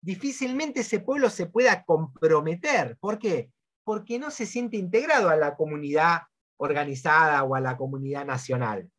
difícilmente 0.00 0.80
ese 0.80 1.00
pueblo 1.00 1.30
se 1.30 1.46
pueda 1.46 1.84
comprometer. 1.84 2.98
¿Por 3.00 3.18
qué? 3.18 3.50
Porque 3.82 4.18
no 4.18 4.30
se 4.30 4.44
siente 4.44 4.76
integrado 4.76 5.30
a 5.30 5.36
la 5.36 5.56
comunidad 5.56 6.22
organizada 6.56 7.42
o 7.44 7.54
a 7.54 7.60
la 7.60 7.76
comunidad 7.76 8.24
nacional. 8.24 8.90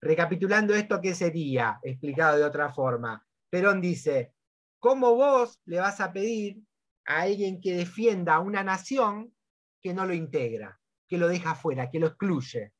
Recapitulando 0.00 0.74
esto, 0.74 1.00
¿qué 1.00 1.14
sería? 1.14 1.78
Explicado 1.82 2.38
de 2.38 2.44
otra 2.44 2.72
forma. 2.72 3.24
Perón 3.50 3.80
dice, 3.80 4.32
¿cómo 4.78 5.14
vos 5.14 5.60
le 5.64 5.80
vas 5.80 6.00
a 6.00 6.12
pedir 6.12 6.62
a 7.06 7.22
alguien 7.22 7.60
que 7.60 7.74
defienda 7.74 8.34
a 8.34 8.40
una 8.40 8.62
nación 8.62 9.34
que 9.82 9.92
no 9.92 10.06
lo 10.06 10.14
integra, 10.14 10.80
que 11.08 11.18
lo 11.18 11.28
deja 11.28 11.54
fuera, 11.54 11.90
que 11.90 11.98
lo 11.98 12.08
excluye, 12.08 12.72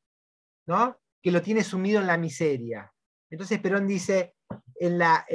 ¿no? 0.66 0.98
que 1.22 1.30
lo 1.30 1.42
tiene 1.42 1.62
sumido 1.62 2.00
en 2.00 2.06
la 2.06 2.16
miseria? 2.16 2.92
Entonces 3.28 3.60
Perón 3.60 3.86
dice, 3.86 4.34
en 4.76 4.98
la, 4.98 5.26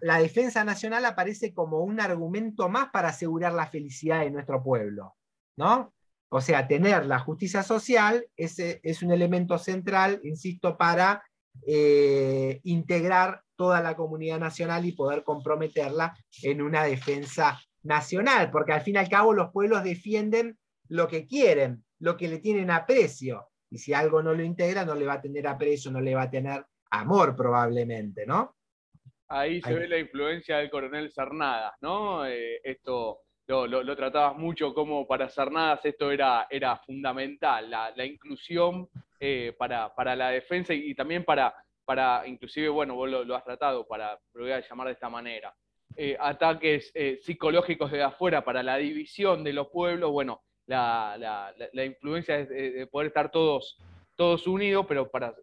la, 0.00 0.18
defensa 0.18 0.64
nacional 0.64 1.04
aparece 1.04 1.54
como 1.54 1.80
un 1.80 2.00
argumento 2.00 2.68
más 2.68 2.90
para 2.90 3.08
asegurar 3.08 3.52
la 3.52 3.66
felicidad 3.66 4.20
de 4.20 4.30
nuestro 4.30 4.62
pueblo. 4.62 5.14
¿no? 5.56 5.94
O 6.34 6.40
sea, 6.40 6.66
tener 6.66 7.04
la 7.04 7.18
justicia 7.18 7.62
social 7.62 8.26
es, 8.38 8.58
es 8.58 9.02
un 9.02 9.12
elemento 9.12 9.58
central, 9.58 10.18
insisto, 10.24 10.78
para 10.78 11.22
eh, 11.66 12.58
integrar 12.64 13.42
toda 13.54 13.82
la 13.82 13.94
comunidad 13.94 14.38
nacional 14.38 14.86
y 14.86 14.92
poder 14.92 15.24
comprometerla 15.24 16.16
en 16.42 16.62
una 16.62 16.84
defensa 16.84 17.60
nacional, 17.82 18.50
porque 18.50 18.72
al 18.72 18.80
fin 18.80 18.94
y 18.94 18.98
al 18.98 19.10
cabo 19.10 19.34
los 19.34 19.50
pueblos 19.50 19.84
defienden 19.84 20.56
lo 20.88 21.06
que 21.06 21.26
quieren, 21.26 21.84
lo 21.98 22.16
que 22.16 22.28
le 22.28 22.38
tienen 22.38 22.70
aprecio, 22.70 23.48
y 23.68 23.76
si 23.76 23.92
algo 23.92 24.22
no 24.22 24.32
lo 24.32 24.42
integra, 24.42 24.86
no 24.86 24.94
le 24.94 25.04
va 25.04 25.14
a 25.14 25.20
tener 25.20 25.46
aprecio, 25.46 25.90
no 25.90 26.00
le 26.00 26.14
va 26.14 26.22
a 26.22 26.30
tener 26.30 26.64
amor 26.92 27.36
probablemente, 27.36 28.24
¿no? 28.24 28.56
Ahí 29.28 29.60
se 29.60 29.74
ve 29.74 29.86
la 29.86 29.98
influencia 29.98 30.56
del 30.56 30.70
coronel 30.70 31.12
Cernadas, 31.12 31.74
¿no? 31.82 32.24
Eh, 32.24 32.58
esto 32.64 33.20
lo, 33.46 33.96
tratabas 33.96 34.36
mucho 34.36 34.72
como 34.72 35.06
para 35.06 35.28
Cernadas 35.28 35.84
esto 35.84 36.10
era, 36.10 36.46
era 36.50 36.76
fundamental, 36.76 37.70
la, 37.70 38.04
inclusión 38.04 38.88
eh, 39.18 39.54
para, 39.58 39.94
para, 39.94 40.16
la 40.16 40.30
defensa 40.30 40.72
y, 40.74 40.94
también 40.94 41.24
para, 41.24 41.54
para, 41.84 42.26
inclusive, 42.26 42.68
bueno, 42.68 42.94
vos 42.94 43.10
lo, 43.10 43.34
has 43.34 43.44
tratado, 43.44 43.86
para, 43.86 44.18
lo 44.34 44.42
voy 44.42 44.52
a 44.52 44.60
llamar 44.60 44.86
de 44.88 44.92
esta 44.94 45.08
manera, 45.08 45.54
eh, 45.96 46.16
ataques 46.18 46.90
eh, 46.94 47.18
psicológicos 47.20 47.90
de 47.90 48.02
afuera 48.02 48.44
para 48.44 48.62
la 48.62 48.76
división 48.76 49.44
de 49.44 49.52
los 49.52 49.68
pueblos, 49.68 50.10
bueno, 50.10 50.42
la, 50.66 51.52
la, 51.72 51.84
influencia 51.84 52.38
es 52.38 52.48
de 52.48 52.86
poder 52.86 53.08
estar 53.08 53.30
todos, 53.30 53.76
todos 54.16 54.46
unidos, 54.46 54.86
pero 54.88 55.10
para 55.10 55.34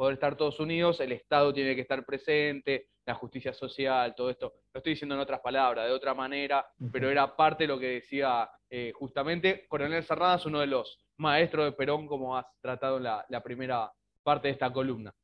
poder 0.00 0.14
estar 0.14 0.34
todos 0.34 0.58
unidos, 0.60 0.98
el 1.00 1.12
Estado 1.12 1.52
tiene 1.52 1.74
que 1.74 1.82
estar 1.82 2.06
presente, 2.06 2.88
la 3.04 3.14
justicia 3.14 3.52
social, 3.52 4.14
todo 4.16 4.30
esto. 4.30 4.54
Lo 4.72 4.78
estoy 4.78 4.94
diciendo 4.94 5.14
en 5.14 5.20
otras 5.20 5.40
palabras, 5.40 5.86
de 5.86 5.92
otra 5.92 6.14
manera, 6.14 6.66
pero 6.90 7.10
era 7.10 7.36
parte 7.36 7.64
de 7.64 7.68
lo 7.68 7.78
que 7.78 7.88
decía 7.88 8.48
eh, 8.70 8.92
justamente 8.94 9.66
Coronel 9.68 10.02
Cerradas, 10.02 10.46
uno 10.46 10.60
de 10.60 10.68
los 10.68 11.04
maestros 11.18 11.66
de 11.66 11.72
Perón, 11.72 12.06
como 12.06 12.34
has 12.34 12.46
tratado 12.62 12.96
en 12.96 13.02
la, 13.02 13.42
primera 13.44 13.92
parte 14.22 14.48
de 14.48 14.52
esta 14.52 14.72
columna. 14.72 15.14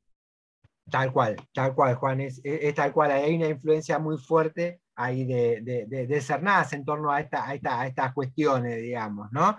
Tal 0.91 1.11
cual, 1.11 1.37
tal 1.51 1.73
cual, 1.73 1.95
Juan, 1.95 2.21
es, 2.21 2.39
tal 2.75 2.93
cual. 2.93 3.09
Hay 3.09 3.35
una 3.35 3.47
influencia 3.47 3.97
muy 3.97 4.19
fuerte 4.19 4.81
ahí 4.93 5.25
de, 5.25 5.87
de, 5.87 6.21
Cernadas 6.21 6.73
en 6.73 6.85
torno 6.85 7.11
a, 7.11 7.19
esta, 7.19 7.49
a, 7.49 7.87
estas 7.87 8.13
cuestiones, 8.13 8.79
digamos, 8.79 9.31
¿no? 9.31 9.57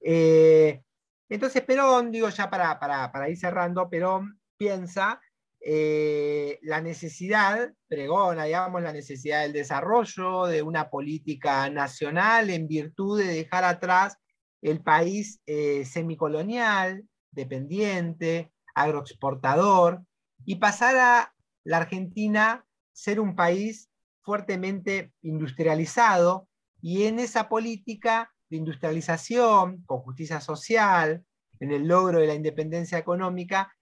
Eh, 0.00 0.80
entonces, 1.28 1.60
Perón, 1.62 2.12
digo 2.12 2.28
ya 2.28 2.48
para, 2.48 2.78
para, 2.78 3.10
para 3.10 3.28
ir 3.28 3.36
cerrando, 3.36 3.90
Perón 3.90 4.39
piensa 4.60 5.22
eh, 5.62 6.58
la 6.60 6.82
necesidad, 6.82 7.72
pregona, 7.88 8.44
digamos, 8.44 8.82
la 8.82 8.92
necesidad 8.92 9.40
del 9.40 9.54
desarrollo 9.54 10.44
de 10.44 10.60
una 10.60 10.90
política 10.90 11.70
nacional 11.70 12.50
en 12.50 12.68
virtud 12.68 13.20
de 13.20 13.26
dejar 13.26 13.64
atrás 13.64 14.18
el 14.60 14.82
país 14.82 15.40
eh, 15.46 15.86
semicolonial, 15.86 17.04
dependiente, 17.30 18.52
agroexportador, 18.74 20.02
y 20.44 20.56
pasar 20.56 20.96
a 20.96 21.34
la 21.64 21.78
Argentina 21.78 22.66
ser 22.92 23.18
un 23.18 23.34
país 23.34 23.88
fuertemente 24.20 25.14
industrializado 25.22 26.48
y 26.82 27.04
en 27.04 27.18
esa 27.18 27.48
política 27.48 28.30
de 28.50 28.58
industrialización, 28.58 29.82
con 29.86 30.00
justicia 30.00 30.40
social, 30.40 31.24
en 31.60 31.72
el 31.72 31.88
logro 31.88 32.18
de 32.18 32.26
la 32.26 32.34
independencia 32.34 32.98
económica, 32.98 33.72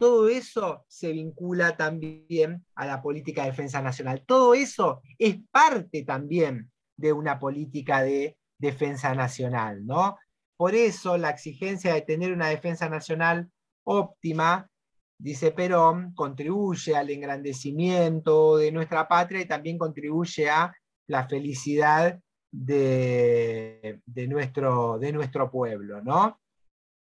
todo 0.00 0.30
eso 0.30 0.86
se 0.88 1.12
vincula 1.12 1.76
también 1.76 2.64
a 2.74 2.86
la 2.86 3.02
política 3.02 3.42
de 3.42 3.50
defensa 3.50 3.82
nacional. 3.82 4.24
Todo 4.26 4.54
eso 4.54 5.02
es 5.18 5.36
parte 5.50 6.04
también 6.04 6.70
de 6.96 7.12
una 7.12 7.38
política 7.38 8.00
de 8.00 8.38
defensa 8.58 9.14
nacional, 9.14 9.84
¿no? 9.84 10.16
Por 10.56 10.74
eso 10.74 11.18
la 11.18 11.28
exigencia 11.28 11.92
de 11.92 12.00
tener 12.00 12.32
una 12.32 12.48
defensa 12.48 12.88
nacional 12.88 13.50
óptima, 13.84 14.70
dice 15.18 15.50
Perón, 15.50 16.14
contribuye 16.14 16.96
al 16.96 17.10
engrandecimiento 17.10 18.56
de 18.56 18.72
nuestra 18.72 19.06
patria 19.06 19.42
y 19.42 19.48
también 19.48 19.76
contribuye 19.76 20.48
a 20.48 20.74
la 21.08 21.28
felicidad 21.28 22.18
de, 22.50 24.00
nuestro, 24.28 24.98
nuestro 24.98 25.50
pueblo, 25.50 26.00
¿no? 26.02 26.40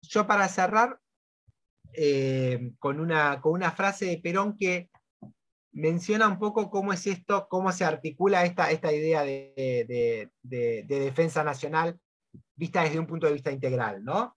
Yo 0.01 0.25
para 0.25 0.47
cerrar 0.47 1.00
eh, 1.93 2.71
con, 2.79 2.99
una, 2.99 3.41
con 3.41 3.53
una 3.53 3.71
frase 3.71 4.05
de 4.05 4.17
Perón 4.17 4.57
que 4.57 4.89
menciona 5.73 6.27
un 6.27 6.39
poco 6.39 6.69
cómo 6.69 6.93
es 6.93 7.07
esto, 7.07 7.47
cómo 7.49 7.71
se 7.71 7.85
articula 7.85 8.45
esta, 8.45 8.71
esta 8.71 8.91
idea 8.91 9.23
de, 9.23 10.29
defensa 10.43 11.43
nacional 11.43 11.97
vista 12.55 12.83
desde 12.83 12.99
un 12.99 13.07
punto 13.07 13.27
de 13.27 13.33
vista 13.33 13.51
integral, 13.51 14.03
¿no? 14.03 14.35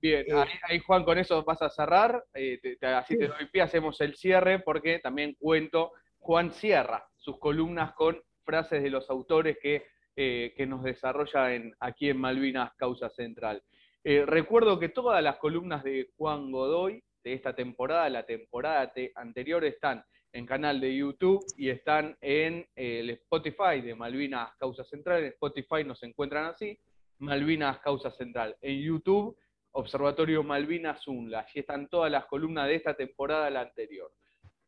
Bien, 0.00 0.24
eh, 0.26 0.60
ahí, 0.62 0.78
Juan, 0.78 1.04
con 1.04 1.18
eso 1.18 1.44
vas 1.44 1.60
a 1.60 1.68
cerrar, 1.68 2.24
eh, 2.34 2.58
así 2.80 3.18
te 3.18 3.26
doy 3.26 3.46
pie, 3.52 3.62
hacemos 3.62 4.00
el 4.00 4.14
cierre, 4.14 4.60
porque 4.60 5.00
también 5.00 5.36
cuento, 5.38 5.92
Juan 6.18 6.52
cierra 6.52 7.06
sus 7.16 7.38
columnas 7.38 7.92
con 7.94 8.20
frases 8.44 8.82
de 8.82 8.90
los 8.90 9.10
autores 9.10 9.58
que, 9.60 9.84
que 10.14 10.66
nos 10.66 10.82
desarrolla 10.82 11.54
en, 11.54 11.74
aquí 11.80 12.08
en 12.10 12.18
Malvinas 12.18 12.72
Causa 12.76 13.10
Central. 13.10 13.62
Eh, 14.04 14.24
recuerdo 14.26 14.78
que 14.78 14.88
todas 14.88 15.22
las 15.22 15.36
columnas 15.38 15.82
de 15.82 16.10
Juan 16.16 16.50
Godoy 16.50 17.02
de 17.24 17.32
esta 17.32 17.54
temporada, 17.54 18.08
la 18.08 18.24
temporada 18.24 18.92
anterior, 19.16 19.64
están 19.64 20.04
en 20.32 20.46
canal 20.46 20.80
de 20.80 20.96
YouTube 20.96 21.44
y 21.56 21.68
están 21.70 22.16
en 22.20 22.66
eh, 22.76 23.00
el 23.00 23.10
Spotify 23.10 23.80
de 23.82 23.94
Malvinas 23.94 24.50
Causa 24.58 24.84
Central. 24.84 25.22
En 25.22 25.28
Spotify 25.28 25.84
nos 25.84 26.02
encuentran 26.02 26.46
así, 26.46 26.78
Malvinas 27.18 27.80
Causa 27.80 28.10
Central. 28.10 28.56
En 28.60 28.80
YouTube, 28.80 29.36
Observatorio 29.72 30.42
Malvinas 30.42 31.06
UNLA. 31.06 31.40
Allí 31.40 31.60
están 31.60 31.88
todas 31.88 32.10
las 32.10 32.26
columnas 32.26 32.66
de 32.68 32.76
esta 32.76 32.94
temporada, 32.94 33.50
la 33.50 33.62
anterior. 33.62 34.12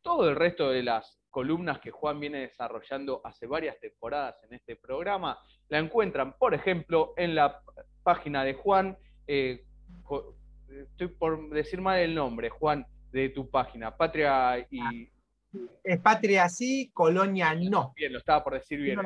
todo 0.03 0.27
el 0.29 0.35
resto 0.35 0.71
de 0.71 0.81
las 0.81 1.19
columnas 1.29 1.79
que 1.79 1.91
Juan 1.91 2.19
viene 2.19 2.39
desarrollando 2.39 3.21
hace 3.23 3.45
varias 3.45 3.79
temporadas 3.79 4.43
en 4.43 4.55
este 4.55 4.75
programa, 4.75 5.37
la 5.69 5.77
encuentran, 5.77 6.33
por 6.37 6.53
ejemplo, 6.53 7.13
en 7.17 7.35
la 7.35 7.61
página 8.03 8.43
de 8.43 8.55
Juan. 8.55 8.97
Eh, 9.33 9.63
estoy 10.67 11.07
por 11.07 11.49
decir 11.51 11.79
mal 11.79 11.99
el 11.99 12.13
nombre, 12.13 12.49
Juan, 12.49 12.85
de 13.13 13.29
tu 13.29 13.49
página, 13.49 13.95
Patria 13.95 14.67
y... 14.69 15.09
Es 15.85 15.99
Patria 16.01 16.49
sí, 16.49 16.91
Colonia 16.93 17.55
no. 17.55 17.93
Bien, 17.95 18.11
lo 18.11 18.19
estaba 18.19 18.43
por 18.43 18.55
decir 18.55 18.81
bien. 18.81 18.99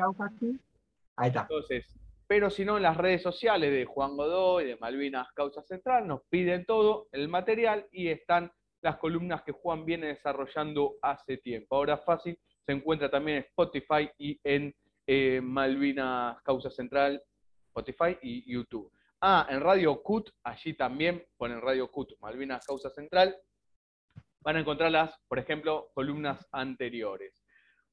Ahí 1.14 1.28
está. 1.28 1.42
Entonces, 1.42 1.86
pero 2.26 2.50
si 2.50 2.64
no, 2.64 2.76
en 2.76 2.82
las 2.82 2.96
redes 2.96 3.22
sociales 3.22 3.70
de 3.70 3.84
Juan 3.84 4.16
Godoy, 4.16 4.64
de 4.64 4.76
Malvinas 4.78 5.28
Causa 5.32 5.62
Central, 5.62 6.08
nos 6.08 6.22
piden 6.28 6.64
todo 6.64 7.06
el 7.12 7.28
material 7.28 7.86
y 7.92 8.08
están 8.08 8.50
las 8.82 8.96
columnas 8.96 9.42
que 9.42 9.52
Juan 9.52 9.84
viene 9.84 10.08
desarrollando 10.08 10.96
hace 11.02 11.36
tiempo. 11.36 11.76
Ahora 11.76 11.98
fácil, 11.98 12.36
se 12.64 12.72
encuentra 12.72 13.08
también 13.08 13.38
en 13.38 13.44
Spotify 13.44 14.10
y 14.18 14.40
en 14.42 14.74
eh, 15.06 15.40
Malvinas 15.40 16.42
Causa 16.42 16.68
Central, 16.68 17.22
Spotify 17.68 18.18
y 18.22 18.52
YouTube. 18.52 18.90
Ah, 19.28 19.44
en 19.50 19.60
Radio 19.60 20.04
CUT, 20.04 20.30
allí 20.44 20.74
también 20.74 21.26
ponen 21.36 21.60
Radio 21.60 21.90
CUT, 21.90 22.12
Malvinas 22.20 22.64
Causa 22.64 22.90
Central, 22.90 23.36
van 24.40 24.54
a 24.54 24.60
encontrar 24.60 24.92
las, 24.92 25.18
por 25.26 25.40
ejemplo, 25.40 25.90
columnas 25.94 26.46
anteriores. 26.52 27.42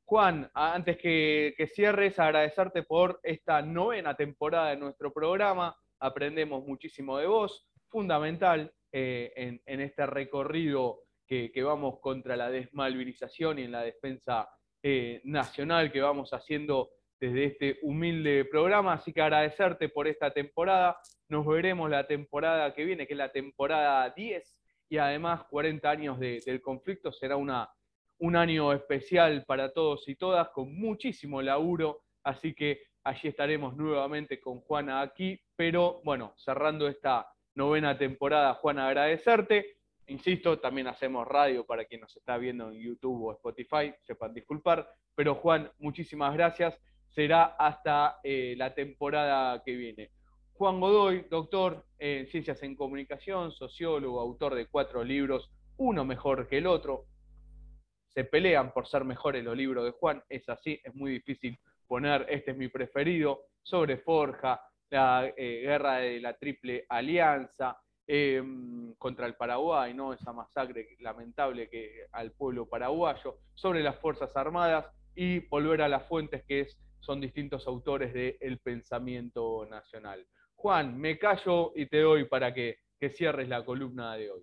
Juan, 0.05 0.51
antes 0.53 0.95
que, 0.95 1.55
que, 1.57 1.65
cierres, 1.65 2.19
agradecerte 2.19 2.83
por 2.83 3.19
esta 3.23 3.63
novena 3.63 4.15
temporada 4.15 4.69
de 4.69 4.77
nuestro 4.77 5.11
programa. 5.11 5.75
Aprendemos 6.01 6.67
muchísimo 6.67 7.17
de 7.17 7.25
vos, 7.25 7.67
fundamental 7.87 8.71
eh, 8.91 9.59
en, 9.65 9.81
este 9.81 10.05
recorrido 10.05 10.99
que, 11.25 11.51
vamos 11.63 11.99
contra 11.99 12.37
la 12.37 12.51
desmalvinización 12.51 13.57
y 13.57 13.63
en 13.63 13.71
la 13.71 13.81
defensa 13.81 14.47
eh, 14.83 15.19
nacional 15.23 15.91
que 15.91 16.01
vamos 16.01 16.31
haciendo 16.31 16.91
desde 17.23 17.45
este 17.45 17.79
humilde 17.83 18.43
programa. 18.43 18.93
Así 18.93 19.13
que 19.13 19.21
agradecerte 19.21 19.87
por 19.87 20.09
esta 20.09 20.31
temporada. 20.31 20.97
Nos 21.29 21.47
veremos 21.47 21.89
la 21.89 22.05
temporada 22.05 22.73
que 22.73 22.83
viene, 22.83 23.07
que 23.07 23.13
es 23.13 23.17
la 23.17 23.31
temporada 23.31 24.09
10, 24.09 24.57
y 24.89 24.97
además 24.97 25.45
40 25.49 25.89
años 25.89 26.19
del 26.19 26.61
conflicto. 26.61 27.13
Será 27.13 27.37
una, 27.37 27.69
un 28.17 28.35
año 28.35 28.73
especial 28.73 29.45
para 29.47 29.71
todos 29.71 30.05
y 30.09 30.15
todas, 30.15 30.49
con 30.49 30.75
muchísimo 30.75 31.41
laburo. 31.41 32.01
Así 32.25 32.53
que 32.53 32.81
allí 33.05 33.29
estaremos 33.29 33.77
nuevamente 33.77 34.41
con 34.41 34.59
Juana 34.59 34.99
aquí, 34.99 35.39
pero 35.55 36.01
bueno, 36.03 36.33
cerrando 36.35 36.89
esta 36.89 37.29
novena 37.55 37.97
temporada, 37.97 38.55
Juan, 38.55 38.79
agradecerte. 38.79 39.77
Insisto, 40.07 40.59
también 40.59 40.87
hacemos 40.87 41.25
radio 41.25 41.65
para 41.65 41.85
quien 41.85 42.01
nos 42.01 42.13
está 42.17 42.37
viendo 42.37 42.69
en 42.69 42.81
YouTube 42.81 43.27
o 43.27 43.31
Spotify, 43.31 43.93
sepan 44.01 44.33
disculpar. 44.33 44.89
Pero 45.15 45.35
Juan, 45.35 45.71
muchísimas 45.79 46.33
gracias. 46.33 46.77
Será 47.13 47.55
hasta 47.59 48.19
eh, 48.23 48.55
la 48.57 48.73
temporada 48.73 49.61
que 49.63 49.75
viene. 49.75 50.09
Juan 50.53 50.79
Godoy, 50.79 51.27
doctor 51.29 51.85
en 51.99 52.27
Ciencias 52.27 52.61
en 52.63 52.75
Comunicación, 52.75 53.51
sociólogo, 53.51 54.19
autor 54.19 54.55
de 54.55 54.67
cuatro 54.67 55.03
libros, 55.03 55.51
uno 55.77 56.05
mejor 56.05 56.47
que 56.47 56.57
el 56.57 56.67
otro. 56.67 57.05
Se 58.07 58.23
pelean 58.23 58.71
por 58.73 58.87
ser 58.87 59.03
mejores 59.03 59.43
los 59.43 59.55
libros 59.55 59.85
de 59.85 59.91
Juan, 59.91 60.23
es 60.29 60.47
así, 60.49 60.79
es 60.83 60.93
muy 60.95 61.11
difícil 61.11 61.59
poner, 61.87 62.25
este 62.29 62.51
es 62.51 62.57
mi 62.57 62.67
preferido, 62.67 63.41
sobre 63.61 63.97
Forja, 63.97 64.61
la 64.89 65.31
eh, 65.35 65.61
guerra 65.63 65.97
de 65.97 66.19
la 66.19 66.37
Triple 66.37 66.85
Alianza 66.89 67.77
em, 68.05 68.93
contra 68.95 69.25
el 69.25 69.35
Paraguay, 69.35 69.93
¿no? 69.93 70.13
esa 70.13 70.33
masacre 70.33 70.95
lamentable 70.99 71.69
que 71.69 72.07
al 72.11 72.31
pueblo 72.31 72.67
paraguayo, 72.67 73.37
sobre 73.53 73.81
las 73.81 73.99
Fuerzas 73.99 74.35
Armadas 74.35 74.85
y 75.15 75.39
volver 75.47 75.81
a 75.81 75.89
las 75.89 76.07
fuentes 76.07 76.43
que 76.45 76.61
es, 76.61 76.79
son 77.03 77.19
distintos 77.19 77.67
autores 77.67 78.13
del 78.13 78.59
pensamiento 78.59 79.65
nacional. 79.69 80.25
Juan, 80.55 80.97
me 80.97 81.19
callo 81.19 81.73
y 81.75 81.85
te 81.87 81.99
doy 81.99 82.25
para 82.25 82.53
que, 82.53 82.79
cierres 83.17 83.49
la 83.49 83.65
columna 83.65 84.15
de 84.15 84.31
hoy. 84.31 84.41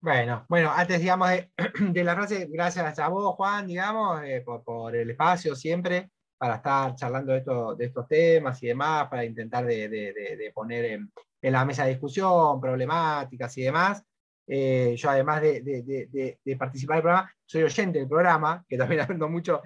Bueno, 0.00 0.46
bueno, 0.48 0.70
antes, 0.70 1.00
digamos, 1.00 1.28
de, 1.28 1.50
la 2.04 2.14
frase, 2.14 2.46
gracias 2.48 3.00
a 3.00 3.08
vos, 3.08 3.34
Juan, 3.34 3.66
digamos, 3.66 4.22
eh, 4.22 4.44
por, 4.44 4.94
el 4.94 5.10
espacio 5.10 5.56
siempre 5.56 6.12
para 6.36 6.54
estar 6.54 6.94
charlando 6.94 7.32
de, 7.32 7.42
de 7.76 7.84
estos 7.84 8.06
temas 8.06 8.62
y 8.62 8.68
demás, 8.68 9.08
para 9.08 9.24
intentar 9.24 9.66
de, 9.66 10.52
poner 10.54 10.84
en, 10.84 11.10
la 11.42 11.64
mesa 11.64 11.82
de 11.82 11.90
discusión 11.90 12.60
problemáticas 12.60 13.58
y 13.58 13.62
demás. 13.62 14.04
Eh, 14.50 14.94
yo 14.96 15.10
además 15.10 15.42
de, 15.42 16.56
participar 16.58 16.96
del 16.96 17.02
programa, 17.02 17.32
soy 17.44 17.62
oyente 17.64 17.98
del 17.98 18.08
programa, 18.08 18.64
que 18.66 18.78
también 18.78 19.00
aprendo 19.02 19.28
mucho 19.28 19.60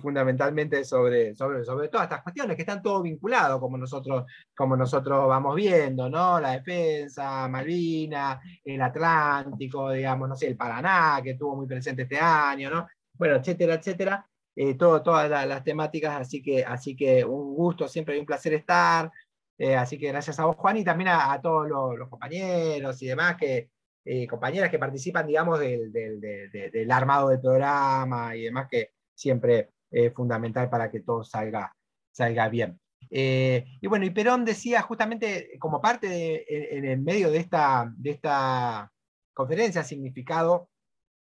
fundamentalmente 0.00 0.84
sobre, 0.84 1.34
sobre, 1.34 1.64
sobre 1.64 1.88
todas 1.88 2.04
estas 2.04 2.22
cuestiones 2.22 2.54
que 2.54 2.62
están 2.62 2.80
todo 2.80 3.02
vinculados, 3.02 3.58
como 3.58 3.76
nosotros, 3.76 4.24
como 4.54 4.76
nosotros 4.76 5.26
vamos 5.26 5.56
viendo, 5.56 6.08
¿no? 6.08 6.38
La 6.38 6.52
defensa, 6.52 7.48
Malvinas, 7.48 8.38
el 8.64 8.80
Atlántico, 8.80 9.90
digamos, 9.90 10.28
no 10.28 10.36
sé, 10.36 10.46
el 10.46 10.56
Paraná, 10.56 11.20
que 11.22 11.30
estuvo 11.30 11.56
muy 11.56 11.66
presente 11.66 12.02
este 12.02 12.18
año, 12.18 12.70
¿no? 12.70 12.86
Bueno, 13.14 13.36
etcétera, 13.36 13.74
etcétera. 13.74 14.26
Eh, 14.56 14.74
todas 14.74 15.30
las 15.46 15.64
temáticas, 15.64 16.20
así 16.20 16.42
que, 16.42 16.64
así 16.64 16.94
que 16.94 17.24
un 17.24 17.54
gusto, 17.54 17.88
siempre 17.88 18.18
un 18.18 18.26
placer 18.26 18.54
estar. 18.54 19.10
Eh, 19.58 19.76
así 19.76 19.98
que 19.98 20.08
gracias 20.08 20.38
a 20.40 20.46
vos, 20.46 20.56
Juan, 20.56 20.78
y 20.78 20.84
también 20.84 21.08
a, 21.08 21.40
todos 21.40 21.68
los, 21.68 22.08
compañeros 22.08 23.00
y 23.02 23.06
demás, 23.06 23.36
que, 23.36 23.70
eh, 24.12 24.26
compañeras 24.26 24.70
que 24.70 24.78
participan, 24.78 25.26
digamos, 25.26 25.60
del, 25.60 25.92
del, 25.92 26.90
armado 26.90 27.28
del 27.28 27.40
programa 27.40 28.34
y 28.34 28.44
demás, 28.44 28.66
que 28.70 28.90
siempre 29.14 29.70
es 29.90 30.12
fundamental 30.14 30.68
para 30.68 30.90
que 30.90 31.00
todo 31.00 31.22
salga, 31.22 31.74
salga 32.10 32.48
bien. 32.48 32.80
y 33.08 33.86
bueno, 33.86 34.04
y 34.04 34.10
Perón 34.10 34.44
decía 34.44 34.82
justamente 34.82 35.58
como 35.58 35.80
parte 35.80 36.08
de, 36.08 36.44
en, 36.48 36.84
el 36.86 37.00
medio 37.00 37.30
de 37.30 37.38
esta, 37.38 37.92
de 37.96 38.10
esta 38.10 38.90
conferencia, 39.32 39.84
significado 39.84 40.70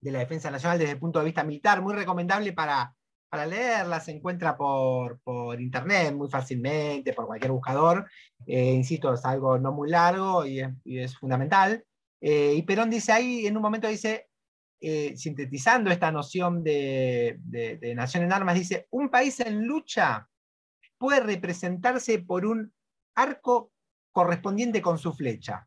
de 0.01 0.13
la 0.13 0.21
defensa 0.21 0.51
nacional 0.51 0.79
desde 0.79 0.93
el 0.93 0.99
punto 0.99 1.19
de 1.19 1.25
vista 1.27 1.45
militar, 1.45 1.83
muy 1.83 1.95
recomendable 1.95 2.53
para, 2.53 2.95
para 3.29 3.47
leerla, 3.47 4.01
se 4.01 4.13
encuentra 4.13 4.57
por, 4.57 5.21
internet 5.59 6.15
muy 6.15 6.29
fácilmente, 6.29 7.13
por 7.13 7.27
cualquier 7.27 7.53
buscador. 7.53 8.09
Eh, 8.47 8.73
insisto, 8.73 9.13
es 9.13 9.25
algo 9.25 9.59
no 9.59 9.73
muy 9.73 9.91
largo 9.91 10.47
y 10.47 10.61
es, 10.85 11.17
fundamental. 11.17 11.85
Eh, 12.21 12.55
y 12.57 12.63
Perón 12.63 12.91
dice 12.91 13.13
ahí, 13.13 13.47
en 13.47 13.57
un 13.57 13.63
momento 13.63 13.89
dice, 13.89 14.29
eh, 14.81 15.17
sintetizando 15.17 15.91
esta 15.91 16.11
noción 16.11 16.63
de, 16.63 17.37
de, 17.41 17.95
nación 17.95 18.25
en 18.25 18.33
armas, 18.33 18.55
dice, 18.55 18.87
un 18.91 19.09
país 19.09 19.41
en 19.41 19.67
lucha 19.67 20.29
puede 20.97 21.21
representarse 21.21 22.21
por 22.21 22.47
un 22.47 22.73
arco 23.15 23.73
correspondiente 24.13 24.83
con 24.83 24.99
su 24.99 25.13
flecha 25.13 25.67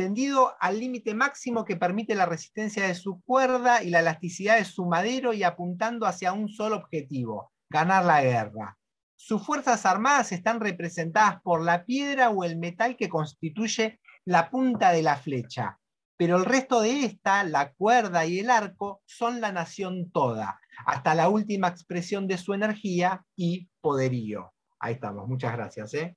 tendido 0.00 0.54
al 0.60 0.80
límite 0.80 1.12
máximo 1.12 1.62
que 1.62 1.76
permite 1.76 2.14
la 2.14 2.24
resistencia 2.24 2.86
de 2.86 2.94
su 2.94 3.20
cuerda 3.20 3.82
y 3.82 3.90
la 3.90 4.00
elasticidad 4.00 4.56
de 4.56 4.64
su 4.64 4.86
madero 4.86 5.34
y 5.34 5.42
apuntando 5.42 6.06
hacia 6.06 6.32
un 6.32 6.48
solo 6.48 6.76
objetivo, 6.76 7.52
ganar 7.68 8.06
la 8.06 8.22
guerra. 8.22 8.78
Sus 9.14 9.44
fuerzas 9.44 9.84
armadas 9.84 10.32
están 10.32 10.58
representadas 10.58 11.42
por 11.42 11.62
la 11.62 11.84
piedra 11.84 12.30
o 12.30 12.44
el 12.44 12.56
metal 12.56 12.96
que 12.96 13.10
constituye 13.10 13.99
la 14.24 14.50
punta 14.50 14.92
de 14.92 15.02
la 15.02 15.16
flecha, 15.16 15.78
pero 16.16 16.36
el 16.36 16.44
resto 16.44 16.82
de 16.82 17.04
esta, 17.04 17.44
la 17.44 17.72
cuerda 17.72 18.26
y 18.26 18.40
el 18.40 18.50
arco, 18.50 19.02
son 19.06 19.40
la 19.40 19.52
nación 19.52 20.10
toda, 20.10 20.60
hasta 20.84 21.14
la 21.14 21.28
última 21.28 21.68
expresión 21.68 22.26
de 22.26 22.38
su 22.38 22.52
energía 22.52 23.24
y 23.36 23.68
poderío. 23.80 24.52
Ahí 24.78 24.94
estamos, 24.94 25.26
muchas 25.28 25.52
gracias. 25.52 25.94
¿eh? 25.94 26.16